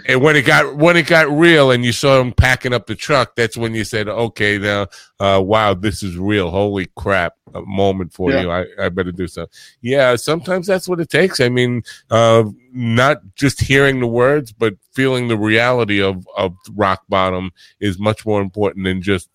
and 0.06 0.20
when 0.20 0.36
it 0.36 0.42
got 0.42 0.76
when 0.76 0.96
it 0.96 1.06
got 1.06 1.30
real 1.30 1.70
and 1.70 1.84
you 1.84 1.92
saw 1.92 2.20
him 2.20 2.32
packing 2.32 2.72
up 2.72 2.86
the 2.86 2.94
truck, 2.94 3.34
that's 3.36 3.56
when 3.56 3.74
you 3.74 3.84
said, 3.84 4.08
"Okay, 4.08 4.58
now, 4.58 4.86
uh, 5.18 5.40
wow, 5.44 5.74
this 5.74 6.02
is 6.02 6.16
real. 6.16 6.50
Holy 6.50 6.86
crap!" 6.96 7.34
A 7.54 7.62
moment 7.62 8.12
for 8.12 8.30
Yeah. 8.30 8.40
you. 8.42 8.50
I, 8.50 8.66
I 8.78 8.88
better 8.90 9.10
do 9.10 9.26
something. 9.26 9.50
Yeah, 9.80 10.14
sometimes 10.16 10.68
that's 10.68 10.88
what 10.88 11.00
it 11.00 11.08
takes. 11.10 11.40
I 11.40 11.48
mean, 11.48 11.82
uh, 12.10 12.44
not 12.72 13.22
just 13.34 13.60
hearing 13.60 13.98
the 13.98 14.06
words, 14.06 14.52
but 14.52 14.74
feeling 14.92 15.26
the 15.28 15.36
reality 15.38 16.00
of 16.00 16.24
of 16.36 16.54
rock 16.74 17.02
bottom 17.08 17.50
is 17.80 17.98
much 17.98 18.24
more 18.24 18.40
important 18.40 18.84
than 18.84 19.02
just 19.02 19.28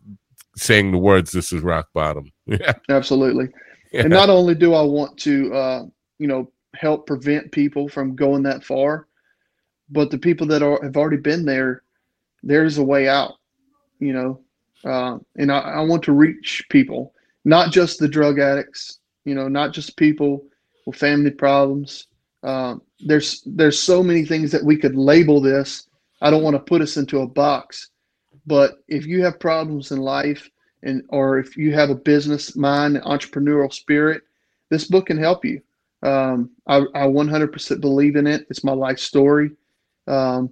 saying 0.56 0.92
the 0.92 0.98
words. 0.98 1.32
This 1.32 1.54
is 1.54 1.62
rock 1.62 1.90
bottom. 1.94 2.32
Yeah. 2.48 2.74
absolutely. 2.90 3.50
And 3.94 4.10
not 4.10 4.30
only 4.30 4.56
do 4.56 4.74
I 4.74 4.82
want 4.82 5.18
to, 5.20 5.54
uh, 5.54 5.84
you 6.20 6.28
know, 6.28 6.52
help 6.76 7.08
prevent 7.08 7.52
people 7.52 7.88
from 7.88 8.16
going 8.16 8.44
that 8.44 8.64
far, 8.64 9.08
but 9.90 10.12
the 10.12 10.18
people 10.18 10.46
that 10.48 10.62
are 10.62 10.80
have 10.84 10.98
already 10.98 11.18
been 11.18 11.46
there, 11.46 11.84
there's 12.44 12.78
a 12.78 12.84
way 12.84 13.08
out. 13.08 13.34
You 14.00 14.14
know, 14.14 14.42
uh, 14.84 15.18
and 15.38 15.52
I, 15.52 15.60
I 15.60 15.80
want 15.82 16.04
to 16.04 16.12
reach 16.12 16.66
people, 16.70 17.14
not 17.46 17.72
just 17.72 18.00
the 18.00 18.08
drug 18.08 18.40
addicts. 18.40 19.00
You 19.24 19.34
know, 19.34 19.48
not 19.48 19.74
just 19.74 19.98
people 19.98 20.46
with 20.86 20.98
family 20.98 21.32
problems. 21.32 22.08
Um, 22.44 22.82
there's 23.00 23.42
there's 23.46 23.82
so 23.82 24.04
many 24.04 24.26
things 24.26 24.52
that 24.52 24.64
we 24.64 24.78
could 24.78 24.96
label 24.96 25.42
this. 25.42 25.88
I 26.22 26.30
don't 26.30 26.44
want 26.44 26.56
to 26.56 26.60
put 26.60 26.82
us 26.82 26.98
into 26.98 27.22
a 27.22 27.28
box, 27.28 27.90
but 28.46 28.76
if 28.88 29.06
you 29.06 29.24
have 29.24 29.40
problems 29.40 29.92
in 29.92 30.00
life, 30.00 30.50
and 30.84 31.04
or 31.10 31.40
if 31.40 31.58
you 31.58 31.74
have 31.74 31.90
a 31.90 31.96
business 31.96 32.56
mind, 32.56 32.98
entrepreneurial 32.98 33.74
spirit, 33.74 34.24
this 34.70 34.86
book 34.86 35.08
can 35.08 35.18
help 35.18 35.44
you. 35.46 35.62
Um, 36.04 36.52
I, 36.68 36.78
I 36.94 37.08
100% 37.08 37.82
believe 37.82 38.16
in 38.16 38.28
it. 38.28 38.46
It's 38.50 38.64
my 38.64 38.74
life 38.74 39.00
story, 39.00 39.52
um, 40.08 40.52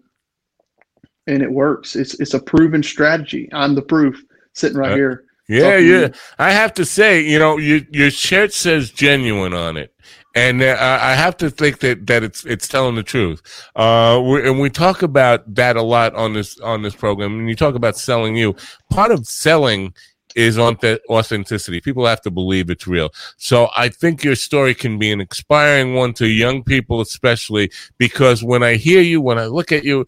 and 1.27 1.43
it 1.43 1.51
works. 1.51 1.95
It's 1.95 2.19
it's 2.19 2.33
a 2.33 2.39
proven 2.39 2.81
strategy. 2.83 3.49
I'm 3.53 3.75
the 3.75 3.81
proof, 3.83 4.23
sitting 4.53 4.77
right 4.77 4.91
Uh, 4.91 4.95
here. 4.95 5.25
Yeah, 5.47 5.77
yeah. 5.77 6.07
I 6.39 6.51
have 6.51 6.73
to 6.75 6.85
say, 6.85 7.21
you 7.21 7.37
know, 7.37 7.57
your 7.57 7.81
your 7.91 8.09
shirt 8.11 8.53
says 8.53 8.89
genuine 8.91 9.53
on 9.53 9.77
it, 9.77 9.92
and 10.35 10.61
uh, 10.61 10.99
I 11.01 11.13
have 11.13 11.37
to 11.37 11.49
think 11.49 11.79
that 11.79 12.07
that 12.07 12.23
it's 12.23 12.45
it's 12.45 12.67
telling 12.67 12.95
the 12.95 13.03
truth. 13.03 13.41
Uh, 13.75 14.21
and 14.37 14.59
we 14.59 14.69
talk 14.69 15.01
about 15.01 15.53
that 15.55 15.75
a 15.75 15.81
lot 15.81 16.15
on 16.15 16.33
this 16.33 16.59
on 16.59 16.81
this 16.81 16.95
program. 16.95 17.39
And 17.39 17.49
you 17.49 17.55
talk 17.55 17.75
about 17.75 17.97
selling 17.97 18.35
you. 18.35 18.55
Part 18.89 19.11
of 19.11 19.27
selling 19.27 19.93
is 20.35 20.57
on 20.57 20.77
the 20.81 20.99
authenticity. 21.09 21.79
People 21.79 22.05
have 22.07 22.21
to 22.21 22.31
believe 22.31 22.69
it's 22.69 22.87
real. 22.87 23.11
So 23.37 23.69
I 23.75 23.89
think 23.89 24.23
your 24.23 24.35
story 24.35 24.73
can 24.73 24.97
be 24.97 25.11
an 25.11 25.21
inspiring 25.21 25.93
one 25.93 26.13
to 26.15 26.27
young 26.27 26.63
people, 26.63 27.01
especially 27.01 27.71
because 27.99 28.43
when 28.43 28.63
I 28.63 28.75
hear 28.75 29.01
you, 29.01 29.21
when 29.21 29.37
I 29.37 29.45
look 29.45 29.71
at 29.71 29.83
you, 29.83 30.05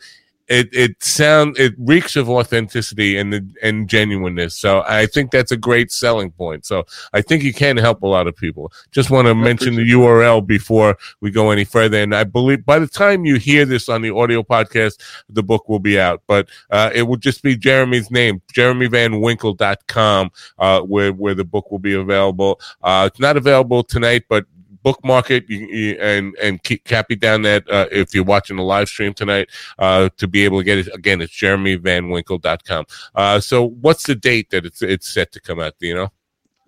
it 0.47 0.69
it 0.73 1.03
sound 1.03 1.57
it 1.57 1.73
reeks 1.77 2.15
of 2.15 2.29
authenticity 2.29 3.17
and 3.17 3.55
and 3.61 3.89
genuineness. 3.89 4.55
So 4.57 4.83
I 4.87 5.05
think 5.07 5.31
that's 5.31 5.51
a 5.51 5.57
great 5.57 5.91
selling 5.91 6.31
point. 6.31 6.65
So 6.65 6.85
I 7.13 7.21
think 7.21 7.43
you 7.43 7.53
can 7.53 7.77
help 7.77 8.03
a 8.03 8.07
lot 8.07 8.27
of 8.27 8.35
people. 8.35 8.71
Just 8.91 9.09
want 9.09 9.27
to 9.27 9.35
mention 9.35 9.75
the 9.75 9.91
URL 9.91 10.45
before 10.45 10.97
we 11.21 11.31
go 11.31 11.49
any 11.49 11.63
further. 11.63 11.97
And 11.97 12.13
I 12.13 12.23
believe 12.23 12.65
by 12.65 12.79
the 12.79 12.87
time 12.87 13.25
you 13.25 13.35
hear 13.35 13.65
this 13.65 13.89
on 13.89 14.01
the 14.01 14.13
audio 14.13 14.43
podcast, 14.43 15.01
the 15.29 15.43
book 15.43 15.67
will 15.67 15.79
be 15.79 15.99
out. 15.99 16.21
But 16.27 16.49
uh, 16.69 16.91
it 16.93 17.03
will 17.03 17.17
just 17.17 17.41
be 17.41 17.55
Jeremy's 17.55 18.11
name, 18.11 18.41
jeremyvanwinkle.com, 18.53 20.31
uh, 20.59 20.81
where 20.81 21.11
where 21.11 21.33
the 21.33 21.45
book 21.45 21.71
will 21.71 21.79
be 21.79 21.95
available. 21.95 22.59
Uh, 22.83 23.09
it's 23.11 23.19
not 23.19 23.37
available 23.37 23.83
tonight, 23.83 24.25
but 24.29 24.45
bookmark 24.85 25.31
it 25.31 25.49
you, 25.49 25.65
you, 25.65 25.91
and 25.99 26.35
and 26.41 26.61
keep 26.61 26.85
copy 26.85 27.15
down 27.15 27.41
that 27.41 27.67
uh, 27.71 27.87
if 27.91 28.13
you're 28.13 28.23
watching 28.23 28.55
the 28.55 28.63
live 28.63 28.87
stream 28.87 29.13
tonight 29.13 29.49
uh, 29.79 30.07
to 30.15 30.27
be 30.27 30.45
able 30.45 30.59
to 30.59 30.63
get 30.63 30.77
it 30.77 30.87
again 30.93 31.19
it's 31.21 31.33
jeremyvanwinkle.com 31.33 32.85
uh, 33.15 33.39
so 33.39 33.69
what's 33.81 34.03
the 34.03 34.13
date 34.13 34.51
that 34.51 34.63
it's 34.63 34.83
it's 34.83 35.07
set 35.09 35.31
to 35.31 35.41
come 35.41 35.59
out 35.59 35.73
do 35.79 35.87
you 35.87 35.95
know 35.95 36.11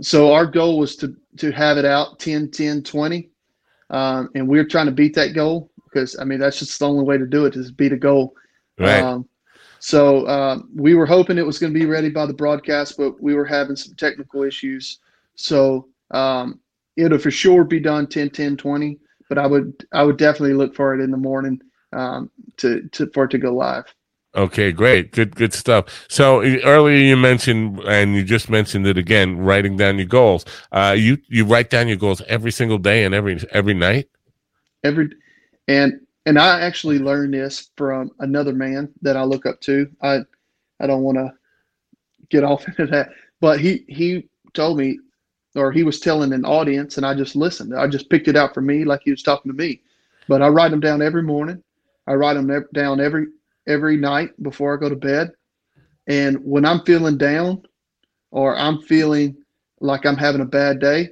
So 0.01 0.33
our 0.33 0.45
goal 0.45 0.77
was 0.77 0.95
to 0.97 1.15
to 1.37 1.51
have 1.51 1.77
it 1.77 1.85
out 1.85 2.19
10, 2.19 2.51
10, 2.51 2.83
20. 2.83 3.29
Um, 3.89 4.29
and 4.35 4.47
we're 4.47 4.65
trying 4.65 4.87
to 4.87 4.91
beat 4.91 5.15
that 5.15 5.33
goal 5.33 5.71
because 5.85 6.17
I 6.19 6.23
mean 6.23 6.39
that's 6.39 6.59
just 6.59 6.77
the 6.79 6.87
only 6.87 7.03
way 7.03 7.17
to 7.17 7.25
do 7.25 7.45
it 7.45 7.55
is 7.55 7.71
beat 7.71 7.93
a 7.93 7.97
goal. 7.97 8.35
right 8.77 9.01
Um, 9.01 9.27
so 9.79 10.27
um, 10.27 10.69
we 10.75 10.95
were 10.95 11.05
hoping 11.05 11.37
it 11.37 11.45
was 11.45 11.59
going 11.59 11.71
to 11.71 11.79
be 11.79 11.85
ready 11.85 12.09
by 12.09 12.25
the 12.25 12.33
broadcast, 12.33 12.97
but 12.97 13.21
we 13.21 13.35
were 13.35 13.45
having 13.45 13.75
some 13.75 13.93
technical 13.95 14.43
issues. 14.43 14.99
So 15.35 15.87
um, 16.11 16.59
it'll 16.97 17.19
for 17.19 17.31
sure 17.31 17.63
be 17.63 17.79
done 17.79 18.07
10, 18.07 18.31
10, 18.31 18.57
20, 18.57 18.99
but 19.29 19.37
I 19.37 19.47
would 19.47 19.85
I 19.93 20.03
would 20.03 20.17
definitely 20.17 20.55
look 20.55 20.75
for 20.75 20.93
it 20.93 21.01
in 21.01 21.11
the 21.11 21.17
morning 21.17 21.61
um, 21.93 22.29
to, 22.57 22.87
to 22.89 23.09
for 23.13 23.25
it 23.25 23.31
to 23.31 23.37
go 23.37 23.53
live. 23.53 23.85
Okay, 24.35 24.71
great, 24.71 25.13
good, 25.13 25.35
good 25.35 25.53
stuff. 25.53 26.05
So 26.09 26.43
earlier 26.43 26.97
you 26.97 27.17
mentioned, 27.17 27.79
and 27.79 28.13
you 28.13 28.23
just 28.23 28.49
mentioned 28.49 28.85
it 28.85 28.97
again, 28.97 29.37
writing 29.37 29.77
down 29.77 29.97
your 29.97 30.05
goals. 30.05 30.45
Uh, 30.71 30.95
you 30.97 31.17
you 31.27 31.45
write 31.45 31.69
down 31.69 31.87
your 31.87 31.97
goals 31.97 32.21
every 32.27 32.51
single 32.51 32.77
day 32.77 33.05
and 33.05 33.15
every 33.15 33.39
every 33.51 33.73
night. 33.73 34.09
Every, 34.83 35.09
and 35.67 35.99
and 36.25 36.37
I 36.37 36.61
actually 36.61 36.99
learned 36.99 37.33
this 37.33 37.71
from 37.77 38.11
another 38.19 38.53
man 38.53 38.91
that 39.01 39.17
I 39.17 39.23
look 39.23 39.45
up 39.45 39.59
to. 39.61 39.89
I 40.01 40.19
I 40.79 40.87
don't 40.87 41.03
want 41.03 41.17
to 41.17 41.33
get 42.29 42.43
off 42.43 42.67
into 42.67 42.85
that, 42.87 43.09
but 43.39 43.59
he 43.59 43.85
he 43.87 44.29
told 44.53 44.77
me, 44.77 44.99
or 45.57 45.71
he 45.71 45.83
was 45.83 45.99
telling 45.99 46.33
an 46.33 46.45
audience, 46.45 46.97
and 46.97 47.05
I 47.05 47.13
just 47.13 47.35
listened. 47.35 47.75
I 47.75 47.87
just 47.87 48.09
picked 48.09 48.27
it 48.27 48.35
out 48.35 48.53
for 48.53 48.61
me, 48.61 48.85
like 48.85 49.01
he 49.03 49.11
was 49.11 49.23
talking 49.23 49.51
to 49.51 49.57
me. 49.57 49.81
But 50.27 50.41
I 50.41 50.47
write 50.49 50.71
them 50.71 50.79
down 50.79 51.01
every 51.01 51.23
morning. 51.23 51.63
I 52.07 52.13
write 52.13 52.35
them 52.35 52.65
down 52.73 52.99
every 52.99 53.27
every 53.67 53.97
night 53.97 54.31
before 54.41 54.73
I 54.73 54.79
go 54.79 54.89
to 54.89 54.95
bed. 54.95 55.31
And 56.07 56.37
when 56.37 56.65
I'm 56.65 56.85
feeling 56.85 57.17
down 57.17 57.63
or 58.31 58.55
I'm 58.55 58.81
feeling 58.81 59.35
like 59.81 60.05
I'm 60.05 60.15
having 60.15 60.41
a 60.41 60.45
bad 60.45 60.79
day, 60.79 61.09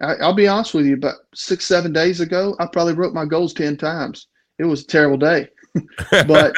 I, 0.00 0.14
will 0.26 0.34
be 0.34 0.46
honest 0.46 0.74
with 0.74 0.86
you, 0.86 0.94
about 0.94 1.16
six, 1.34 1.64
seven 1.64 1.92
days 1.92 2.20
ago, 2.20 2.54
I 2.60 2.66
probably 2.66 2.94
wrote 2.94 3.14
my 3.14 3.24
goals 3.24 3.52
10 3.54 3.76
times. 3.76 4.28
It 4.58 4.64
was 4.64 4.82
a 4.82 4.86
terrible 4.86 5.16
day. 5.16 5.48
but 6.10 6.54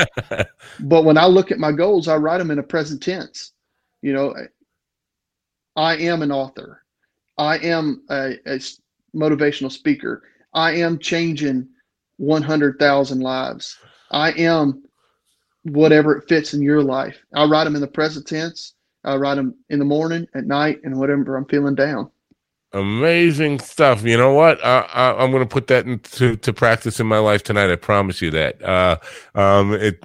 but 0.80 1.04
when 1.04 1.18
I 1.18 1.26
look 1.26 1.50
at 1.50 1.58
my 1.58 1.72
goals, 1.72 2.06
I 2.06 2.16
write 2.16 2.38
them 2.38 2.50
in 2.50 2.60
a 2.60 2.62
present 2.62 3.02
tense. 3.02 3.52
You 4.02 4.12
know, 4.12 4.34
I 5.74 5.96
am 5.96 6.22
an 6.22 6.30
author. 6.30 6.82
I 7.38 7.58
am 7.58 8.02
a, 8.10 8.32
a 8.46 8.60
motivational 9.14 9.72
speaker. 9.72 10.22
I 10.54 10.72
am 10.72 10.98
changing 10.98 11.68
100,000 12.16 13.20
lives. 13.20 13.78
I 14.10 14.32
am 14.32 14.82
whatever 15.62 16.16
it 16.16 16.28
fits 16.28 16.54
in 16.54 16.62
your 16.62 16.82
life. 16.82 17.18
I 17.34 17.44
write 17.44 17.64
them 17.64 17.74
in 17.74 17.80
the 17.80 17.86
present 17.86 18.26
tense. 18.26 18.74
I 19.04 19.16
write 19.16 19.36
them 19.36 19.54
in 19.70 19.78
the 19.78 19.84
morning, 19.84 20.26
at 20.34 20.44
night, 20.44 20.80
and 20.82 20.98
whatever 20.98 21.36
I'm 21.36 21.46
feeling 21.46 21.74
down. 21.74 22.10
Amazing 22.72 23.60
stuff. 23.60 24.02
You 24.02 24.18
know 24.18 24.34
what? 24.34 24.62
I, 24.64 25.14
am 25.22 25.30
going 25.30 25.42
to 25.42 25.48
put 25.48 25.68
that 25.68 25.86
into 25.86 26.36
to 26.36 26.52
practice 26.52 27.00
in 27.00 27.06
my 27.06 27.18
life 27.18 27.42
tonight. 27.42 27.70
I 27.70 27.76
promise 27.76 28.20
you 28.20 28.30
that. 28.32 28.62
Uh, 28.62 28.98
um, 29.34 29.72
it 29.72 30.04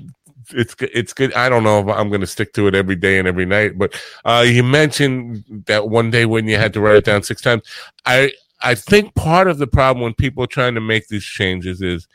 it's 0.51 0.75
it's 0.79 1.13
good. 1.13 1.33
I 1.33 1.49
don't 1.49 1.63
know 1.63 1.79
if 1.79 1.87
I'm 1.87 2.09
going 2.09 2.21
to 2.21 2.27
stick 2.27 2.53
to 2.53 2.67
it 2.67 2.75
every 2.75 2.95
day 2.95 3.19
and 3.19 3.27
every 3.27 3.45
night, 3.45 3.77
but 3.77 3.99
uh, 4.25 4.45
you 4.47 4.63
mentioned 4.63 5.43
that 5.67 5.89
one 5.89 6.11
day 6.11 6.25
when 6.25 6.47
you 6.47 6.57
had 6.57 6.73
to 6.73 6.81
write 6.81 6.97
it 6.97 7.05
down 7.05 7.23
six 7.23 7.41
times. 7.41 7.63
I 8.05 8.31
I 8.61 8.75
think 8.75 9.13
part 9.15 9.47
of 9.47 9.57
the 9.57 9.67
problem 9.67 10.03
when 10.03 10.13
people 10.13 10.43
are 10.43 10.47
trying 10.47 10.75
to 10.75 10.81
make 10.81 11.07
these 11.07 11.25
changes 11.25 11.81
is 11.81 12.07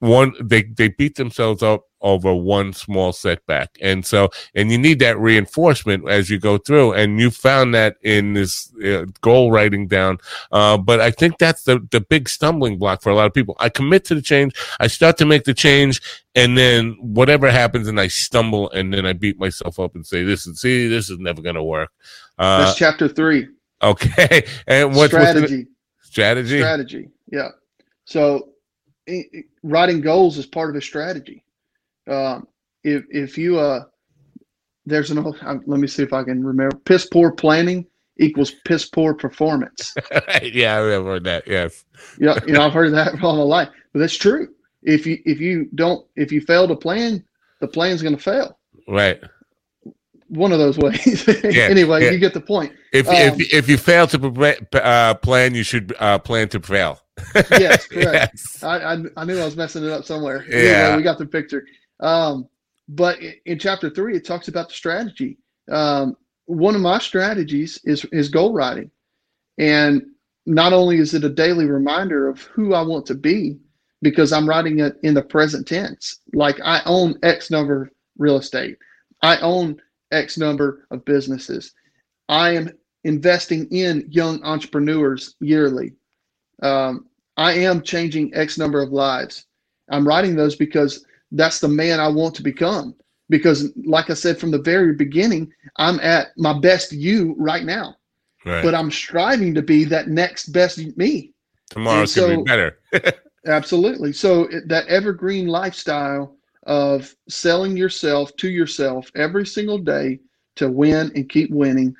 one 0.00 0.34
they 0.40 0.62
they 0.62 0.88
beat 0.88 1.16
themselves 1.16 1.62
up 1.62 1.84
over 2.04 2.32
one 2.32 2.72
small 2.72 3.12
setback. 3.12 3.76
And 3.80 4.06
so 4.06 4.30
and 4.54 4.70
you 4.70 4.78
need 4.78 5.00
that 5.00 5.18
reinforcement 5.18 6.08
as 6.08 6.30
you 6.30 6.38
go 6.38 6.58
through. 6.58 6.92
And 6.92 7.18
you 7.18 7.30
found 7.30 7.74
that 7.74 7.96
in 8.02 8.34
this 8.34 8.72
uh, 8.84 9.06
goal 9.22 9.50
writing 9.50 9.88
down. 9.88 10.18
Uh, 10.52 10.76
but 10.78 11.00
i 11.00 11.10
think 11.10 11.38
that's 11.38 11.64
the 11.64 11.84
the 11.90 12.00
big 12.00 12.28
stumbling 12.28 12.78
block 12.78 13.02
for 13.02 13.10
a 13.10 13.14
lot 13.14 13.26
of 13.26 13.34
people. 13.34 13.56
I 13.58 13.68
commit 13.68 14.04
to 14.04 14.14
the 14.14 14.22
change. 14.22 14.54
I 14.78 14.86
start 14.86 15.16
to 15.18 15.24
make 15.24 15.44
the 15.44 15.54
change. 15.54 16.00
And 16.36 16.58
then 16.58 16.96
whatever 17.00 17.50
happens 17.50 17.88
and 17.88 18.00
i 18.00 18.08
stumble 18.08 18.70
and 18.70 18.92
then 18.92 19.06
i 19.06 19.12
beat 19.12 19.38
myself 19.38 19.80
up 19.80 19.94
and 19.94 20.06
say 20.06 20.22
this 20.22 20.46
is 20.46 20.60
see 20.60 20.88
this 20.88 21.10
is 21.10 21.18
never 21.18 21.42
going 21.42 21.56
to 21.56 21.62
work. 21.62 21.90
Uh, 22.38 22.64
that's 22.64 22.78
chapter 22.78 23.08
three. 23.08 23.48
Okay. 23.82 24.46
And 24.66 24.94
what 24.94 25.10
strategy 25.10 25.66
what's 25.96 26.08
strategy. 26.08 26.58
Strategy? 26.58 27.08
Yeah. 27.30 27.48
So 28.04 28.50
writing 29.62 30.00
goals 30.00 30.38
is 30.38 30.46
part 30.46 30.70
of 30.70 30.76
a 30.76 30.80
strategy. 30.80 31.43
Um, 32.06 32.46
if 32.82 33.04
if 33.10 33.38
you 33.38 33.58
uh, 33.58 33.84
there's 34.86 35.10
an 35.10 35.18
old, 35.18 35.38
let 35.42 35.80
me 35.80 35.86
see 35.86 36.02
if 36.02 36.12
I 36.12 36.22
can 36.24 36.44
remember. 36.44 36.76
Piss 36.84 37.06
poor 37.06 37.32
planning 37.32 37.86
equals 38.18 38.52
piss 38.64 38.86
poor 38.86 39.14
performance. 39.14 39.94
yeah, 40.42 40.76
I 40.76 40.78
remember 40.78 41.20
that. 41.20 41.46
Yes. 41.46 41.84
yeah, 42.18 42.38
you 42.46 42.52
know 42.52 42.62
I've 42.62 42.72
heard 42.72 42.92
that 42.92 43.14
all 43.22 43.36
my 43.36 43.42
life, 43.42 43.68
but 43.92 44.00
that's 44.00 44.16
true. 44.16 44.48
If 44.82 45.06
you 45.06 45.18
if 45.24 45.40
you 45.40 45.68
don't 45.74 46.06
if 46.16 46.30
you 46.30 46.40
fail 46.40 46.68
to 46.68 46.76
plan, 46.76 47.24
the 47.60 47.68
plan's 47.68 48.02
going 48.02 48.16
to 48.16 48.22
fail. 48.22 48.58
Right. 48.86 49.20
One 50.28 50.52
of 50.52 50.58
those 50.58 50.78
ways. 50.78 51.26
Yeah, 51.44 51.64
anyway, 51.64 52.04
yeah. 52.04 52.10
you 52.10 52.18
get 52.18 52.34
the 52.34 52.40
point. 52.40 52.72
If 52.92 53.08
um, 53.08 53.14
if 53.14 53.52
if 53.52 53.68
you 53.68 53.76
fail 53.78 54.06
to 54.08 54.82
uh, 54.82 55.14
plan, 55.14 55.54
you 55.54 55.62
should 55.62 55.94
uh, 55.98 56.18
plan 56.18 56.48
to 56.50 56.60
fail 56.60 57.00
yes, 57.34 57.86
correct. 57.86 58.32
Yes. 58.34 58.62
I, 58.62 58.78
I, 58.78 59.04
I, 59.16 59.24
knew 59.24 59.38
I 59.38 59.44
was 59.44 59.56
messing 59.56 59.84
it 59.84 59.90
up 59.90 60.04
somewhere. 60.04 60.44
Yeah, 60.48 60.56
anyway, 60.56 60.96
we 60.96 61.02
got 61.02 61.18
the 61.18 61.26
picture. 61.26 61.66
Um, 62.00 62.48
but 62.88 63.18
in 63.46 63.58
chapter 63.58 63.90
three, 63.90 64.16
it 64.16 64.24
talks 64.24 64.48
about 64.48 64.68
the 64.68 64.74
strategy. 64.74 65.38
Um, 65.70 66.16
one 66.46 66.74
of 66.74 66.82
my 66.82 66.98
strategies 66.98 67.80
is 67.84 68.04
is 68.06 68.28
goal 68.28 68.52
writing, 68.54 68.90
and 69.58 70.02
not 70.46 70.72
only 70.74 70.98
is 70.98 71.14
it 71.14 71.24
a 71.24 71.30
daily 71.30 71.66
reminder 71.66 72.28
of 72.28 72.42
who 72.42 72.74
I 72.74 72.82
want 72.82 73.06
to 73.06 73.14
be, 73.14 73.58
because 74.02 74.32
I'm 74.32 74.48
writing 74.48 74.80
it 74.80 74.96
in 75.02 75.14
the 75.14 75.22
present 75.22 75.66
tense. 75.68 76.20
Like 76.34 76.60
I 76.64 76.82
own 76.86 77.16
X 77.22 77.50
number 77.50 77.84
of 77.84 77.90
real 78.18 78.38
estate, 78.38 78.78
I 79.22 79.38
own 79.38 79.80
X 80.12 80.38
number 80.38 80.86
of 80.90 81.04
businesses. 81.04 81.74
I 82.28 82.52
am 82.56 82.70
investing 83.04 83.68
in 83.70 84.06
young 84.10 84.42
entrepreneurs 84.44 85.36
yearly 85.40 85.92
um, 86.62 87.06
I 87.36 87.52
am 87.54 87.82
changing 87.82 88.34
X 88.34 88.58
number 88.58 88.82
of 88.82 88.92
lives. 88.92 89.46
I'm 89.90 90.06
writing 90.06 90.36
those 90.36 90.56
because 90.56 91.04
that's 91.34 91.60
the 91.60 91.68
man 91.68 92.00
I 92.00 92.08
want 92.08 92.34
to 92.36 92.42
become. 92.42 92.94
Because, 93.30 93.72
like 93.86 94.10
I 94.10 94.14
said 94.14 94.38
from 94.38 94.50
the 94.50 94.58
very 94.58 94.92
beginning, 94.92 95.52
I'm 95.76 95.98
at 96.00 96.28
my 96.36 96.58
best 96.58 96.92
you 96.92 97.34
right 97.38 97.64
now. 97.64 97.96
Right. 98.44 98.62
But 98.62 98.74
I'm 98.74 98.90
striving 98.90 99.54
to 99.54 99.62
be 99.62 99.84
that 99.84 100.08
next 100.08 100.48
best 100.48 100.78
me. 100.96 101.32
Tomorrow's 101.70 102.12
so, 102.12 102.28
gonna 102.28 102.38
be 102.38 102.42
better. 102.44 102.78
absolutely. 103.46 104.12
So 104.12 104.48
that 104.66 104.86
evergreen 104.88 105.46
lifestyle 105.46 106.36
of 106.64 107.14
selling 107.28 107.76
yourself 107.76 108.34
to 108.36 108.48
yourself 108.48 109.10
every 109.14 109.46
single 109.46 109.78
day 109.78 110.20
to 110.56 110.70
win 110.70 111.10
and 111.14 111.28
keep 111.28 111.50
winning, 111.50 111.94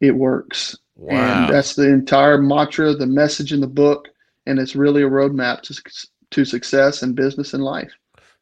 it 0.00 0.12
works. 0.12 0.76
Wow. 0.96 1.44
And 1.44 1.54
that's 1.54 1.74
the 1.74 1.88
entire 1.88 2.38
mantra, 2.38 2.94
the 2.94 3.06
message 3.06 3.52
in 3.52 3.60
the 3.60 3.66
book, 3.66 4.08
and 4.46 4.58
it's 4.58 4.76
really 4.76 5.02
a 5.02 5.08
roadmap 5.08 5.62
to 5.62 6.08
to 6.30 6.44
success 6.44 7.02
in 7.02 7.12
business 7.12 7.54
and 7.54 7.62
life. 7.62 7.92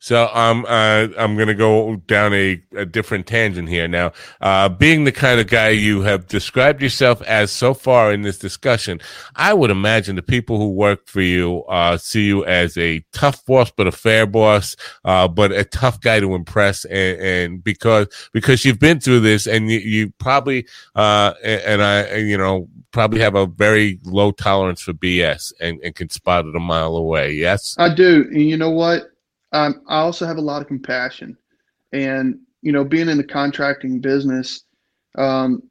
So 0.01 0.29
um, 0.33 0.65
uh, 0.69 1.09
I'm 1.19 1.35
going 1.35 1.49
to 1.49 1.55
go 1.55 1.97
down 1.97 2.33
a, 2.33 2.63
a, 2.77 2.87
different 2.87 3.27
tangent 3.27 3.69
here 3.69 3.89
now. 3.89 4.13
Uh, 4.41 4.69
being 4.69 5.03
the 5.03 5.13
kind 5.13 5.41
of 5.41 5.49
guy 5.49 5.71
you 5.71 6.03
have 6.03 6.29
described 6.29 6.81
yourself 6.81 7.21
as 7.23 7.51
so 7.51 7.75
far 7.75 8.13
in 8.13 8.23
this 8.23 8.39
discussion, 8.39 9.01
I 9.35 9.55
would 9.55 9.71
imagine 9.71 10.15
the 10.15 10.23
people 10.23 10.59
who 10.59 10.71
work 10.71 11.09
for 11.09 11.21
you 11.21 11.65
uh, 11.65 11.97
see 11.97 12.27
you 12.27 12.45
as 12.45 12.79
a 12.79 13.05
tough 13.13 13.45
boss, 13.45 13.73
but 13.73 13.89
a 13.89 13.93
fair 13.93 14.25
boss, 14.25 14.77
uh, 15.05 15.27
but 15.27 15.51
a 15.51 15.65
tough 15.65 16.01
guy 16.01 16.21
to 16.21 16.35
impress. 16.35 16.85
And, 16.85 17.21
and, 17.21 17.65
because 17.65 18.07
because 18.33 18.65
you've 18.65 18.79
been 18.79 19.01
through 19.01 19.21
this, 19.21 19.47
and 19.47 19.71
you, 19.71 19.79
you 19.79 20.13
probably 20.19 20.67
uh, 20.95 21.35
and 21.43 21.83
I 21.83 22.17
you 22.17 22.39
know 22.39 22.69
probably 22.93 23.21
have 23.21 23.35
a 23.35 23.47
very 23.47 23.99
low 24.05 24.31
tolerance 24.31 24.81
for 24.81 24.93
BS 24.93 25.53
and, 25.61 25.81
and 25.83 25.95
can 25.95 26.09
spot 26.09 26.47
it 26.47 26.57
a 26.57 26.61
mile 26.61 26.97
away. 26.97 27.33
Yes, 27.33 27.75
I 27.79 27.93
do. 27.93 28.27
And 28.31 28.43
you 28.43 28.57
know 28.57 28.71
what? 28.71 29.11
Um, 29.53 29.83
I 29.89 29.99
also 29.99 30.27
have 30.27 30.37
a 30.37 30.43
lot 30.43 30.63
of 30.63 30.69
compassion, 30.69 31.37
and 31.93 32.39
you 32.63 32.73
know, 32.73 32.85
being 32.85 33.09
in 33.09 33.17
the 33.17 33.25
contracting 33.25 34.01
business, 34.01 34.65
um, 35.17 35.63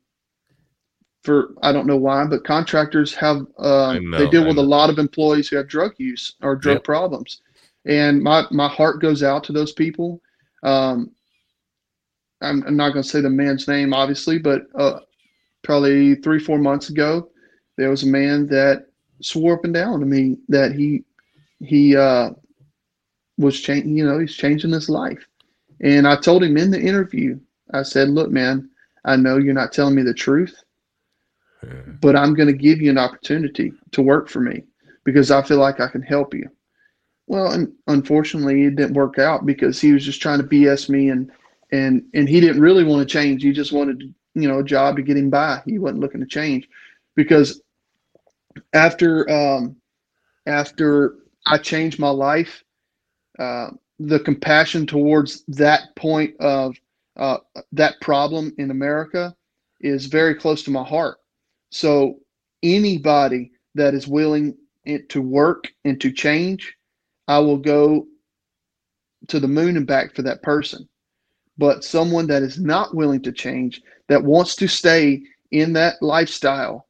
for 1.24 1.54
I 1.62 1.72
don't 1.72 1.88
know 1.88 1.98
why, 1.98 2.26
but 2.26 2.46
contractors 2.46 3.14
have 3.16 3.46
uh, 3.60 4.00
know, 4.00 4.18
they 4.18 4.30
deal 4.30 4.48
with 4.48 4.58
a 4.58 4.64
lot 4.64 4.90
of 4.90 4.98
employees 4.98 5.48
who 5.50 5.58
have 5.58 5.68
drug 5.68 5.94
use 5.98 6.36
or 6.42 6.56
drug 6.56 6.78
yep. 6.78 6.84
problems, 6.84 7.42
and 7.86 8.22
my 8.22 8.46
my 8.52 8.68
heart 8.68 9.02
goes 9.02 9.24
out 9.24 9.44
to 9.46 9.54
those 9.54 9.74
people. 9.74 10.22
Um, 10.64 11.12
I'm, 12.42 12.64
I'm, 12.64 12.76
not 12.76 12.94
going 12.94 13.04
to 13.04 13.10
say 13.10 13.22
the 13.22 13.30
man's 13.30 13.68
name, 13.68 13.94
obviously, 13.94 14.38
but 14.38 14.64
uh, 14.76 15.00
probably 15.64 16.16
three 16.16 16.40
four 16.40 16.58
months 16.58 16.90
ago, 16.90 17.30
there 17.78 17.90
was 17.90 18.04
a 18.04 18.08
man 18.08 18.48
that 18.48 18.88
swore 19.22 19.56
up 19.56 19.66
and 19.66 19.74
down 19.74 20.00
to 20.00 20.06
me 20.06 20.38
that 20.48 20.72
he 20.72 21.04
he 21.60 21.96
uh, 21.96 22.32
was 23.38 23.60
changing, 23.60 23.98
you 23.98 24.06
know, 24.06 24.20
he's 24.20 24.36
changing 24.36 24.72
his 24.72 24.90
life. 24.90 25.28
And 25.82 26.08
I 26.08 26.16
told 26.16 26.44
him 26.44 26.58
in 26.58 26.72
the 26.72 26.80
interview, 26.80 27.40
I 27.74 27.84
said, 27.84 28.10
look, 28.10 28.32
man, 28.32 28.70
I 29.06 29.16
know 29.16 29.38
you're 29.38 29.54
not 29.54 29.72
telling 29.72 29.96
me 29.96 30.02
the 30.02 30.14
truth, 30.14 30.64
yeah. 31.64 31.74
but 32.02 32.16
I'm 32.16 32.34
going 32.34 32.48
to 32.48 32.54
give 32.54 32.82
you 32.82 32.90
an 32.90 32.98
opportunity 32.98 33.72
to 33.92 34.02
work 34.02 34.28
for 34.28 34.40
me 34.40 34.64
because 35.04 35.32
I 35.32 35.42
feel 35.42 35.60
like 35.60 35.80
I 35.80 35.88
can 35.88 36.02
help 36.02 36.34
you. 36.34 36.50
Well, 37.28 37.52
and 37.52 37.72
unfortunately, 37.88 38.66
it 38.66 38.76
didn't 38.76 38.96
work 38.96 39.20
out 39.20 39.46
because 39.46 39.80
he 39.80 39.94
was 39.94 40.04
just 40.04 40.22
trying 40.22 40.40
to 40.40 40.48
BS 40.48 40.90
me, 40.90 41.10
and 41.10 41.30
and 41.72 42.04
and 42.14 42.28
he 42.28 42.40
didn't 42.40 42.62
really 42.62 42.86
want 42.86 43.08
to 43.08 43.14
change. 43.14 43.44
He 43.44 43.52
just 43.52 43.74
wanted, 43.74 44.14
you 44.34 44.48
know, 44.48 44.60
a 44.60 44.64
job 44.64 44.96
to 44.96 45.02
get 45.02 45.18
him 45.18 45.30
by. 45.30 45.62
He 45.66 45.78
wasn't 45.78 46.00
looking 46.00 46.22
to 46.22 46.26
change 46.26 46.70
because 47.16 47.62
after 48.74 49.30
um, 49.30 49.76
after 50.46 51.16
I 51.46 51.58
changed 51.58 52.00
my 52.00 52.10
life, 52.10 52.64
uh, 53.40 53.70
the 54.00 54.20
compassion 54.20 54.86
towards 54.86 55.44
that 55.48 55.96
point 55.96 56.36
of 56.40 56.76
uh, 57.18 57.38
that 57.72 58.00
problem 58.02 58.54
in 58.58 58.72
America 58.72 59.36
is 59.82 60.06
very 60.06 60.36
close 60.36 60.64
to 60.64 60.72
my 60.72 60.84
heart. 60.84 61.18
So 61.72 62.20
anybody 62.64 63.52
that 63.76 63.94
is 63.94 64.08
willing 64.08 64.56
to 65.10 65.22
work 65.22 65.68
and 65.84 66.00
to 66.02 66.12
change, 66.12 66.76
I 67.28 67.40
will 67.40 67.58
go 67.58 68.08
to 69.28 69.40
the 69.40 69.48
moon 69.48 69.78
and 69.78 69.88
back 69.88 70.16
for 70.16 70.22
that 70.24 70.42
person. 70.44 70.88
But 71.58 71.84
someone 71.84 72.28
that 72.28 72.44
is 72.44 72.60
not 72.60 72.96
willing 72.96 73.22
to 73.24 73.32
change, 73.32 73.82
that 74.10 74.24
wants 74.24 74.56
to 74.58 74.68
stay 74.68 75.24
in 75.52 75.74
that 75.74 75.96
lifestyle, 76.02 76.88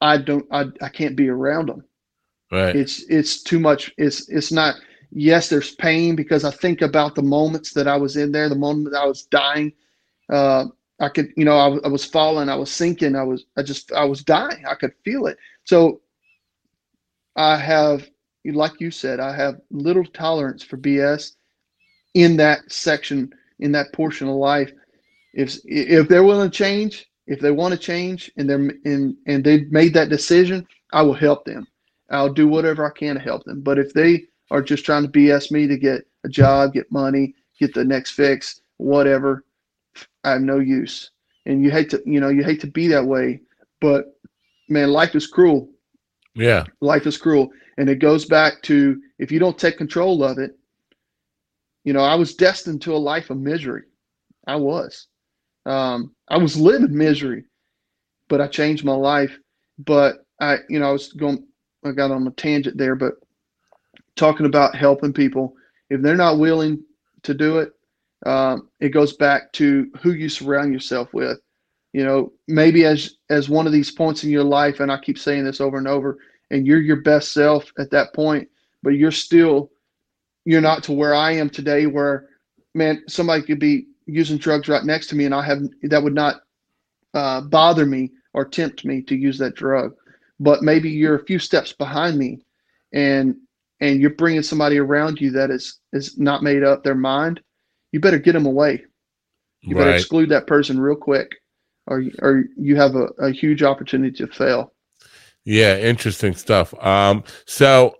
I 0.00 0.18
don't 0.18 0.44
I, 0.50 0.66
I 0.82 0.88
can't 0.88 1.16
be 1.16 1.28
around 1.28 1.68
them. 1.68 1.84
Right. 2.50 2.74
It's 2.76 3.04
it's 3.04 3.42
too 3.42 3.60
much. 3.60 3.92
It's 3.96 4.28
it's 4.28 4.52
not 4.52 4.74
yes, 5.14 5.48
there's 5.48 5.74
pain 5.76 6.16
because 6.16 6.44
I 6.44 6.50
think 6.50 6.82
about 6.82 7.14
the 7.14 7.22
moments 7.22 7.72
that 7.72 7.86
I 7.86 7.96
was 7.96 8.16
in 8.16 8.32
there, 8.32 8.48
the 8.48 8.56
moment 8.56 8.92
that 8.92 9.00
I 9.00 9.06
was 9.06 9.22
dying. 9.22 9.72
Uh, 10.28 10.66
I 11.00 11.08
could, 11.08 11.28
you 11.36 11.44
know, 11.44 11.56
I, 11.56 11.86
I 11.86 11.88
was 11.88 12.04
falling, 12.04 12.48
I 12.48 12.56
was 12.56 12.70
sinking, 12.70 13.16
I 13.16 13.22
was, 13.22 13.44
I 13.56 13.62
just, 13.62 13.92
I 13.92 14.04
was 14.04 14.22
dying. 14.22 14.64
I 14.68 14.74
could 14.74 14.92
feel 15.04 15.26
it. 15.26 15.38
So 15.64 16.00
I 17.36 17.56
have, 17.56 18.08
like 18.44 18.80
you 18.80 18.90
said, 18.90 19.20
I 19.20 19.34
have 19.34 19.60
little 19.70 20.04
tolerance 20.04 20.62
for 20.62 20.76
BS 20.76 21.32
in 22.14 22.36
that 22.36 22.70
section, 22.70 23.32
in 23.60 23.72
that 23.72 23.92
portion 23.92 24.28
of 24.28 24.34
life. 24.34 24.72
If 25.32 25.58
if 25.64 26.08
they're 26.08 26.22
willing 26.22 26.50
to 26.50 26.56
change, 26.56 27.06
if 27.26 27.40
they 27.40 27.50
want 27.50 27.72
to 27.72 27.78
change, 27.78 28.30
and 28.36 28.48
they're 28.48 28.70
and 28.84 29.16
and 29.26 29.42
they've 29.42 29.70
made 29.72 29.94
that 29.94 30.10
decision, 30.10 30.64
I 30.92 31.02
will 31.02 31.14
help 31.14 31.44
them. 31.44 31.66
I'll 32.10 32.32
do 32.32 32.46
whatever 32.46 32.86
I 32.86 32.96
can 32.96 33.16
to 33.16 33.20
help 33.20 33.42
them. 33.44 33.62
But 33.62 33.78
if 33.78 33.92
they 33.92 34.26
are 34.50 34.62
just 34.62 34.84
trying 34.84 35.02
to 35.02 35.08
BS 35.08 35.50
me 35.50 35.66
to 35.66 35.76
get 35.76 36.06
a 36.24 36.28
job, 36.28 36.74
get 36.74 36.90
money, 36.90 37.34
get 37.58 37.74
the 37.74 37.84
next 37.84 38.12
fix, 38.12 38.60
whatever. 38.76 39.44
I 40.24 40.32
have 40.32 40.42
no 40.42 40.58
use. 40.58 41.10
And 41.46 41.62
you 41.62 41.70
hate 41.70 41.90
to, 41.90 42.02
you 42.06 42.20
know, 42.20 42.28
you 42.28 42.42
hate 42.42 42.60
to 42.60 42.66
be 42.66 42.86
that 42.88 43.04
way, 43.04 43.40
but 43.80 44.18
man, 44.68 44.90
life 44.90 45.14
is 45.14 45.26
cruel. 45.26 45.68
Yeah. 46.34 46.64
Life 46.80 47.06
is 47.06 47.18
cruel. 47.18 47.50
And 47.76 47.88
it 47.88 47.96
goes 47.96 48.24
back 48.24 48.62
to 48.62 49.00
if 49.18 49.30
you 49.30 49.38
don't 49.38 49.58
take 49.58 49.76
control 49.76 50.24
of 50.24 50.38
it, 50.38 50.56
you 51.84 51.92
know, 51.92 52.00
I 52.00 52.14
was 52.14 52.34
destined 52.34 52.82
to 52.82 52.94
a 52.94 52.96
life 52.96 53.30
of 53.30 53.38
misery. 53.38 53.82
I 54.46 54.56
was. 54.56 55.06
Um, 55.66 56.14
I 56.28 56.38
was 56.38 56.56
living 56.56 56.96
misery, 56.96 57.44
but 58.28 58.40
I 58.40 58.46
changed 58.46 58.84
my 58.84 58.94
life. 58.94 59.38
But 59.78 60.24
I, 60.40 60.58
you 60.68 60.78
know, 60.78 60.88
I 60.88 60.92
was 60.92 61.12
going, 61.12 61.46
I 61.84 61.92
got 61.92 62.10
on 62.10 62.26
a 62.26 62.30
tangent 62.32 62.78
there, 62.78 62.94
but 62.94 63.14
talking 64.16 64.46
about 64.46 64.76
helping 64.76 65.12
people. 65.12 65.54
If 65.90 66.02
they're 66.02 66.16
not 66.16 66.38
willing 66.38 66.82
to 67.22 67.34
do 67.34 67.58
it, 67.58 67.72
um, 68.26 68.68
it 68.80 68.90
goes 68.90 69.16
back 69.16 69.52
to 69.54 69.90
who 70.00 70.12
you 70.12 70.28
surround 70.28 70.72
yourself 70.72 71.12
with. 71.12 71.38
You 71.92 72.04
know, 72.04 72.32
maybe 72.48 72.84
as 72.84 73.16
as 73.30 73.48
one 73.48 73.66
of 73.66 73.72
these 73.72 73.90
points 73.90 74.24
in 74.24 74.30
your 74.30 74.44
life, 74.44 74.80
and 74.80 74.90
I 74.90 74.98
keep 74.98 75.18
saying 75.18 75.44
this 75.44 75.60
over 75.60 75.78
and 75.78 75.86
over, 75.86 76.18
and 76.50 76.66
you're 76.66 76.80
your 76.80 77.02
best 77.02 77.32
self 77.32 77.70
at 77.78 77.90
that 77.90 78.12
point, 78.14 78.48
but 78.82 78.90
you're 78.90 79.12
still 79.12 79.70
you're 80.44 80.60
not 80.60 80.82
to 80.84 80.92
where 80.92 81.14
I 81.14 81.32
am 81.32 81.48
today, 81.48 81.86
where 81.86 82.28
man, 82.74 83.02
somebody 83.08 83.42
could 83.42 83.60
be 83.60 83.86
using 84.06 84.38
drugs 84.38 84.68
right 84.68 84.84
next 84.84 85.06
to 85.08 85.16
me, 85.16 85.24
and 85.24 85.34
I 85.34 85.42
have 85.42 85.62
that 85.82 86.02
would 86.02 86.14
not 86.14 86.42
uh, 87.14 87.42
bother 87.42 87.86
me 87.86 88.10
or 88.32 88.44
tempt 88.44 88.84
me 88.84 89.00
to 89.02 89.14
use 89.14 89.38
that 89.38 89.54
drug. 89.54 89.94
But 90.40 90.62
maybe 90.62 90.90
you're 90.90 91.14
a 91.14 91.24
few 91.24 91.38
steps 91.38 91.72
behind 91.72 92.18
me, 92.18 92.40
and 92.92 93.36
and 93.80 94.00
you're 94.00 94.10
bringing 94.10 94.42
somebody 94.42 94.78
around 94.78 95.20
you 95.20 95.30
that 95.32 95.50
is 95.50 95.80
is 95.92 96.18
not 96.18 96.42
made 96.42 96.62
up 96.62 96.82
their 96.82 96.94
mind, 96.94 97.40
you 97.92 98.00
better 98.00 98.18
get 98.18 98.32
them 98.32 98.46
away. 98.46 98.84
You 99.62 99.74
better 99.76 99.94
exclude 99.94 100.28
that 100.28 100.46
person 100.46 100.78
real 100.78 100.96
quick, 100.96 101.36
or 101.86 102.04
or 102.20 102.44
you 102.56 102.76
have 102.76 102.96
a, 102.96 103.06
a 103.18 103.30
huge 103.30 103.62
opportunity 103.62 104.14
to 104.18 104.26
fail. 104.26 104.72
Yeah, 105.44 105.78
interesting 105.78 106.34
stuff. 106.34 106.74
Um, 106.84 107.24
so 107.46 107.96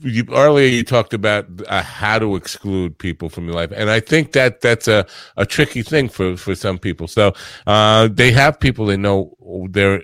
you, 0.00 0.24
earlier 0.32 0.68
you 0.68 0.82
talked 0.84 1.14
about 1.14 1.46
uh, 1.68 1.82
how 1.82 2.18
to 2.18 2.36
exclude 2.36 2.98
people 2.98 3.28
from 3.28 3.46
your 3.46 3.54
life, 3.54 3.72
and 3.74 3.90
I 3.90 4.00
think 4.00 4.32
that 4.32 4.60
that's 4.60 4.88
a, 4.88 5.06
a 5.36 5.46
tricky 5.46 5.82
thing 5.82 6.08
for 6.08 6.36
for 6.36 6.54
some 6.54 6.78
people. 6.78 7.08
So 7.08 7.32
uh, 7.66 8.08
they 8.12 8.30
have 8.32 8.60
people 8.60 8.86
they 8.86 8.96
know 8.96 9.34
they're 9.70 10.02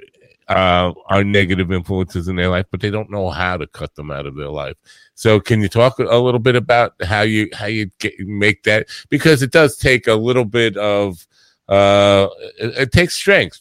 uh, 0.50 0.92
are 1.06 1.22
negative 1.22 1.70
influences 1.70 2.26
in 2.26 2.34
their 2.34 2.48
life, 2.48 2.66
but 2.70 2.80
they 2.80 2.90
don't 2.90 3.10
know 3.10 3.30
how 3.30 3.56
to 3.56 3.66
cut 3.68 3.94
them 3.94 4.10
out 4.10 4.26
of 4.26 4.34
their 4.34 4.48
life. 4.48 4.76
So, 5.14 5.38
can 5.38 5.60
you 5.60 5.68
talk 5.68 5.98
a 6.00 6.18
little 6.18 6.40
bit 6.40 6.56
about 6.56 6.94
how 7.02 7.22
you 7.22 7.48
how 7.54 7.66
you 7.66 7.90
get, 8.00 8.18
make 8.18 8.64
that? 8.64 8.88
Because 9.08 9.42
it 9.42 9.52
does 9.52 9.76
take 9.76 10.08
a 10.08 10.14
little 10.14 10.44
bit 10.44 10.76
of 10.76 11.26
uh, 11.68 12.28
it, 12.58 12.76
it 12.76 12.92
takes 12.92 13.14
strength. 13.14 13.60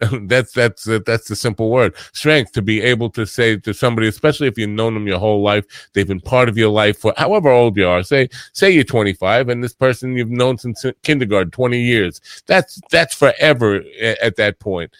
that's 0.22 0.52
that's 0.52 0.84
that's 1.06 1.28
the 1.28 1.36
simple 1.36 1.70
word 1.70 1.94
strength 2.12 2.50
to 2.50 2.60
be 2.60 2.82
able 2.82 3.08
to 3.08 3.24
say 3.24 3.56
to 3.56 3.72
somebody 3.72 4.08
especially 4.08 4.48
if 4.48 4.58
you've 4.58 4.68
known 4.68 4.92
them 4.92 5.06
your 5.06 5.20
whole 5.20 5.40
life 5.40 5.88
they've 5.92 6.08
been 6.08 6.20
part 6.20 6.48
of 6.48 6.58
your 6.58 6.68
life 6.68 6.98
for 6.98 7.14
however 7.16 7.48
old 7.48 7.76
you 7.76 7.86
are 7.86 8.02
say 8.02 8.28
say 8.52 8.72
you're 8.72 8.82
25 8.82 9.48
and 9.48 9.62
this 9.62 9.72
person 9.72 10.16
you've 10.16 10.30
known 10.30 10.58
since 10.58 10.84
kindergarten 11.04 11.50
20 11.52 11.80
years 11.80 12.20
that's 12.46 12.80
that's 12.90 13.14
forever 13.14 13.84
at, 14.00 14.18
at 14.18 14.36
that 14.36 14.58
point 14.58 14.92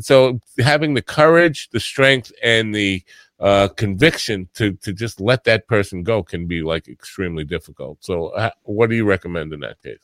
so 0.00 0.40
having 0.58 0.94
the 0.94 1.02
courage, 1.02 1.68
the 1.70 1.80
strength, 1.80 2.32
and 2.42 2.74
the 2.74 3.02
uh, 3.40 3.68
conviction 3.68 4.48
to 4.54 4.72
to 4.74 4.92
just 4.92 5.20
let 5.20 5.44
that 5.44 5.66
person 5.68 6.02
go 6.02 6.22
can 6.22 6.46
be 6.46 6.62
like 6.62 6.88
extremely 6.88 7.44
difficult. 7.44 7.98
So, 8.00 8.28
uh, 8.28 8.50
what 8.62 8.90
do 8.90 8.96
you 8.96 9.04
recommend 9.04 9.52
in 9.52 9.60
that 9.60 9.80
case? 9.82 10.00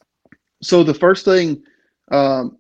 So 0.63 0.83
the 0.83 0.95
first 0.95 1.25
thing 1.25 1.63
um, 2.11 2.59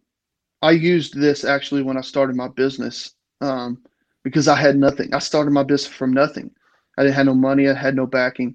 I 0.62 0.72
used 0.72 1.18
this 1.18 1.44
actually 1.44 1.82
when 1.82 1.96
I 1.96 2.00
started 2.00 2.36
my 2.36 2.48
business 2.48 3.14
um, 3.40 3.82
because 4.22 4.48
I 4.48 4.56
had 4.56 4.76
nothing. 4.76 5.12
I 5.14 5.18
started 5.18 5.52
my 5.52 5.62
business 5.62 5.92
from 5.92 6.12
nothing. 6.12 6.50
I 6.96 7.02
didn't 7.02 7.16
have 7.16 7.26
no 7.26 7.34
money. 7.34 7.68
I 7.68 7.74
had 7.74 7.96
no 7.96 8.06
backing, 8.06 8.54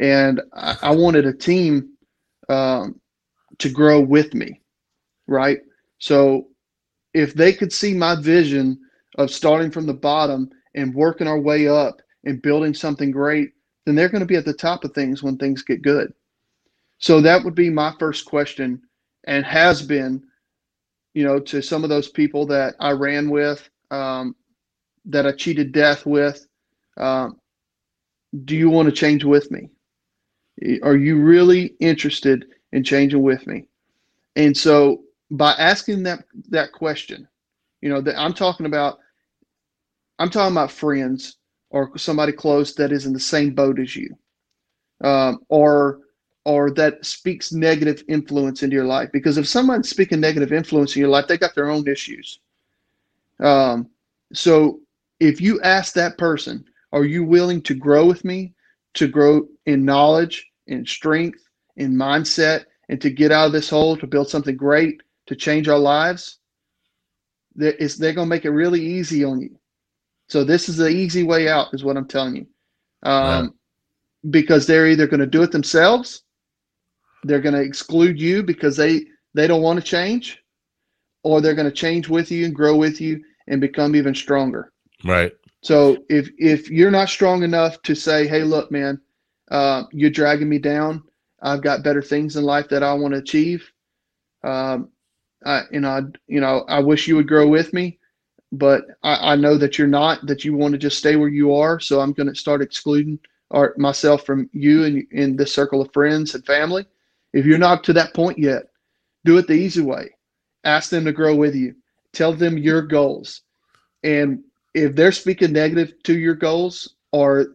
and 0.00 0.40
I, 0.52 0.76
I 0.82 0.94
wanted 0.94 1.26
a 1.26 1.32
team 1.32 1.90
um, 2.48 3.00
to 3.58 3.70
grow 3.70 4.00
with 4.00 4.34
me, 4.34 4.60
right? 5.26 5.60
So 5.98 6.48
if 7.14 7.32
they 7.32 7.52
could 7.52 7.72
see 7.72 7.94
my 7.94 8.20
vision 8.20 8.78
of 9.16 9.30
starting 9.30 9.70
from 9.70 9.86
the 9.86 9.94
bottom 9.94 10.50
and 10.74 10.94
working 10.94 11.28
our 11.28 11.40
way 11.40 11.68
up 11.68 12.02
and 12.24 12.42
building 12.42 12.74
something 12.74 13.10
great, 13.10 13.52
then 13.86 13.94
they're 13.94 14.08
going 14.08 14.20
to 14.20 14.26
be 14.26 14.36
at 14.36 14.44
the 14.44 14.52
top 14.52 14.84
of 14.84 14.92
things 14.92 15.22
when 15.22 15.36
things 15.36 15.62
get 15.62 15.82
good. 15.82 16.12
So 16.98 17.20
that 17.20 17.44
would 17.44 17.54
be 17.54 17.70
my 17.70 17.94
first 17.98 18.24
question 18.24 18.82
and 19.24 19.44
has 19.44 19.82
been, 19.82 20.22
you 21.14 21.24
know, 21.24 21.38
to 21.38 21.62
some 21.62 21.84
of 21.84 21.90
those 21.90 22.08
people 22.08 22.46
that 22.46 22.74
I 22.80 22.90
ran 22.90 23.30
with, 23.30 23.68
um, 23.90 24.34
that 25.04 25.26
I 25.26 25.32
cheated 25.32 25.72
death 25.72 26.06
with. 26.06 26.46
Um, 26.96 27.40
do 28.44 28.56
you 28.56 28.70
want 28.70 28.86
to 28.86 28.92
change 28.92 29.22
with 29.22 29.50
me? 29.50 29.70
Are 30.82 30.96
you 30.96 31.20
really 31.20 31.74
interested 31.78 32.46
in 32.72 32.82
changing 32.82 33.22
with 33.22 33.46
me? 33.46 33.66
And 34.34 34.56
so 34.56 35.03
by 35.30 35.52
asking 35.52 36.02
that 36.04 36.24
that 36.50 36.72
question, 36.72 37.28
you 37.80 37.88
know, 37.88 38.00
that 38.00 38.18
I'm 38.18 38.34
talking 38.34 38.66
about 38.66 38.98
I'm 40.18 40.30
talking 40.30 40.54
about 40.54 40.70
friends 40.70 41.36
or 41.70 41.96
somebody 41.98 42.32
close 42.32 42.74
that 42.74 42.92
is 42.92 43.06
in 43.06 43.12
the 43.12 43.20
same 43.20 43.54
boat 43.54 43.78
as 43.78 43.96
you. 43.96 44.16
Um, 45.02 45.40
or 45.48 46.00
or 46.44 46.70
that 46.72 47.04
speaks 47.04 47.52
negative 47.52 48.04
influence 48.08 48.62
into 48.62 48.76
your 48.76 48.84
life. 48.84 49.10
Because 49.12 49.38
if 49.38 49.48
someone's 49.48 49.88
speaking 49.88 50.20
negative 50.20 50.52
influence 50.52 50.94
in 50.94 51.00
your 51.00 51.08
life, 51.08 51.26
they 51.26 51.38
got 51.38 51.54
their 51.54 51.70
own 51.70 51.88
issues. 51.88 52.38
Um, 53.40 53.88
so 54.32 54.80
if 55.20 55.40
you 55.40 55.60
ask 55.62 55.94
that 55.94 56.18
person, 56.18 56.64
are 56.92 57.04
you 57.04 57.24
willing 57.24 57.62
to 57.62 57.74
grow 57.74 58.06
with 58.06 58.24
me, 58.24 58.54
to 58.94 59.08
grow 59.08 59.48
in 59.66 59.84
knowledge, 59.84 60.46
in 60.66 60.86
strength, 60.86 61.48
in 61.76 61.94
mindset, 61.94 62.66
and 62.88 63.00
to 63.00 63.10
get 63.10 63.32
out 63.32 63.46
of 63.46 63.52
this 63.52 63.70
hole 63.70 63.96
to 63.96 64.06
build 64.06 64.28
something 64.28 64.56
great? 64.56 65.02
To 65.26 65.36
change 65.36 65.68
our 65.68 65.78
lives, 65.78 66.38
they're, 67.54 67.76
they're 67.98 68.12
going 68.12 68.26
to 68.26 68.34
make 68.34 68.44
it 68.44 68.50
really 68.50 68.80
easy 68.84 69.24
on 69.24 69.40
you. 69.40 69.58
So 70.28 70.44
this 70.44 70.68
is 70.68 70.76
the 70.76 70.88
easy 70.88 71.22
way 71.22 71.48
out, 71.48 71.72
is 71.74 71.84
what 71.84 71.96
I'm 71.96 72.08
telling 72.08 72.36
you. 72.36 72.46
Um, 73.02 73.54
Because 74.30 74.66
they're 74.66 74.88
either 74.88 75.06
going 75.06 75.20
to 75.20 75.26
do 75.26 75.42
it 75.42 75.52
themselves, 75.52 76.22
they're 77.24 77.42
going 77.42 77.54
to 77.54 77.60
exclude 77.60 78.18
you 78.18 78.42
because 78.42 78.76
they 78.76 79.04
they 79.34 79.46
don't 79.46 79.62
want 79.62 79.78
to 79.78 79.84
change, 79.84 80.42
or 81.22 81.40
they're 81.40 81.54
going 81.54 81.70
to 81.70 81.80
change 81.86 82.08
with 82.08 82.30
you 82.30 82.46
and 82.46 82.54
grow 82.54 82.74
with 82.74 83.00
you 83.00 83.22
and 83.48 83.60
become 83.60 83.94
even 83.94 84.14
stronger. 84.14 84.72
Right. 85.04 85.32
So 85.62 85.98
if 86.08 86.30
if 86.38 86.70
you're 86.70 86.90
not 86.90 87.08
strong 87.10 87.42
enough 87.42 87.82
to 87.82 87.94
say, 87.94 88.26
"Hey, 88.26 88.44
look, 88.44 88.70
man, 88.70 88.98
uh, 89.50 89.84
you're 89.92 90.10
dragging 90.10 90.48
me 90.48 90.58
down. 90.58 91.02
I've 91.42 91.62
got 91.62 91.84
better 91.84 92.02
things 92.02 92.36
in 92.36 92.44
life 92.44 92.68
that 92.70 92.82
I 92.82 92.94
want 92.94 93.12
to 93.12 93.20
achieve," 93.20 93.70
um, 94.42 94.88
uh, 95.44 95.62
you 95.70 95.80
know, 95.80 96.10
you 96.26 96.40
know, 96.40 96.64
I 96.68 96.80
wish 96.80 97.06
you 97.06 97.16
would 97.16 97.28
grow 97.28 97.46
with 97.46 97.72
me, 97.72 97.98
but 98.52 98.84
I, 99.02 99.32
I 99.32 99.36
know 99.36 99.56
that 99.58 99.78
you're 99.78 99.86
not. 99.86 100.26
That 100.26 100.44
you 100.44 100.54
want 100.54 100.72
to 100.72 100.78
just 100.78 100.98
stay 100.98 101.16
where 101.16 101.28
you 101.28 101.54
are. 101.54 101.78
So 101.80 102.00
I'm 102.00 102.12
going 102.12 102.28
to 102.28 102.34
start 102.34 102.62
excluding 102.62 103.18
or 103.50 103.74
myself 103.76 104.24
from 104.24 104.48
you 104.52 104.84
and 104.84 105.06
in 105.12 105.36
this 105.36 105.52
circle 105.52 105.80
of 105.80 105.92
friends 105.92 106.34
and 106.34 106.44
family. 106.44 106.86
If 107.32 107.46
you're 107.46 107.58
not 107.58 107.84
to 107.84 107.92
that 107.94 108.14
point 108.14 108.38
yet, 108.38 108.64
do 109.24 109.38
it 109.38 109.46
the 109.46 109.54
easy 109.54 109.82
way. 109.82 110.10
Ask 110.64 110.90
them 110.90 111.04
to 111.04 111.12
grow 111.12 111.34
with 111.34 111.54
you. 111.54 111.74
Tell 112.12 112.32
them 112.32 112.56
your 112.56 112.82
goals. 112.82 113.42
And 114.02 114.42
if 114.72 114.94
they're 114.94 115.12
speaking 115.12 115.52
negative 115.52 116.02
to 116.04 116.18
your 116.18 116.34
goals 116.34 116.94
or 117.12 117.48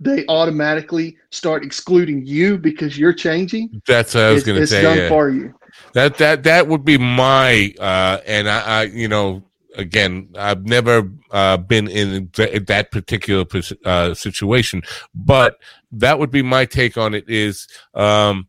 they 0.00 0.24
automatically 0.28 1.16
start 1.30 1.64
excluding 1.64 2.24
you 2.24 2.56
because 2.56 2.98
you're 2.98 3.12
changing. 3.12 3.82
That's 3.86 4.14
what 4.14 4.24
I 4.24 4.30
was 4.32 4.44
going 4.44 4.60
to 4.60 4.66
say. 4.66 4.78
It's 4.78 4.84
done 4.84 4.98
yeah. 4.98 5.08
for 5.08 5.28
you. 5.28 5.54
That 5.92 6.18
that 6.18 6.42
that 6.44 6.68
would 6.68 6.84
be 6.84 6.98
my 6.98 7.74
uh, 7.78 8.18
and 8.26 8.48
I, 8.48 8.60
I 8.60 8.82
you 8.84 9.08
know 9.08 9.42
again 9.76 10.30
I've 10.36 10.66
never 10.66 11.10
uh, 11.30 11.56
been 11.56 11.88
in 11.88 12.28
th- 12.28 12.66
that 12.66 12.90
particular 12.90 13.44
uh, 13.84 14.14
situation, 14.14 14.82
but 15.14 15.58
that 15.92 16.18
would 16.18 16.30
be 16.30 16.42
my 16.42 16.64
take 16.64 16.96
on 16.96 17.14
it. 17.14 17.28
Is 17.28 17.68
um, 17.94 18.48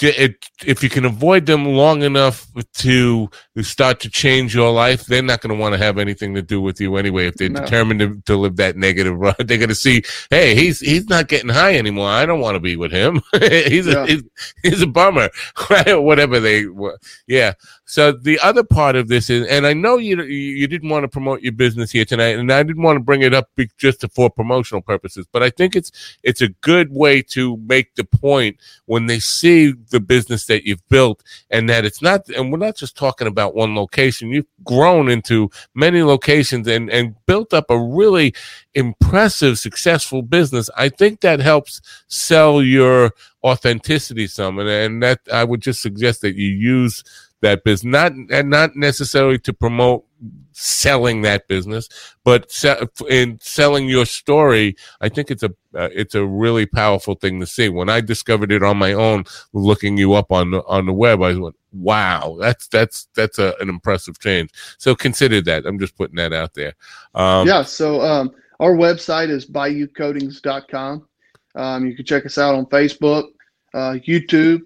it, 0.00 0.48
if 0.64 0.82
you 0.82 0.88
can 0.88 1.04
avoid 1.04 1.46
them 1.46 1.64
long 1.64 2.02
enough 2.02 2.46
to 2.74 3.30
start 3.60 4.00
to 4.00 4.08
change 4.08 4.54
your 4.54 4.72
life, 4.72 5.04
they're 5.04 5.22
not 5.22 5.42
going 5.42 5.54
to 5.54 5.60
want 5.60 5.74
to 5.74 5.78
have 5.78 5.98
anything 5.98 6.34
to 6.34 6.40
do 6.40 6.58
with 6.58 6.80
you 6.80 6.96
anyway. 6.96 7.26
If 7.26 7.34
they're 7.34 7.50
no. 7.50 7.60
determined 7.60 8.00
to, 8.00 8.22
to, 8.24 8.36
live 8.36 8.56
that 8.56 8.76
negative 8.76 9.14
run, 9.18 9.34
they're 9.38 9.58
going 9.58 9.68
to 9.68 9.74
see, 9.74 10.02
hey, 10.30 10.54
he's 10.54 10.80
he's 10.80 11.06
not 11.08 11.28
getting 11.28 11.50
high 11.50 11.76
anymore. 11.76 12.08
I 12.08 12.24
don't 12.24 12.40
want 12.40 12.54
to 12.54 12.60
be 12.60 12.76
with 12.76 12.92
him. 12.92 13.20
he's, 13.40 13.86
yeah. 13.86 14.04
a, 14.04 14.06
he's, 14.06 14.22
he's 14.62 14.82
a 14.82 14.86
bummer, 14.86 15.28
whatever 16.00 16.40
they. 16.40 16.64
Were 16.66 16.98
yeah. 17.26 17.52
So 17.84 18.12
the 18.12 18.40
other 18.40 18.64
part 18.64 18.96
of 18.96 19.08
this 19.08 19.28
is, 19.28 19.46
and 19.48 19.66
I 19.66 19.74
know 19.74 19.98
you 19.98 20.22
you 20.22 20.66
didn't 20.66 20.88
want 20.88 21.04
to 21.04 21.08
promote 21.08 21.42
your 21.42 21.52
business 21.52 21.90
here 21.90 22.06
tonight, 22.06 22.38
and 22.38 22.50
I 22.50 22.62
didn't 22.62 22.82
want 22.82 22.96
to 22.96 23.04
bring 23.04 23.20
it 23.20 23.34
up 23.34 23.50
just 23.76 24.02
for 24.14 24.30
promotional 24.30 24.80
purposes, 24.80 25.26
but 25.30 25.42
I 25.42 25.50
think 25.50 25.76
it's 25.76 25.92
it's 26.22 26.40
a 26.40 26.48
good 26.48 26.90
way 26.90 27.20
to 27.22 27.58
make 27.58 27.94
the 27.96 28.04
point 28.04 28.56
when 28.86 29.06
they 29.06 29.18
see 29.18 29.72
the 29.72 30.00
business 30.00 30.46
that 30.46 30.64
you've 30.64 30.86
built, 30.88 31.22
and 31.50 31.68
that 31.68 31.84
it's 31.84 32.00
not, 32.00 32.26
and 32.30 32.50
we're 32.50 32.58
not 32.58 32.76
just 32.76 32.96
talking 32.96 33.26
about 33.26 33.41
one 33.48 33.74
location. 33.74 34.30
You've 34.30 34.46
grown 34.64 35.08
into 35.08 35.50
many 35.74 36.02
locations 36.02 36.66
and 36.68 36.90
and 36.90 37.14
built 37.26 37.52
up 37.52 37.66
a 37.68 37.78
really 37.78 38.34
impressive, 38.74 39.58
successful 39.58 40.22
business. 40.22 40.70
I 40.76 40.88
think 40.88 41.20
that 41.20 41.40
helps 41.40 41.80
sell 42.08 42.62
your 42.62 43.12
authenticity 43.44 44.26
some, 44.26 44.58
and, 44.58 44.68
and 44.68 45.02
that 45.02 45.20
I 45.32 45.44
would 45.44 45.60
just 45.60 45.82
suggest 45.82 46.20
that 46.22 46.36
you 46.36 46.48
use 46.48 47.02
that 47.42 47.64
business, 47.64 47.90
not 47.90 48.12
and 48.30 48.50
not 48.50 48.76
necessarily 48.76 49.38
to 49.40 49.52
promote 49.52 50.04
selling 50.52 51.22
that 51.22 51.48
business, 51.48 51.88
but 52.24 52.50
se- 52.50 52.86
in 53.08 53.38
selling 53.42 53.88
your 53.88 54.06
story. 54.06 54.76
I 55.00 55.08
think 55.08 55.30
it's 55.30 55.42
a 55.42 55.50
uh, 55.74 55.88
it's 55.92 56.14
a 56.14 56.24
really 56.24 56.66
powerful 56.66 57.14
thing 57.14 57.40
to 57.40 57.46
see. 57.46 57.68
When 57.68 57.88
I 57.88 58.00
discovered 58.00 58.52
it 58.52 58.62
on 58.62 58.76
my 58.76 58.92
own, 58.92 59.24
looking 59.52 59.98
you 59.98 60.14
up 60.14 60.30
on 60.30 60.52
the, 60.52 60.62
on 60.66 60.86
the 60.86 60.92
web, 60.92 61.22
I 61.22 61.34
went, 61.34 61.56
"Wow, 61.72 62.36
that's 62.40 62.68
that's 62.68 63.08
that's 63.14 63.38
a, 63.38 63.54
an 63.60 63.68
impressive 63.68 64.18
change." 64.18 64.50
So 64.78 64.94
consider 64.94 65.40
that. 65.42 65.66
I'm 65.66 65.78
just 65.78 65.96
putting 65.96 66.16
that 66.16 66.32
out 66.32 66.54
there. 66.54 66.74
Um, 67.14 67.46
yeah. 67.46 67.62
So 67.62 68.00
um, 68.00 68.32
our 68.60 68.74
website 68.74 69.28
is 69.28 69.46
bayoucoatings.com. 69.46 71.06
Um, 71.54 71.86
you 71.86 71.94
can 71.94 72.04
check 72.04 72.24
us 72.24 72.38
out 72.38 72.54
on 72.54 72.66
Facebook, 72.66 73.28
uh, 73.74 73.96
YouTube. 74.06 74.62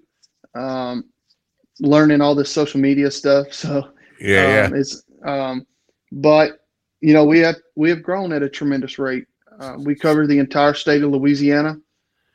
Um, 0.55 1.05
learning 1.79 2.21
all 2.21 2.35
this 2.35 2.51
social 2.51 2.79
media 2.79 3.11
stuff. 3.11 3.53
So 3.53 3.89
yeah, 4.19 4.65
um, 4.65 4.73
yeah. 4.73 4.79
it's 4.79 5.03
um, 5.23 5.67
but 6.11 6.65
you 7.01 7.13
know 7.13 7.25
we 7.25 7.39
have 7.39 7.57
we 7.75 7.89
have 7.89 8.03
grown 8.03 8.31
at 8.33 8.43
a 8.43 8.49
tremendous 8.49 8.99
rate. 8.99 9.25
Uh, 9.59 9.75
we 9.79 9.95
cover 9.95 10.27
the 10.27 10.39
entire 10.39 10.73
state 10.73 11.03
of 11.03 11.11
Louisiana, 11.11 11.77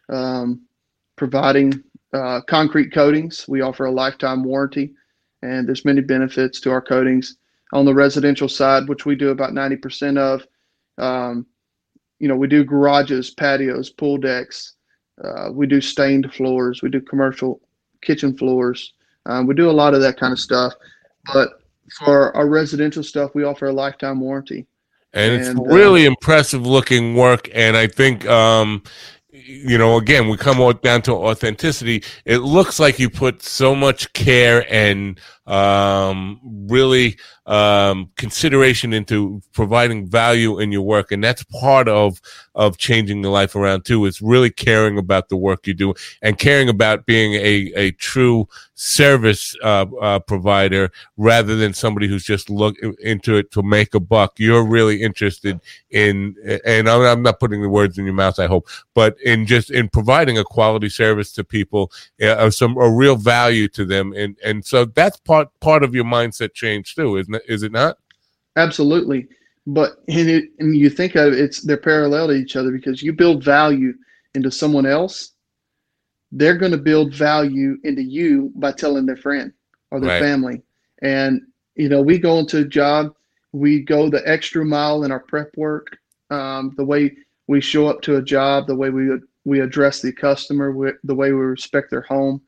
um, 0.09 0.63
providing 1.17 1.83
uh, 2.13 2.41
concrete 2.43 2.93
coatings. 2.93 3.47
We 3.49 3.61
offer 3.61 3.87
a 3.87 3.91
lifetime 3.91 4.45
warranty, 4.45 4.93
and 5.43 5.67
there's 5.67 5.85
many 5.85 6.01
benefits 6.01 6.61
to 6.61 6.71
our 6.71 6.83
coatings. 6.83 7.37
On 7.73 7.85
the 7.85 7.95
residential 7.95 8.49
side, 8.49 8.89
which 8.89 9.07
we 9.07 9.15
do 9.15 9.31
about 9.31 9.53
90% 9.53 10.19
of, 10.19 10.47
um, 10.99 11.47
you 12.19 12.29
know, 12.29 12.37
we 12.37 12.47
do 12.47 12.65
garages, 12.65 13.31
patios, 13.31 13.89
pool 13.89 14.19
decks. 14.19 14.75
Uh, 15.25 15.51
we 15.51 15.67
do 15.67 15.81
stained 15.81 16.33
floors. 16.35 16.83
We 16.83 16.91
do 16.91 17.01
commercial 17.01 17.61
kitchen 18.03 18.37
floors. 18.37 18.93
Um, 19.25 19.47
we 19.47 19.55
do 19.55 19.71
a 19.71 19.73
lot 19.73 19.95
of 19.95 20.03
that 20.03 20.19
kind 20.19 20.33
of 20.33 20.39
stuff, 20.39 20.75
but 21.33 21.63
for 22.05 22.35
our 22.37 22.49
residential 22.49 23.03
stuff, 23.03 23.35
we 23.35 23.45
offer 23.45 23.67
a 23.67 23.73
lifetime 23.73 24.21
warranty. 24.21 24.67
And, 25.15 25.35
and 25.35 25.59
it's 25.59 25.73
really 25.73 26.07
uh, 26.07 26.11
impressive 26.11 26.67
looking 26.67 27.15
work. 27.15 27.49
And 27.53 27.77
I 27.77 27.87
think, 27.87 28.27
um, 28.27 28.83
you 29.33 29.79
know, 29.79 29.97
again, 29.97 30.29
we 30.29 30.37
come 30.37 30.59
down 30.83 31.03
to 31.03 31.13
authenticity. 31.13 32.05
It 32.27 32.39
looks 32.39 32.79
like 32.79 32.99
you 32.99 33.09
put 33.09 33.43
so 33.43 33.75
much 33.75 34.13
care 34.13 34.67
and 34.73 35.19
um, 35.47 36.41
really 36.71 37.19
um, 37.47 38.11
consideration 38.17 38.93
into 38.93 39.43
providing 39.53 40.09
value 40.09 40.61
in 40.61 40.71
your 40.71 40.83
work, 40.83 41.11
and 41.11 41.23
that's 41.23 41.43
part 41.45 41.89
of 41.89 42.21
of 42.55 42.77
changing 42.77 43.23
the 43.23 43.31
life 43.31 43.57
around 43.57 43.85
too. 43.85 44.05
Is 44.05 44.23
really 44.23 44.51
caring 44.51 44.99
about 44.99 45.29
the 45.29 45.37
work 45.37 45.67
you 45.67 45.75
do 45.75 45.95
and 46.21 46.39
caring 46.39 46.69
about 46.69 47.07
being 47.07 47.35
a 47.35 47.73
a 47.75 47.91
true 47.93 48.49
service 48.75 49.55
uh, 49.63 49.87
uh, 50.01 50.19
provider 50.21 50.91
rather 51.17 51.55
than 51.57 51.73
somebody 51.73 52.09
who's 52.09 52.25
just 52.25 52.51
look 52.51 52.75
into 53.01 53.37
it 53.37 53.51
to 53.53 53.63
make 53.63 53.95
a 53.95 54.01
buck. 54.01 54.33
You're 54.39 54.67
really 54.67 55.03
interested 55.03 55.61
in, 55.91 56.35
and 56.65 56.89
I'm 56.89 57.23
not 57.23 57.39
putting 57.39 57.63
the 57.63 57.69
words 57.69 57.97
in 57.97 58.05
your 58.05 58.15
mouth, 58.15 58.39
I 58.39 58.47
hope, 58.47 58.69
but 58.95 59.17
in 59.25 59.47
just 59.47 59.71
in 59.71 59.89
providing 59.89 60.39
a 60.39 60.45
quality 60.45 60.89
service 60.89 61.33
to 61.33 61.45
people, 61.45 61.93
uh, 62.23 62.51
some 62.51 62.77
a 62.77 62.91
real 62.91 63.17
value 63.17 63.69
to 63.69 63.85
them, 63.85 64.13
and 64.13 64.37
and 64.45 64.65
so 64.65 64.85
that's 64.85 65.17
part 65.19 65.32
part 65.33 65.49
part 65.61 65.83
of 65.83 65.95
your 65.95 66.05
mindset 66.05 66.53
change 66.53 66.95
too, 66.95 67.17
isn't 67.17 67.35
it? 67.35 67.43
Is 67.49 67.63
it 67.63 67.73
not? 67.73 67.97
Absolutely. 68.57 69.29
But 69.67 69.93
and, 70.09 70.29
it, 70.29 70.51
and 70.59 70.77
you 70.77 70.91
think 70.91 71.15
of 71.15 71.33
it, 71.33 71.39
it's 71.39 71.63
they're 71.63 71.79
parallel 71.79 72.29
to 72.29 72.35
each 72.35 72.57
other 72.57 72.71
because 72.71 73.03
you 73.03 73.15
build 73.15 73.43
value 73.43 73.95
into 74.35 74.51
someone 74.51 74.85
else, 74.85 75.33
they're 76.33 76.59
going 76.59 76.73
to 76.73 76.79
build 76.79 77.15
value 77.15 77.79
into 77.85 78.03
you 78.03 78.53
by 78.57 78.73
telling 78.73 79.07
their 79.07 79.17
friend 79.17 79.53
or 79.91 80.01
their 80.01 80.21
right. 80.21 80.23
family. 80.23 80.63
And 81.01 81.41
you 81.77 81.89
know, 81.89 82.03
we 82.03 82.19
go 82.19 82.39
into 82.39 82.59
a 82.59 82.65
job, 82.65 83.15
we 83.53 83.81
go 83.81 84.11
the 84.11 84.27
extra 84.29 84.65
mile 84.65 85.05
in 85.05 85.13
our 85.13 85.21
prep 85.21 85.57
work, 85.57 85.97
um, 86.31 86.75
the 86.77 86.85
way 86.85 87.17
we 87.47 87.63
show 87.63 87.87
up 87.87 88.03
to 88.03 88.17
a 88.17 88.23
job, 88.23 88.67
the 88.67 88.77
way 88.77 88.91
we 88.91 89.09
we 89.45 89.61
address 89.61 90.03
the 90.03 90.13
customer, 90.13 90.99
the 91.05 91.15
way 91.15 91.33
we 91.33 91.41
respect 91.41 91.91
their 91.91 92.03
home. 92.03 92.43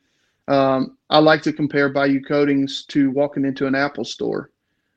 Um, 0.48 0.98
I 1.14 1.18
like 1.18 1.42
to 1.42 1.52
compare 1.52 1.88
Bayou 1.88 2.20
Coatings 2.20 2.84
to 2.86 3.08
walking 3.12 3.44
into 3.44 3.68
an 3.68 3.76
Apple 3.76 4.04
store. 4.04 4.50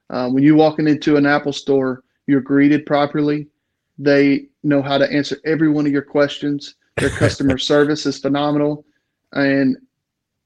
Uh, 0.09 0.27
when 0.29 0.41
you're 0.41 0.55
walking 0.55 0.87
into 0.87 1.15
an 1.15 1.27
Apple 1.27 1.53
store, 1.53 2.03
you're 2.25 2.41
greeted 2.41 2.87
properly. 2.87 3.47
They 3.99 4.47
know 4.63 4.81
how 4.81 4.97
to 4.97 5.07
answer 5.13 5.37
every 5.45 5.69
one 5.69 5.85
of 5.85 5.91
your 5.91 6.01
questions. 6.01 6.73
Their 6.95 7.09
customer 7.21 7.59
service 7.59 8.07
is 8.07 8.17
phenomenal, 8.17 8.83
and 9.33 9.77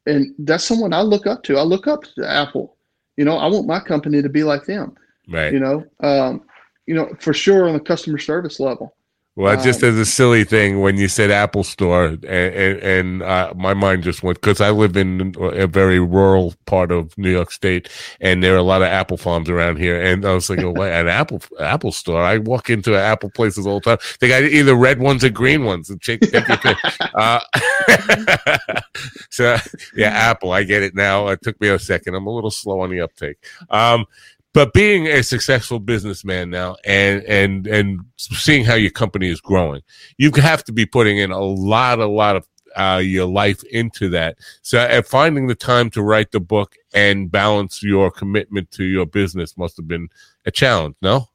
and 0.08 0.36
that's 0.40 0.66
someone 0.66 0.92
I 0.92 1.04
look 1.04 1.26
up 1.26 1.42
to. 1.44 1.58
I 1.58 1.62
look 1.62 1.88
up 1.88 2.04
to 2.16 2.30
Apple. 2.30 2.76
You 3.16 3.24
know, 3.24 3.38
I 3.38 3.48
want 3.48 3.66
my 3.66 3.80
company 3.80 4.22
to 4.22 4.30
be 4.30 4.44
like 4.44 4.66
them. 4.66 4.94
Right. 5.30 5.54
You 5.54 5.62
know, 5.62 5.86
um, 6.02 6.44
you 6.86 6.96
know 6.96 7.16
for 7.22 7.34
sure 7.34 7.70
on 7.70 7.76
the 7.76 7.80
customer 7.80 8.18
service 8.18 8.60
level. 8.60 8.94
Well, 9.38 9.58
um, 9.58 9.64
just 9.64 9.82
as 9.82 9.98
a 9.98 10.06
silly 10.06 10.44
thing, 10.44 10.82
when 10.82 10.98
you 10.98 11.08
said 11.08 11.32
Apple 11.32 11.64
Store, 11.64 12.06
and, 12.08 12.26
and, 12.26 12.80
and 12.80 13.24
uh, 13.24 13.54
my 13.56 13.74
mind 13.74 14.04
just 14.04 14.24
went 14.24 14.42
because 14.42 14.60
I 14.60 14.72
live 14.72 14.98
in 14.98 15.34
a 15.40 15.68
very 15.68 16.00
rural 16.02 16.54
part 16.66 16.92
of 16.92 17.18
New 17.18 17.32
York 17.32 17.52
State, 17.52 17.88
and 18.20 18.44
there 18.44 18.54
are 18.54 18.58
a 18.58 18.64
lot 18.64 18.82
of 18.82 18.90
apple 18.90 19.16
farms 19.16 19.50
around 19.50 19.78
here. 19.78 20.02
And 20.02 20.26
I 20.26 20.34
was 20.34 20.50
like, 20.50 20.60
oh, 20.60 20.74
an 20.82 21.08
Apple 21.08 21.42
Apple 21.62 21.94
Store? 21.94 22.22
I 22.22 22.40
walk 22.40 22.70
into 22.70 22.94
Apple 22.98 23.30
places 23.30 23.66
all 23.66 23.80
the 23.80 23.96
time. 23.96 23.98
They 24.20 24.28
got 24.28 24.44
either 24.44 24.76
red 24.76 25.00
ones 25.00 25.24
or 25.24 25.30
green 25.30 25.64
ones. 25.64 25.90
And 25.90 26.02
take, 26.02 26.20
take. 26.22 26.44
Uh, 27.14 27.40
so 29.30 29.58
yeah, 29.96 30.10
Apple. 30.10 30.52
I 30.52 30.64
get 30.64 30.82
it 30.84 30.96
now. 30.96 31.28
It 31.28 31.42
took 31.42 31.60
me 31.62 31.70
a 31.70 31.80
second. 31.80 32.16
I'm 32.16 32.28
a 32.28 32.32
little 32.34 32.52
slow 32.52 32.82
on 32.82 32.90
the 32.90 33.02
uptake. 33.02 33.38
Um, 33.70 34.06
but 34.54 34.74
being 34.74 35.08
a 35.08 35.24
successful 35.24 35.80
businessman 35.80 36.50
now 36.50 36.76
and 36.86 37.24
and 37.24 37.68
and 37.68 38.00
seeing 38.18 38.66
how 38.66 38.76
your 38.76 38.92
company 38.92 39.30
is 39.30 39.42
growing 39.42 39.82
you 40.18 40.32
have 40.32 40.64
to 40.64 40.72
be 40.72 40.86
putting 40.86 41.18
in 41.18 41.32
a 41.32 41.40
lot 41.40 42.00
a 42.00 42.06
lot 42.06 42.36
of 42.36 42.48
uh, 42.76 43.02
your 43.04 43.26
life 43.26 43.64
into 43.66 44.10
that. 44.10 44.38
So 44.62 44.80
uh, 44.80 45.02
finding 45.02 45.48
the 45.48 45.56
time 45.56 45.90
to 45.92 46.02
write 46.02 46.32
the 46.32 46.40
book 46.40 46.76
and 46.94 47.32
balance 47.32 47.84
your 47.84 48.10
commitment 48.12 48.72
to 48.72 48.84
your 48.84 49.06
business 49.06 49.58
must 49.58 49.78
have 49.78 49.88
been 49.88 50.10
a 50.46 50.52
challenge 50.52 50.96
no? 51.02 51.28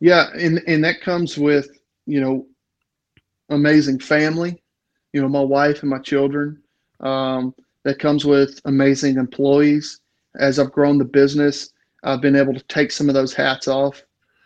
Yeah 0.00 0.28
and 0.34 0.60
and 0.66 0.84
that 0.84 1.00
comes 1.00 1.36
with 1.36 1.68
you 2.06 2.20
know 2.20 2.46
amazing 3.50 3.98
family 3.98 4.62
you 5.12 5.22
know 5.22 5.28
my 5.28 5.40
wife 5.40 5.82
and 5.82 5.90
my 5.90 5.98
children. 5.98 6.60
Um, 7.00 7.54
that 7.84 7.98
comes 7.98 8.24
with 8.24 8.60
amazing 8.64 9.16
employees. 9.16 10.00
As 10.38 10.58
i've 10.58 10.72
grown 10.72 10.98
the 10.98 11.04
business 11.04 11.70
I've 12.04 12.20
been 12.20 12.36
able 12.36 12.54
to 12.54 12.62
take 12.64 12.90
some 12.92 13.08
of 13.08 13.14
those 13.14 13.34
hats 13.34 13.68
off 13.68 14.02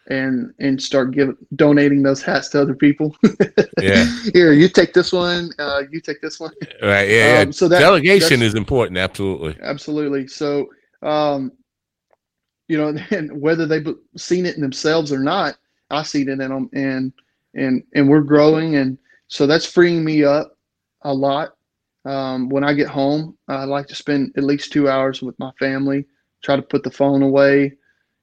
and 0.09 0.53
and 0.59 0.83
start 0.83 1.13
giving 1.13 1.37
donating 1.55 2.03
those 2.03 2.23
hats 2.23 2.49
to 2.51 2.61
other 2.63 2.75
people. 2.75 3.17
Yeah. 3.81 4.05
Here, 4.33 4.53
you 4.53 4.69
take 4.69 4.93
this 4.93 5.13
one. 5.13 5.51
Uh, 5.59 5.83
you 5.91 6.01
take 6.01 6.21
this 6.21 6.39
one. 6.39 6.53
Right. 6.83 7.09
Yeah. 7.09 7.39
Um, 7.41 7.49
yeah. 7.49 7.51
so 7.51 7.67
that- 7.67 7.81
Delegation 7.81 8.41
is 8.41 8.55
important. 8.55 8.97
Absolutely. 8.97 9.57
Absolutely. 9.61 10.29
So, 10.29 10.69
um, 11.03 11.51
you 12.69 12.79
know, 12.79 12.95
and 13.11 13.41
whether 13.41 13.67
they've 13.67 13.89
seen 14.17 14.47
it 14.47 14.55
in 14.55 14.61
themselves 14.61 15.11
or 15.11 15.19
not, 15.19 15.57
I 15.91 16.05
see 16.05 16.23
it 16.23 16.29
in 16.29 16.39
them, 16.39 16.71
and 16.75 17.13
and 17.55 17.83
and 17.95 18.09
we're 18.09 18.21
growing, 18.21 18.77
and 18.77 18.99
so 19.27 19.49
that's 19.49 19.67
freeing 19.67 20.05
me 20.05 20.23
up 20.23 20.57
a 21.03 21.13
lot. 21.13 21.57
Um, 22.05 22.49
when 22.49 22.63
I 22.63 22.73
get 22.73 22.89
home, 22.89 23.37
I 23.49 23.65
like 23.65 23.89
to 23.89 23.97
spend 23.97 24.33
at 24.37 24.45
least 24.45 24.71
two 24.73 24.89
hours 24.89 25.23
with 25.23 25.37
my 25.41 25.51
family. 25.59 26.07
Try 26.43 26.57
to 26.57 26.63
put 26.63 26.83
the 26.83 26.91
phone 26.91 27.23
away. 27.23 27.75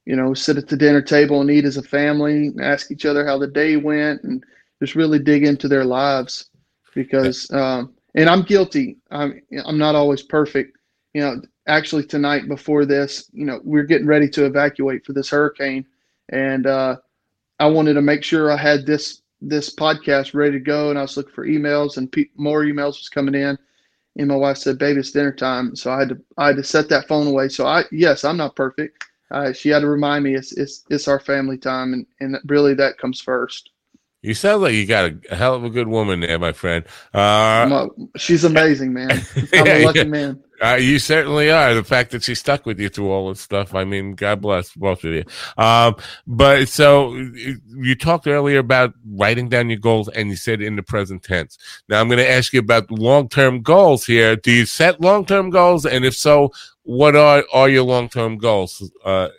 You 0.06 0.16
know, 0.16 0.34
sit 0.34 0.58
at 0.58 0.68
the 0.68 0.78
dinner 0.78 1.02
table 1.02 1.42
and 1.42 1.52
eat 1.52 1.66
as 1.66 1.78
a 1.78 1.84
family, 1.84 2.48
and 2.48 2.62
ask 2.62 2.92
each 2.92 3.06
other 3.06 3.26
how 3.26 3.38
the 3.38 3.48
day 3.48 3.76
went, 3.78 4.24
and 4.24 4.44
just 4.82 4.96
really 4.96 5.20
dig 5.20 5.44
into 5.44 5.68
their 5.68 5.86
lives. 5.86 6.50
Because, 6.96 7.50
um, 7.52 7.94
and 8.16 8.30
I'm 8.30 8.42
guilty. 8.42 8.98
I'm 9.12 9.42
I'm 9.66 9.78
not 9.78 9.96
always 9.96 10.24
perfect. 10.24 10.78
You 11.14 11.22
know, 11.22 11.42
actually 11.68 12.04
tonight 12.04 12.48
before 12.48 12.86
this, 12.86 13.30
you 13.32 13.46
know, 13.46 13.62
we're 13.64 13.84
getting 13.84 14.08
ready 14.08 14.28
to 14.30 14.46
evacuate 14.46 15.06
for 15.06 15.14
this 15.14 15.30
hurricane, 15.30 15.86
and 16.30 16.66
uh, 16.66 16.98
I 17.60 17.68
wanted 17.68 17.94
to 17.94 18.02
make 18.02 18.24
sure 18.24 18.52
I 18.52 18.58
had 18.58 18.86
this 18.86 19.22
this 19.42 19.74
podcast 19.74 20.34
ready 20.34 20.54
to 20.54 20.60
go, 20.60 20.90
and 20.90 21.00
I 21.00 21.04
was 21.04 21.16
looking 21.16 21.34
for 21.34 21.46
emails, 21.48 21.98
and 21.98 22.12
pe- 22.12 22.26
more 22.36 22.64
emails 22.64 22.98
was 22.98 23.10
coming 23.10 23.36
in, 23.36 23.58
and 24.18 24.28
my 24.28 24.36
wife 24.36 24.58
said, 24.58 24.78
"Baby, 24.78 25.00
it's 25.00 25.12
dinner 25.12 25.32
time," 25.34 25.76
so 25.76 25.92
I 25.92 26.00
had 26.00 26.10
to 26.10 26.22
I 26.38 26.48
had 26.48 26.58
to 26.58 26.64
set 26.64 26.90
that 26.90 27.08
phone 27.08 27.28
away. 27.28 27.50
So 27.50 27.66
I 27.68 27.84
yes, 27.92 28.24
I'm 28.24 28.38
not 28.38 28.56
perfect. 28.56 29.04
Uh, 29.32 29.54
she 29.54 29.70
had 29.70 29.80
to 29.82 29.88
remind 29.88 30.24
me 30.24 30.36
it's 30.36 30.52
it's 30.54 30.84
it's 30.90 31.08
our 31.08 31.20
family 31.20 31.58
time, 31.58 31.94
and 31.94 32.06
and 32.20 32.38
really 32.48 32.74
that 32.76 32.98
comes 32.98 33.22
first. 33.22 33.70
You 34.22 34.34
sound 34.34 34.62
like 34.64 34.74
you 34.74 34.86
got 34.86 35.12
a, 35.32 35.36
hell 35.36 35.56
of 35.56 35.64
a 35.64 35.70
good 35.70 35.88
woman 35.88 36.20
there, 36.20 36.38
my 36.40 36.52
friend. 36.52 36.84
Uh, 37.14 37.70
a- 37.72 38.18
she's 38.18 38.44
amazing, 38.44 38.94
man. 38.94 39.28
I'm 39.58 39.72
Yeah, 39.72 39.74
a 39.74 39.78
lucky 39.78 40.06
yeah. 40.06 40.08
man. 40.08 40.44
Uh, 40.62 40.76
you 40.76 41.00
certainly 41.00 41.50
are. 41.50 41.74
The 41.74 41.84
fact 41.84 42.12
that 42.12 42.24
she 42.24 42.36
stuck 42.36 42.66
with 42.66 42.80
you 42.80 42.90
through 42.90 43.12
all 43.12 43.30
this 43.30 43.40
stuff, 43.40 43.74
I 43.74 43.86
mean, 43.86 44.16
God 44.16 44.42
bless 44.42 44.74
both 44.74 45.04
of 45.04 45.14
you. 45.14 45.24
Um, 45.58 45.96
but 46.28 46.68
so 46.68 47.14
you 47.14 47.96
talked 47.96 48.28
earlier 48.28 48.60
about 48.60 48.94
writing 49.10 49.50
down 49.50 49.70
your 49.70 49.80
goals, 49.80 50.10
and 50.10 50.30
you 50.30 50.36
said 50.36 50.62
in 50.62 50.76
the 50.76 50.84
present 50.84 51.24
tense. 51.24 51.58
Now 51.88 52.02
I'm 52.02 52.08
going 52.08 52.20
to 52.20 52.30
ask 52.30 52.52
you 52.54 52.60
about 52.60 52.92
long 52.92 53.30
term 53.30 53.62
goals 53.62 54.06
here. 54.06 54.36
Do 54.36 54.52
you 54.52 54.66
set 54.66 55.00
long 55.00 55.26
term 55.26 55.50
goals, 55.50 55.86
and 55.86 56.04
if 56.04 56.16
so, 56.16 56.52
what 56.84 57.16
are 57.16 57.44
are 57.54 57.70
your 57.70 57.84
long 57.84 58.10
term 58.10 58.38
goals? 58.38 58.92
Uh, 59.06 59.30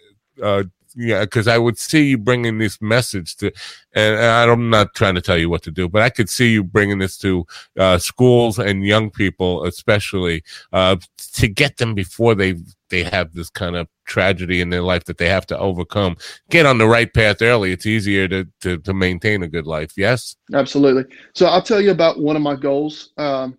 uh, 0.43 0.65
yeah, 0.95 1.21
because 1.21 1.47
I 1.47 1.59
would 1.59 1.79
see 1.79 2.05
you 2.05 2.19
bringing 2.19 2.59
this 2.59 2.81
message 2.81 3.37
to, 3.37 3.53
and 3.95 4.17
I'm 4.19 4.71
not 4.71 4.95
trying 4.95 5.15
to 5.15 5.21
tell 5.21 5.39
you 5.39 5.49
what 5.49 5.63
to 5.63 5.71
do, 5.71 5.89
but 5.89 6.03
I 6.03 6.11
could 6.11 6.29
see 6.29 6.53
you 6.53 6.65
bringing 6.65 6.99
this 6.99 7.17
to 7.19 7.47
uh, 7.79 7.99
schools 7.99 8.59
and 8.59 8.85
young 8.85 9.11
people, 9.11 9.65
especially 9.65 10.43
uh, 10.73 10.97
to 11.35 11.49
get 11.49 11.77
them 11.77 11.95
before 11.95 12.35
they 12.35 12.57
they 12.89 13.05
have 13.05 13.33
this 13.35 13.51
kind 13.51 13.77
of 13.77 13.87
tragedy 14.05 14.61
in 14.61 14.71
their 14.71 14.83
life 14.83 15.05
that 15.05 15.19
they 15.19 15.29
have 15.29 15.47
to 15.47 15.59
overcome. 15.59 16.17
Get 16.51 16.67
on 16.67 16.79
the 16.79 16.89
right 16.89 17.13
path 17.13 17.41
early. 17.41 17.73
It's 17.73 17.87
easier 17.87 18.27
to 18.29 18.47
to, 18.63 18.79
to 18.79 18.93
maintain 18.93 19.43
a 19.45 19.49
good 19.49 19.67
life. 19.67 19.93
Yes. 19.97 20.35
Absolutely. 20.53 21.05
So 21.35 21.47
I'll 21.47 21.63
tell 21.63 21.81
you 21.81 21.93
about 21.93 22.21
one 22.21 22.37
of 22.37 22.43
my 22.43 22.57
goals. 22.57 23.13
Um, 23.17 23.57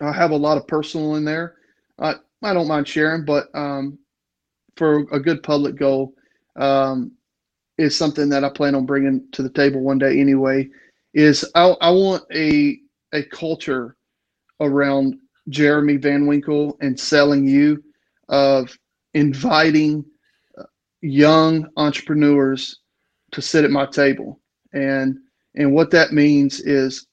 I 0.00 0.12
have 0.12 0.32
a 0.32 0.36
lot 0.36 0.58
of 0.58 0.66
personal 0.66 1.14
in 1.14 1.24
there. 1.24 1.54
I 2.00 2.14
I 2.42 2.52
don't 2.52 2.68
mind 2.68 2.88
sharing, 2.88 3.24
but 3.24 3.46
um, 3.54 3.98
for 4.76 5.06
a 5.12 5.20
good 5.20 5.42
public 5.42 5.76
goal 5.76 6.13
um, 6.56 7.12
is 7.78 7.96
something 7.96 8.28
that 8.30 8.44
I 8.44 8.50
plan 8.50 8.74
on 8.74 8.86
bringing 8.86 9.26
to 9.32 9.42
the 9.42 9.50
table 9.50 9.80
one 9.82 9.98
day 9.98 10.20
anyway. 10.20 10.68
Is 11.14 11.50
I, 11.54 11.74
I 11.80 11.90
want 11.90 12.24
a 12.34 12.78
a 13.12 13.22
culture 13.24 13.96
around 14.60 15.16
Jeremy 15.48 15.96
Van 15.96 16.26
Winkle 16.26 16.76
and 16.80 16.98
selling 16.98 17.46
you 17.46 17.82
of 18.28 18.76
inviting 19.14 20.04
uh, 20.58 20.64
young 21.02 21.68
entrepreneurs 21.76 22.80
to 23.32 23.42
sit 23.42 23.64
at 23.64 23.70
my 23.70 23.86
table 23.86 24.40
and 24.72 25.18
and 25.56 25.72
what 25.72 25.90
that 25.90 26.12
means 26.12 26.60
is 26.60 27.06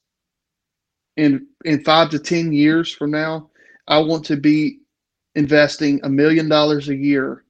in 1.16 1.46
in 1.64 1.82
five 1.84 2.10
to 2.10 2.18
ten 2.18 2.52
years 2.52 2.92
from 2.92 3.10
now 3.10 3.50
i 3.88 3.98
want 3.98 4.24
to 4.24 4.36
be 4.36 4.78
investing 5.34 6.00
a 6.04 6.08
million 6.08 6.48
dollars 6.48 6.88
a 6.88 6.96
year 6.96 7.44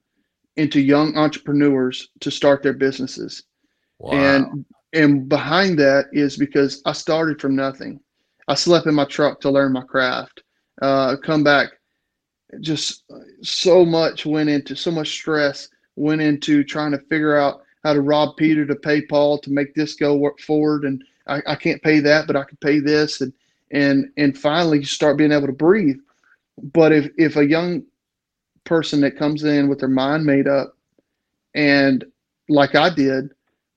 into 0.57 0.81
young 0.81 1.17
entrepreneurs 1.17 2.09
to 2.21 2.31
start 2.31 2.63
their 2.63 2.73
businesses. 2.73 3.45
Wow. 3.99 4.13
and 4.13 4.65
and 4.95 5.29
behind 5.29 5.79
that 5.79 6.07
is 6.13 6.37
because 6.37 6.83
i 6.87 6.93
started 6.93 7.41
from 7.41 7.55
nothing. 7.57 8.01
I 8.49 8.55
slept 8.55 8.87
in 8.87 8.95
my 8.95 9.05
truck 9.05 9.41
to 9.41 9.51
learn 9.51 9.73
my 9.73 9.83
craft. 9.83 10.43
Uh, 10.81 11.17
come 11.17 11.45
back 11.45 11.69
just 12.61 13.05
so 13.43 13.85
much 13.85 14.27
went 14.27 14.51
into 14.51 14.77
so 14.77 14.91
much 14.91 15.11
stress 15.11 15.69
went 15.97 16.21
into 16.21 16.65
trying 16.65 16.93
to 16.93 16.99
figure 16.99 17.37
out 17.37 17.63
how 17.85 17.93
to 17.93 18.01
rob 18.01 18.37
Peter 18.37 18.65
to 18.67 18.75
pay 18.75 19.03
Paul 19.03 19.39
to 19.39 19.51
make 19.51 19.75
this 19.75 19.95
go 19.95 20.15
work 20.15 20.39
forward, 20.41 20.85
and 20.85 21.03
I, 21.27 21.43
I 21.47 21.55
can't 21.57 21.83
pay 21.83 22.01
that, 22.01 22.27
but 22.27 22.37
I 22.37 22.45
can 22.45 22.57
pay 22.59 22.79
this, 22.79 23.21
and 23.21 23.33
and 23.71 24.11
and 24.17 24.37
finally 24.37 24.79
you 24.79 24.85
start 24.85 25.17
being 25.17 25.33
able 25.33 25.49
to 25.49 25.53
breathe. 25.53 25.99
But 26.73 26.93
if 26.93 27.11
if 27.19 27.37
a 27.37 27.47
young 27.47 27.83
person 28.65 29.01
that 29.01 29.19
comes 29.19 29.45
in 29.45 29.69
with 29.69 29.81
their 29.81 29.89
mind 29.89 30.25
made 30.25 30.49
up, 30.49 30.77
and 31.55 32.05
like 32.49 32.75
I 32.75 32.95
did, 32.95 33.33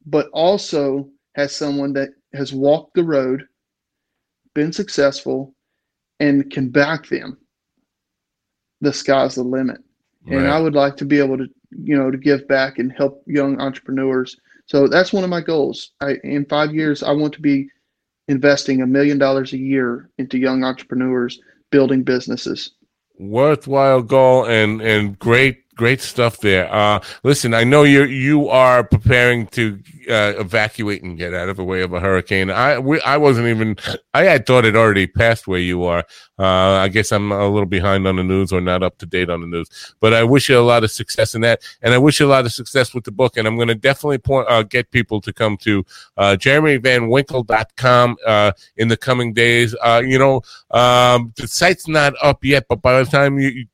but 0.05 0.29
also 0.33 1.09
has 1.35 1.55
someone 1.55 1.93
that 1.93 2.09
has 2.33 2.53
walked 2.53 2.95
the 2.95 3.03
road, 3.03 3.47
been 4.53 4.71
successful, 4.71 5.53
and 6.19 6.49
can 6.51 6.69
back 6.69 7.07
them, 7.07 7.37
the 8.81 8.93
sky's 8.93 9.35
the 9.35 9.43
limit 9.43 9.81
and 10.29 10.47
I 10.47 10.59
would 10.59 10.73
like 10.73 10.97
to 10.97 11.05
be 11.05 11.19
able 11.19 11.37
to, 11.37 11.47
you 11.71 11.97
know, 11.97 12.11
to 12.11 12.17
give 12.17 12.47
back 12.47 12.79
and 12.79 12.91
help 12.91 13.23
young 13.27 13.59
entrepreneurs. 13.59 14.39
So 14.65 14.87
that's 14.87 15.13
one 15.13 15.23
of 15.23 15.29
my 15.29 15.41
goals. 15.41 15.91
I, 16.01 16.15
in 16.23 16.45
five 16.45 16.73
years, 16.73 17.03
I 17.03 17.11
want 17.11 17.33
to 17.33 17.41
be 17.41 17.69
investing 18.27 18.81
a 18.81 18.87
million 18.87 19.19
dollars 19.19 19.53
a 19.53 19.57
year 19.57 20.09
into 20.17 20.39
young 20.39 20.63
entrepreneurs 20.63 21.39
building 21.71 22.03
businesses. 22.03 22.71
Worthwhile 23.19 24.01
goal 24.01 24.45
and 24.45 24.81
and 24.81 25.17
great 25.19 25.64
great 25.75 26.01
stuff 26.01 26.39
there. 26.39 26.73
Uh 26.73 26.99
listen 27.23 27.53
i 27.53 27.63
know 27.63 27.83
you 27.83 28.03
you 28.05 28.49
are 28.49 28.83
preparing 28.83 29.47
to 29.47 29.79
uh, 30.09 30.33
evacuate 30.37 31.03
and 31.03 31.17
get 31.17 31.33
out 31.33 31.49
of 31.49 31.57
the 31.57 31.63
way 31.63 31.81
of 31.81 31.93
a 31.93 31.99
hurricane. 31.99 32.49
I 32.49 32.79
we, 32.79 33.01
i 33.01 33.17
wasn't 33.17 33.47
even 33.47 33.75
i 34.13 34.23
had 34.23 34.45
thought 34.45 34.65
it 34.65 34.75
already 34.75 35.07
passed 35.07 35.47
where 35.47 35.59
you 35.59 35.83
are. 35.83 36.05
Uh 36.39 36.75
i 36.85 36.87
guess 36.87 37.11
i'm 37.11 37.31
a 37.31 37.47
little 37.47 37.65
behind 37.65 38.07
on 38.07 38.15
the 38.15 38.23
news 38.23 38.51
or 38.51 38.61
not 38.61 38.83
up 38.83 38.97
to 38.99 39.05
date 39.05 39.29
on 39.29 39.41
the 39.41 39.47
news 39.47 39.95
but 39.99 40.13
i 40.13 40.23
wish 40.23 40.49
you 40.49 40.57
a 40.57 40.61
lot 40.61 40.83
of 40.83 40.91
success 40.91 41.35
in 41.35 41.41
that. 41.41 41.61
And 41.81 41.93
i 41.93 41.97
wish 41.97 42.19
you 42.19 42.25
a 42.25 42.33
lot 42.35 42.45
of 42.45 42.53
success 42.53 42.93
with 42.93 43.03
the 43.03 43.11
book. 43.11 43.37
And 43.37 43.47
i'm 43.47 43.55
going 43.55 43.67
to 43.67 43.75
definitely 43.75 44.19
point 44.19 44.47
uh, 44.49 44.63
get 44.63 44.91
people 44.91 45.21
to 45.21 45.33
come 45.33 45.57
to 45.57 45.85
uh 46.17 46.35
jeremyvanwinkle.com 46.39 48.17
uh 48.25 48.51
in 48.77 48.87
the 48.87 48.97
coming 48.97 49.33
days. 49.33 49.75
Uh 49.83 50.01
you 50.05 50.19
know 50.19 50.41
um, 50.71 51.33
the 51.37 51.47
site's 51.47 51.87
not 51.87 52.13
up 52.21 52.43
yet, 52.43 52.65
but 52.67 52.81
by 52.81 53.01
the 53.01 53.09
time 53.09 53.39
you 53.39 53.49
you 53.49 53.65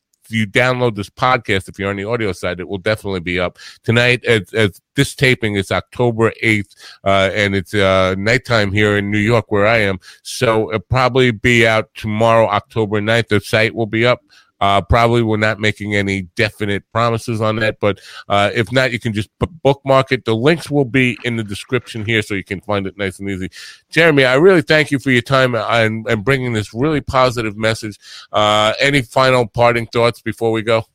download 0.47 0.95
this 0.95 1.09
podcast, 1.09 1.67
if 1.67 1.79
you're 1.79 1.89
on 1.89 1.97
the 1.97 2.05
audio 2.05 2.31
side, 2.31 2.59
it 2.59 2.67
will 2.67 2.77
definitely 2.77 3.19
be 3.19 3.39
up 3.39 3.57
tonight. 3.83 4.23
As, 4.25 4.53
as 4.53 4.81
this 4.95 5.15
taping 5.15 5.55
is 5.55 5.71
October 5.71 6.33
eighth, 6.41 6.75
uh, 7.03 7.29
and 7.33 7.55
it's 7.55 7.73
uh, 7.73 8.15
nighttime 8.17 8.71
here 8.71 8.97
in 8.97 9.11
New 9.11 9.19
York 9.19 9.51
where 9.51 9.67
I 9.67 9.77
am, 9.77 9.99
so 10.23 10.69
it'll 10.69 10.79
probably 10.81 11.31
be 11.31 11.67
out 11.67 11.89
tomorrow, 11.95 12.47
October 12.47 13.01
9th. 13.01 13.29
The 13.29 13.39
site 13.39 13.75
will 13.75 13.85
be 13.85 14.05
up. 14.05 14.21
Uh, 14.61 14.79
probably 14.79 15.23
we're 15.23 15.37
not 15.37 15.59
making 15.59 15.95
any 15.95 16.21
definite 16.35 16.83
promises 16.93 17.41
on 17.41 17.55
that, 17.57 17.79
but 17.79 17.99
uh, 18.29 18.51
if 18.53 18.71
not, 18.71 18.91
you 18.91 18.99
can 18.99 19.11
just 19.11 19.29
bookmark 19.63 20.11
it. 20.11 20.23
The 20.23 20.35
links 20.35 20.69
will 20.69 20.85
be 20.85 21.17
in 21.25 21.35
the 21.35 21.43
description 21.43 22.05
here, 22.05 22.21
so 22.21 22.35
you 22.35 22.43
can 22.43 22.61
find 22.61 22.85
it 22.85 22.95
nice 22.95 23.19
and 23.19 23.29
easy. 23.29 23.49
Jeremy, 23.89 24.23
I 24.23 24.35
really 24.35 24.61
thank 24.61 24.91
you 24.91 24.99
for 24.99 25.09
your 25.09 25.23
time 25.23 25.55
and, 25.55 26.07
and 26.07 26.23
bringing 26.23 26.53
this 26.53 26.73
really 26.73 27.01
positive 27.01 27.57
message. 27.57 27.97
Uh, 28.31 28.73
any 28.79 29.01
final 29.01 29.47
parting 29.47 29.87
thoughts 29.87 30.21
before 30.21 30.51
we 30.51 30.61
go? 30.61 30.85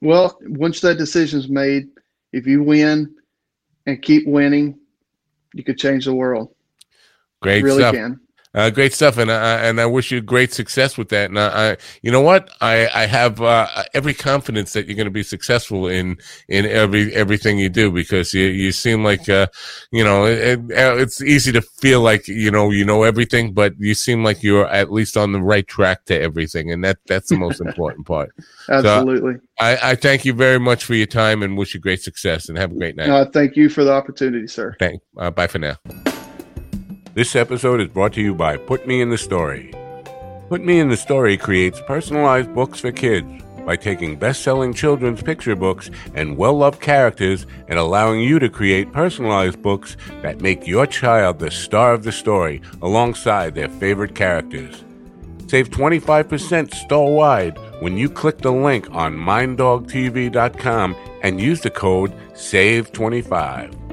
Well, 0.00 0.38
once 0.42 0.80
that 0.80 0.96
decision's 0.96 1.48
made, 1.48 1.88
if 2.32 2.46
you 2.46 2.62
win 2.62 3.14
and 3.86 4.02
keep 4.02 4.26
winning, 4.26 4.78
you 5.54 5.62
could 5.62 5.78
change 5.78 6.06
the 6.06 6.14
world. 6.14 6.54
Great 7.40 7.58
you 7.58 7.64
really 7.64 7.78
stuff. 7.80 7.94
can. 7.94 8.20
Uh, 8.54 8.70
great 8.70 8.92
stuff, 8.92 9.18
and 9.18 9.32
I 9.32 9.56
and 9.66 9.80
I 9.80 9.86
wish 9.86 10.12
you 10.12 10.20
great 10.20 10.52
success 10.52 10.96
with 10.96 11.08
that. 11.08 11.28
And 11.28 11.40
I, 11.40 11.72
I 11.72 11.76
you 12.02 12.12
know 12.12 12.20
what, 12.20 12.50
I 12.60 12.88
I 12.94 13.06
have 13.06 13.40
uh, 13.40 13.66
every 13.94 14.14
confidence 14.14 14.74
that 14.74 14.86
you're 14.86 14.94
going 14.94 15.06
to 15.06 15.10
be 15.10 15.24
successful 15.24 15.88
in 15.88 16.18
in 16.48 16.64
every 16.64 17.12
everything 17.14 17.58
you 17.58 17.68
do 17.68 17.90
because 17.90 18.32
you 18.32 18.44
you 18.44 18.70
seem 18.70 19.02
like 19.02 19.28
uh, 19.28 19.48
you 19.90 20.04
know 20.04 20.24
it, 20.24 20.60
it's 20.70 21.20
easy 21.20 21.50
to 21.50 21.62
feel 21.62 22.00
like 22.00 22.28
you 22.28 22.50
know 22.50 22.70
you 22.70 22.84
know 22.84 23.02
everything, 23.02 23.52
but 23.52 23.74
you 23.78 23.94
seem 23.94 24.22
like 24.22 24.42
you're 24.44 24.68
at 24.68 24.92
least 24.92 25.16
on 25.16 25.32
the 25.32 25.42
right 25.42 25.66
track 25.66 26.04
to 26.04 26.20
everything, 26.20 26.70
and 26.70 26.84
that 26.84 26.98
that's 27.06 27.30
the 27.30 27.36
most 27.36 27.60
important 27.60 28.06
part. 28.06 28.30
Absolutely. 28.68 29.34
So 29.34 29.40
I, 29.58 29.78
I 29.90 29.94
thank 29.96 30.24
you 30.24 30.32
very 30.32 30.60
much 30.60 30.84
for 30.84 30.94
your 30.94 31.06
time 31.06 31.42
and 31.42 31.58
wish 31.58 31.74
you 31.74 31.80
great 31.80 32.02
success 32.02 32.48
and 32.48 32.56
have 32.56 32.70
a 32.70 32.74
great 32.76 32.94
night. 32.94 33.08
Uh, 33.08 33.24
thank 33.26 33.56
you 33.56 33.68
for 33.68 33.82
the 33.82 33.92
opportunity, 33.92 34.46
sir. 34.46 34.76
Thank. 34.78 35.02
Uh, 35.16 35.32
bye 35.32 35.48
for 35.48 35.58
now. 35.58 35.76
This 37.14 37.36
episode 37.36 37.80
is 37.80 37.86
brought 37.86 38.12
to 38.14 38.20
you 38.20 38.34
by 38.34 38.56
Put 38.56 38.88
Me 38.88 39.00
in 39.00 39.08
the 39.08 39.16
Story. 39.16 39.72
Put 40.48 40.64
Me 40.64 40.80
in 40.80 40.88
the 40.88 40.96
Story 40.96 41.36
creates 41.36 41.80
personalized 41.86 42.52
books 42.52 42.80
for 42.80 42.90
kids 42.90 43.28
by 43.64 43.76
taking 43.76 44.16
best 44.16 44.42
selling 44.42 44.74
children's 44.74 45.22
picture 45.22 45.54
books 45.54 45.92
and 46.16 46.36
well 46.36 46.54
loved 46.54 46.80
characters 46.80 47.46
and 47.68 47.78
allowing 47.78 48.20
you 48.20 48.40
to 48.40 48.48
create 48.48 48.92
personalized 48.92 49.62
books 49.62 49.96
that 50.22 50.40
make 50.40 50.66
your 50.66 50.88
child 50.88 51.38
the 51.38 51.52
star 51.52 51.94
of 51.94 52.02
the 52.02 52.10
story 52.10 52.60
alongside 52.82 53.54
their 53.54 53.68
favorite 53.68 54.16
characters. 54.16 54.82
Save 55.46 55.70
25% 55.70 56.74
store 56.74 57.14
wide 57.14 57.56
when 57.78 57.96
you 57.96 58.10
click 58.10 58.38
the 58.38 58.50
link 58.50 58.90
on 58.90 59.14
minddogtv.com 59.14 60.96
and 61.22 61.40
use 61.40 61.60
the 61.60 61.70
code 61.70 62.12
SAVE25. 62.32 63.83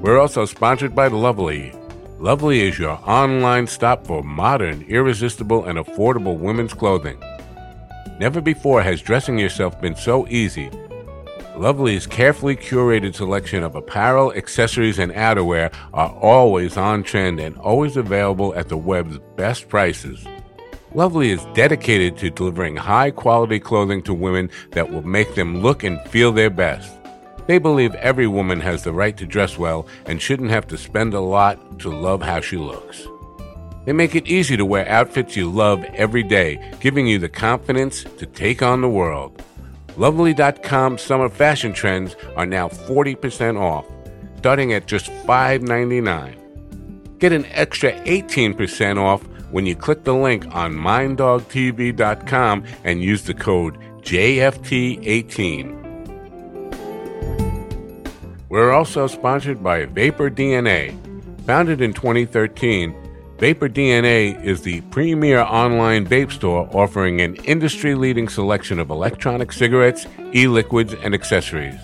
We're 0.00 0.18
also 0.18 0.46
sponsored 0.46 0.94
by 0.94 1.08
Lovely. 1.08 1.74
Lovely 2.18 2.62
is 2.62 2.78
your 2.78 2.98
online 3.06 3.66
stop 3.66 4.06
for 4.06 4.22
modern, 4.22 4.82
irresistible, 4.88 5.66
and 5.66 5.78
affordable 5.78 6.38
women's 6.38 6.72
clothing. 6.72 7.22
Never 8.18 8.40
before 8.40 8.80
has 8.80 9.02
dressing 9.02 9.38
yourself 9.38 9.78
been 9.78 9.94
so 9.94 10.26
easy. 10.28 10.70
Lovely's 11.54 12.06
carefully 12.06 12.56
curated 12.56 13.14
selection 13.14 13.62
of 13.62 13.74
apparel, 13.74 14.32
accessories, 14.32 14.98
and 14.98 15.12
outerwear 15.12 15.70
are 15.92 16.14
always 16.14 16.78
on 16.78 17.02
trend 17.02 17.38
and 17.38 17.58
always 17.58 17.98
available 17.98 18.54
at 18.54 18.70
the 18.70 18.78
web's 18.78 19.18
best 19.36 19.68
prices. 19.68 20.26
Lovely 20.94 21.30
is 21.30 21.44
dedicated 21.52 22.16
to 22.16 22.30
delivering 22.30 22.74
high 22.74 23.10
quality 23.10 23.60
clothing 23.60 24.02
to 24.04 24.14
women 24.14 24.48
that 24.70 24.90
will 24.90 25.06
make 25.06 25.34
them 25.34 25.60
look 25.60 25.84
and 25.84 26.00
feel 26.08 26.32
their 26.32 26.48
best. 26.48 26.99
They 27.50 27.58
believe 27.58 27.96
every 27.96 28.28
woman 28.28 28.60
has 28.60 28.84
the 28.84 28.92
right 28.92 29.16
to 29.16 29.26
dress 29.26 29.58
well 29.58 29.88
and 30.06 30.22
shouldn't 30.22 30.50
have 30.50 30.68
to 30.68 30.78
spend 30.78 31.14
a 31.14 31.20
lot 31.20 31.80
to 31.80 31.90
love 31.90 32.22
how 32.22 32.40
she 32.40 32.56
looks. 32.56 33.08
They 33.84 33.92
make 33.92 34.14
it 34.14 34.28
easy 34.28 34.56
to 34.56 34.64
wear 34.64 34.88
outfits 34.88 35.34
you 35.34 35.50
love 35.50 35.82
every 35.94 36.22
day, 36.22 36.72
giving 36.78 37.08
you 37.08 37.18
the 37.18 37.28
confidence 37.28 38.04
to 38.04 38.24
take 38.24 38.62
on 38.62 38.82
the 38.82 38.88
world. 38.88 39.42
Lovely.com 39.96 40.96
summer 40.96 41.28
fashion 41.28 41.72
trends 41.72 42.14
are 42.36 42.46
now 42.46 42.68
40% 42.68 43.60
off, 43.60 43.84
starting 44.36 44.72
at 44.72 44.86
just 44.86 45.06
$5.99. 45.06 47.18
Get 47.18 47.32
an 47.32 47.46
extra 47.46 47.90
18% 48.04 48.96
off 48.96 49.24
when 49.50 49.66
you 49.66 49.74
click 49.74 50.04
the 50.04 50.14
link 50.14 50.46
on 50.54 50.72
minddogtv.com 50.72 52.64
and 52.84 53.02
use 53.02 53.24
the 53.24 53.34
code 53.34 53.76
JFT18. 54.02 55.79
We're 58.50 58.72
also 58.72 59.06
sponsored 59.06 59.62
by 59.62 59.84
Vapor 59.84 60.28
DNA. 60.28 60.98
Founded 61.46 61.80
in 61.80 61.92
2013, 61.92 62.92
Vapor 63.38 63.68
DNA 63.68 64.44
is 64.44 64.62
the 64.62 64.80
premier 64.90 65.38
online 65.38 66.04
vape 66.04 66.32
store 66.32 66.68
offering 66.72 67.20
an 67.20 67.36
industry 67.44 67.94
leading 67.94 68.28
selection 68.28 68.80
of 68.80 68.90
electronic 68.90 69.52
cigarettes, 69.52 70.04
e 70.34 70.48
liquids, 70.48 70.94
and 70.94 71.14
accessories. 71.14 71.78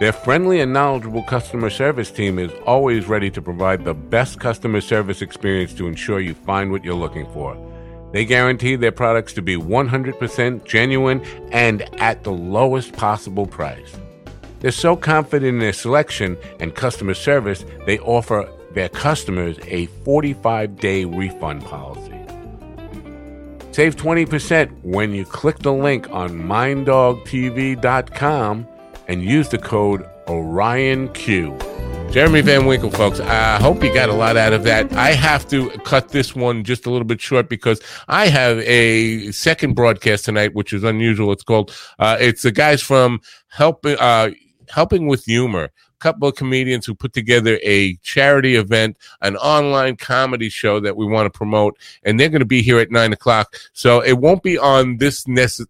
Their 0.00 0.12
friendly 0.12 0.60
and 0.60 0.72
knowledgeable 0.72 1.22
customer 1.22 1.70
service 1.70 2.10
team 2.10 2.40
is 2.40 2.50
always 2.66 3.06
ready 3.06 3.30
to 3.30 3.40
provide 3.40 3.84
the 3.84 3.94
best 3.94 4.40
customer 4.40 4.80
service 4.80 5.22
experience 5.22 5.72
to 5.74 5.86
ensure 5.86 6.18
you 6.18 6.34
find 6.34 6.72
what 6.72 6.84
you're 6.84 6.94
looking 6.94 7.32
for. 7.32 7.56
They 8.12 8.24
guarantee 8.24 8.74
their 8.74 8.90
products 8.90 9.34
to 9.34 9.42
be 9.42 9.54
100% 9.56 10.64
genuine 10.64 11.20
and 11.52 11.82
at 12.00 12.24
the 12.24 12.32
lowest 12.32 12.92
possible 12.94 13.46
price. 13.46 13.94
They're 14.60 14.72
so 14.72 14.96
confident 14.96 15.48
in 15.48 15.58
their 15.58 15.72
selection 15.72 16.36
and 16.60 16.74
customer 16.74 17.14
service, 17.14 17.64
they 17.86 17.98
offer 18.00 18.50
their 18.72 18.88
customers 18.88 19.56
a 19.66 19.86
45 20.04 20.76
day 20.76 21.04
refund 21.04 21.64
policy. 21.64 22.14
Save 23.72 23.96
20% 23.96 24.70
when 24.82 25.14
you 25.14 25.24
click 25.24 25.60
the 25.60 25.72
link 25.72 26.10
on 26.10 26.30
minddogtv.com 26.30 28.66
and 29.06 29.22
use 29.22 29.48
the 29.48 29.58
code 29.58 30.04
OrionQ. 30.26 32.12
Jeremy 32.12 32.40
Van 32.40 32.66
Winkle, 32.66 32.90
folks, 32.90 33.20
I 33.20 33.60
hope 33.60 33.84
you 33.84 33.92
got 33.92 34.08
a 34.08 34.14
lot 34.14 34.38
out 34.38 34.54
of 34.54 34.64
that. 34.64 34.90
I 34.94 35.12
have 35.12 35.46
to 35.50 35.68
cut 35.84 36.08
this 36.08 36.34
one 36.34 36.64
just 36.64 36.86
a 36.86 36.90
little 36.90 37.06
bit 37.06 37.20
short 37.20 37.50
because 37.50 37.82
I 38.08 38.28
have 38.28 38.60
a 38.60 39.30
second 39.30 39.74
broadcast 39.74 40.24
tonight, 40.24 40.54
which 40.54 40.72
is 40.72 40.84
unusual. 40.84 41.32
It's 41.32 41.42
called, 41.42 41.70
uh, 41.98 42.16
it's 42.18 42.40
the 42.42 42.50
guys 42.50 42.82
from 42.82 43.20
Help, 43.48 43.84
uh, 43.84 44.30
helping 44.70 45.06
with 45.06 45.24
humor 45.24 45.70
couple 45.98 46.28
of 46.28 46.34
comedians 46.34 46.86
who 46.86 46.94
put 46.94 47.12
together 47.12 47.58
a 47.62 47.96
charity 47.96 48.56
event, 48.56 48.96
an 49.20 49.36
online 49.36 49.96
comedy 49.96 50.48
show 50.48 50.80
that 50.80 50.96
we 50.96 51.06
want 51.06 51.32
to 51.32 51.36
promote, 51.36 51.76
and 52.02 52.18
they're 52.18 52.28
going 52.28 52.40
to 52.40 52.46
be 52.46 52.62
here 52.62 52.78
at 52.78 52.90
nine 52.90 53.12
o'clock. 53.12 53.56
So 53.72 54.00
it 54.00 54.18
won't 54.18 54.42
be 54.42 54.58
on 54.58 54.98
this 54.98 55.26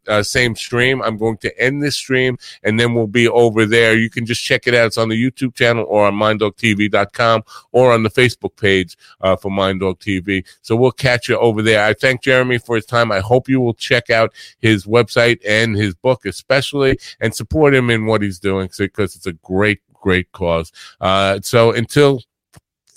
uh, 0.07 0.23
same 0.23 0.55
stream. 0.55 1.03
I'm 1.03 1.17
going 1.17 1.39
to 1.39 1.61
end 1.61 1.83
this 1.83 1.97
stream, 1.97 2.39
and 2.63 2.79
then 2.79 2.95
we'll 2.95 3.07
be 3.07 3.29
over 3.29 3.67
there. 3.67 3.97
You 3.97 4.11
can 4.11 4.27
just 4.27 4.43
check 4.43 4.67
it 4.67 4.75
out. 4.75 4.87
It's 4.87 4.99
on 4.99 5.09
the 5.09 5.23
YouTube 5.23 5.55
channel 5.55 5.85
or 5.89 6.07
on 6.07 6.15
minddogtv.com 6.15 7.43
or 7.73 7.93
on 7.93 8.03
the 8.03 8.11
Facebook 8.11 8.57
page 8.57 8.97
uh, 9.21 9.37
for 9.37 9.51
Minddog 9.51 9.99
TV. 9.99 10.45
So 10.63 10.77
we'll 10.77 10.93
catch 10.93 11.29
you 11.29 11.39
over 11.39 11.63
there. 11.63 11.85
I 11.85 11.95
thank 11.95 12.23
Jeremy 12.23 12.59
for 12.59 12.77
his 12.77 12.87
time. 12.87 13.13
I 13.13 13.21
hope 13.21 13.49
you 13.49 13.61
will 13.61 13.75
check 13.75 14.11
out 14.11 14.33
his 14.59 14.87
website 14.87 15.41
and 15.47 15.77
his 15.77 15.95
book, 15.95 16.27
especially, 16.27 16.99
and 17.21 17.35
support 17.35 17.75
him 17.75 17.91
in 17.91 18.07
what 18.07 18.23
he's 18.23 18.39
doing 18.39 18.69
because 18.77 19.17
it's 19.17 19.27
a 19.27 19.33
great 19.33 19.81
great 20.01 20.31
cause. 20.33 20.73
Uh, 21.01 21.41
so 21.43 21.73
until 21.73 22.23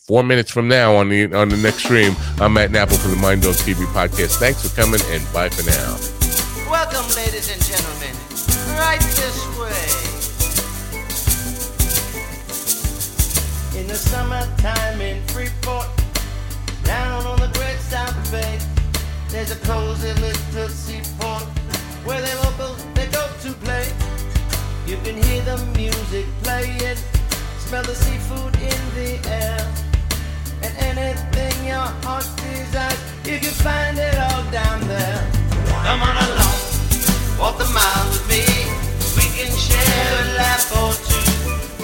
four 0.08 0.24
minutes 0.24 0.52
from 0.52 0.68
now 0.68 0.96
on 0.96 1.10
the 1.10 1.34
on 1.34 1.50
the 1.50 1.58
next 1.58 1.84
stream, 1.84 2.16
I'm 2.40 2.54
Matt 2.54 2.72
Napple 2.72 3.02
for 3.02 3.08
the 3.08 3.16
Mind 3.16 3.44
Dog 3.44 3.56
TV 3.56 3.86
podcast. 3.94 4.38
Thanks 4.38 4.68
for 4.68 4.76
coming 4.76 5.02
and 5.08 5.24
bye 5.34 5.50
for 5.50 5.64
now. 5.70 5.98
Welcome, 6.70 7.08
ladies 7.16 7.52
and 7.52 7.62
gentlemen. 7.64 8.16
Right 8.78 9.00
this 9.00 9.38
way. 9.60 10.12
In 13.80 13.88
the 13.88 13.96
summertime 13.96 15.02
in 15.02 15.22
Freeport, 15.28 15.88
down 16.84 17.26
on 17.26 17.40
the 17.40 17.48
great 17.58 17.80
South 17.80 18.32
Bay, 18.32 18.60
there's 19.30 19.52
a 19.52 19.60
cozy 19.66 20.14
little 20.14 20.70
seaport 20.70 21.44
where 22.06 22.22
they 22.22 22.36
locals 22.36 22.81
You 24.92 24.98
can 25.06 25.24
hear 25.24 25.42
the 25.44 25.56
music 25.78 26.26
playing, 26.44 27.00
smell 27.64 27.82
the 27.82 27.96
seafood 27.96 28.54
in 28.60 28.82
the 28.92 29.24
air, 29.24 29.64
and 30.64 30.74
anything 30.84 31.56
your 31.66 31.88
heart 32.04 32.28
desires, 32.36 33.00
you 33.24 33.40
can 33.40 33.56
find 33.64 33.98
it 33.98 34.20
all 34.20 34.44
down 34.52 34.84
there. 34.92 35.32
Come 35.88 36.04
on 36.04 36.12
along, 36.12 36.60
walk 37.40 37.56
the 37.56 37.72
mile 37.72 38.06
with 38.12 38.28
me. 38.28 38.44
We 39.16 39.32
can 39.32 39.56
share 39.56 40.12
a 40.12 40.36
laugh 40.36 40.68
or 40.76 40.92
two. 41.08 41.24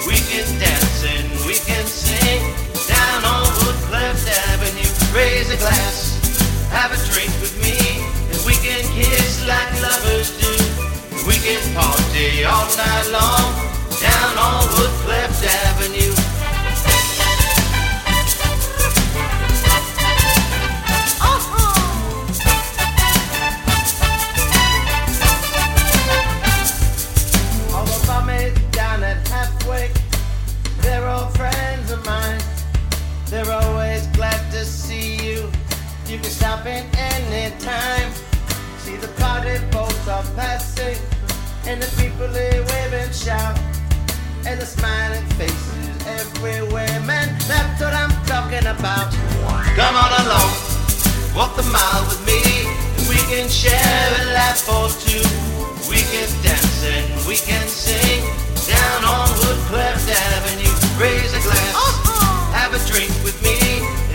We 0.04 0.20
can 0.28 0.44
dance 0.60 1.00
and 1.08 1.32
we 1.48 1.56
can 1.64 1.88
sing 1.88 2.44
down 2.92 3.24
on 3.24 3.48
Woodcleft 3.64 4.28
Avenue. 4.52 4.92
Raise 5.16 5.48
a 5.50 5.56
glass, 5.56 6.20
have 6.76 6.92
a 6.92 7.00
drink 7.16 7.32
with 7.40 7.56
me, 7.64 8.04
and 8.36 8.40
we 8.44 8.60
can 8.60 8.84
kiss 9.00 9.48
like 9.48 9.72
lovers 9.80 10.36
do. 10.42 10.47
Can 11.48 11.64
party 11.74 12.44
all 12.44 12.68
night 12.76 13.08
long 13.10 13.54
down 14.02 14.38
on 14.38 14.68
Woodcleft 14.76 15.46
Avenue. 15.46 16.12
Uh-huh. 21.22 21.78
All 27.78 27.86
the 27.86 27.98
bummies 28.06 28.54
down 28.72 29.04
at 29.04 29.26
halfway, 29.30 29.92
they're 30.82 31.08
all 31.08 31.30
friends 31.30 31.92
of 31.92 32.06
mine. 32.06 32.42
They're 33.30 33.50
always 33.50 34.06
glad 34.08 34.52
to 34.52 34.66
see 34.66 35.16
you. 35.26 35.50
You 36.08 36.20
can 36.20 36.30
stop 36.30 36.66
in 36.66 36.86
any 36.98 37.56
time. 37.62 38.12
See 38.80 38.98
the 38.98 39.08
party 39.20 39.60
boats 39.72 40.08
are 40.10 40.24
passing, 40.36 40.98
and 41.68 41.84
the 41.84 41.92
people 42.02 42.28
they 42.32 42.64
wave 42.64 42.94
and 42.96 43.14
shout, 43.14 43.60
and 44.48 44.56
the 44.60 44.66
smiling 44.66 45.24
faces 45.36 46.08
everywhere. 46.08 46.88
Man, 47.04 47.28
that's 47.44 47.82
what 47.84 47.94
I'm 47.94 48.12
talking 48.24 48.64
about. 48.64 49.12
Come 49.76 49.96
on 50.00 50.12
along, 50.24 50.52
walk 51.36 51.60
the 51.60 51.68
mile 51.68 52.04
with 52.08 52.24
me. 52.24 52.40
And 52.96 53.06
we 53.12 53.20
can 53.28 53.52
share 53.52 54.08
a 54.24 54.32
laugh 54.32 54.64
or 54.72 54.88
two. 55.04 55.20
We 55.92 56.00
can 56.08 56.28
dance 56.40 56.84
and 56.88 57.08
we 57.28 57.36
can 57.36 57.68
sing 57.68 58.24
down 58.64 59.04
on 59.04 59.28
Woodcleft 59.44 60.08
Avenue. 60.08 60.72
Raise 60.96 61.36
a 61.36 61.42
glass, 61.44 61.76
uh-huh. 61.76 62.56
have 62.56 62.72
a 62.72 62.82
drink 62.88 63.12
with 63.28 63.36
me. 63.44 63.60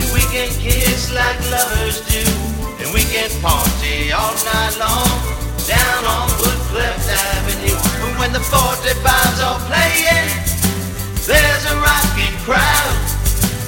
And 0.01 0.09
we 0.09 0.25
can 0.33 0.49
kiss 0.57 1.13
like 1.13 1.37
lovers 1.53 2.01
do. 2.09 2.25
And 2.81 2.89
we 2.93 3.05
can 3.13 3.29
party 3.45 4.11
all 4.11 4.33
night 4.41 4.75
long 4.81 5.43
down 5.69 6.03
on 6.05 6.27
Woodcleft 6.73 7.05
Avenue. 7.37 7.77
And 8.01 8.17
when 8.17 8.33
the 8.33 8.39
45s 8.39 9.39
are 9.45 9.61
playing, 9.69 10.29
there's 11.21 11.65
a 11.69 11.75
rocking 11.77 12.33
crowd. 12.41 12.97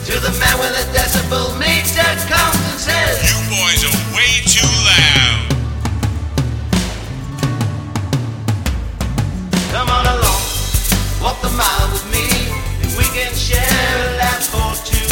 To 0.10 0.14
the 0.18 0.34
man 0.42 0.58
with 0.58 0.74
a 0.74 0.86
decibel 0.90 1.54
meter 1.60 2.10
comes 2.26 2.62
and 2.66 2.80
says, 2.82 3.22
You 3.30 3.38
boys 3.54 3.86
are 3.86 3.98
way 4.18 4.42
too 4.50 4.74
loud. 4.90 5.54
Come 9.70 9.90
on 9.90 10.06
along, 10.06 10.42
walk 11.22 11.38
the 11.42 11.54
mile 11.54 11.88
with 11.94 12.06
me, 12.10 12.26
and 12.82 12.90
we 12.98 13.06
can 13.14 13.34
share 13.36 13.62
a 13.62 14.18
laugh 14.18 14.50
or 14.50 14.74
two. 14.82 15.06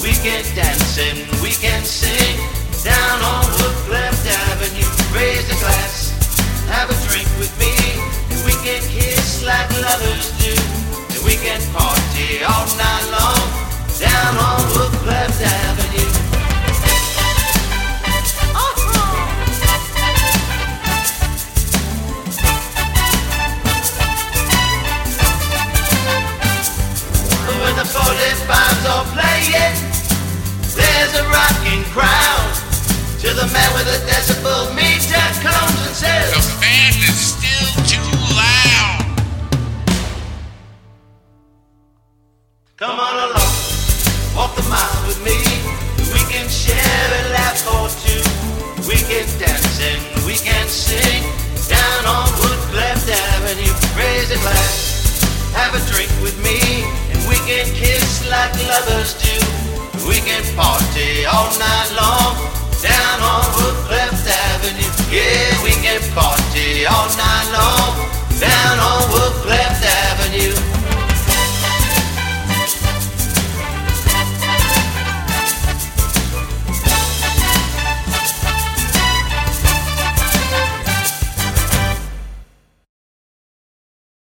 We 0.00 0.12
can 0.24 0.42
dance 0.56 0.96
and 0.96 1.20
we 1.42 1.50
can 1.50 1.84
sing 1.84 2.40
down 2.82 3.20
on 3.20 3.44
Woodcleft 3.60 4.24
Avenue. 4.24 4.88
Raise 5.12 5.44
a 5.50 5.58
glass, 5.60 6.16
have 6.68 6.88
a 6.88 7.08
drink 7.08 7.25
with 7.38 7.52
me, 7.58 7.72
and 8.30 8.40
we 8.44 8.52
can 8.64 8.80
kiss 8.88 9.44
like 9.44 9.68
lovers 9.82 10.32
do. 10.40 10.52
And 11.14 11.24
we 11.24 11.36
can 11.36 11.60
party 11.72 12.42
all 12.44 12.66
night 12.76 13.06
long 13.12 13.40
down 14.00 14.36
on 14.36 14.60
Woodcleft 14.72 15.40
Avenue. 15.40 16.12
Uh-huh. 18.56 19.26
When 27.62 27.74
the 27.76 27.84
45s 27.84 28.84
are 28.88 29.06
playing, 29.12 29.76
there's 30.76 31.14
a 31.16 31.24
rocking 31.28 31.84
crowd. 31.92 32.52
To 33.20 33.28
the 33.34 33.46
man 33.52 33.72
with 33.74 33.88
a 33.88 33.98
decibel 34.06 34.74
meter 34.74 35.26
comes 35.42 35.86
and 35.86 35.96
says, 35.96 36.55
We 46.12 46.20
can 46.30 46.48
share 46.48 47.08
a 47.08 47.22
laugh 47.32 47.64
or 47.66 47.88
two. 48.04 48.22
We 48.88 48.96
can 49.08 49.26
dance 49.38 49.80
and 49.80 50.02
we 50.26 50.34
can 50.34 50.68
sing 50.68 51.22
down 51.68 52.04
on 52.04 52.28
Woodcleft 52.40 53.08
Avenue. 53.08 53.72
Raise 53.96 54.30
a 54.30 54.38
glass, 54.38 55.22
have 55.54 55.74
a 55.74 55.82
drink 55.90 56.10
with 56.22 56.36
me, 56.44 56.84
and 57.10 57.18
we 57.28 57.36
can 57.48 57.66
kiss 57.74 58.28
like 58.30 58.52
lovers 58.68 59.14
do. 59.22 59.36
We 60.06 60.20
can 60.20 60.44
party 60.54 61.24
all 61.26 61.50
night 61.58 61.90
long 61.96 62.65
down 62.86 63.18
on 63.22 63.44
Woodcleft 63.56 64.26
Avenue. 64.26 64.92
Yeah, 65.10 65.64
we 65.64 65.72
can 65.82 66.00
party 66.14 66.86
all 66.86 67.08
night 67.18 67.48
long 67.56 67.94
down 68.38 68.78
on 68.78 69.02
Woodcleft 69.10 69.82
Avenue. 69.82 70.05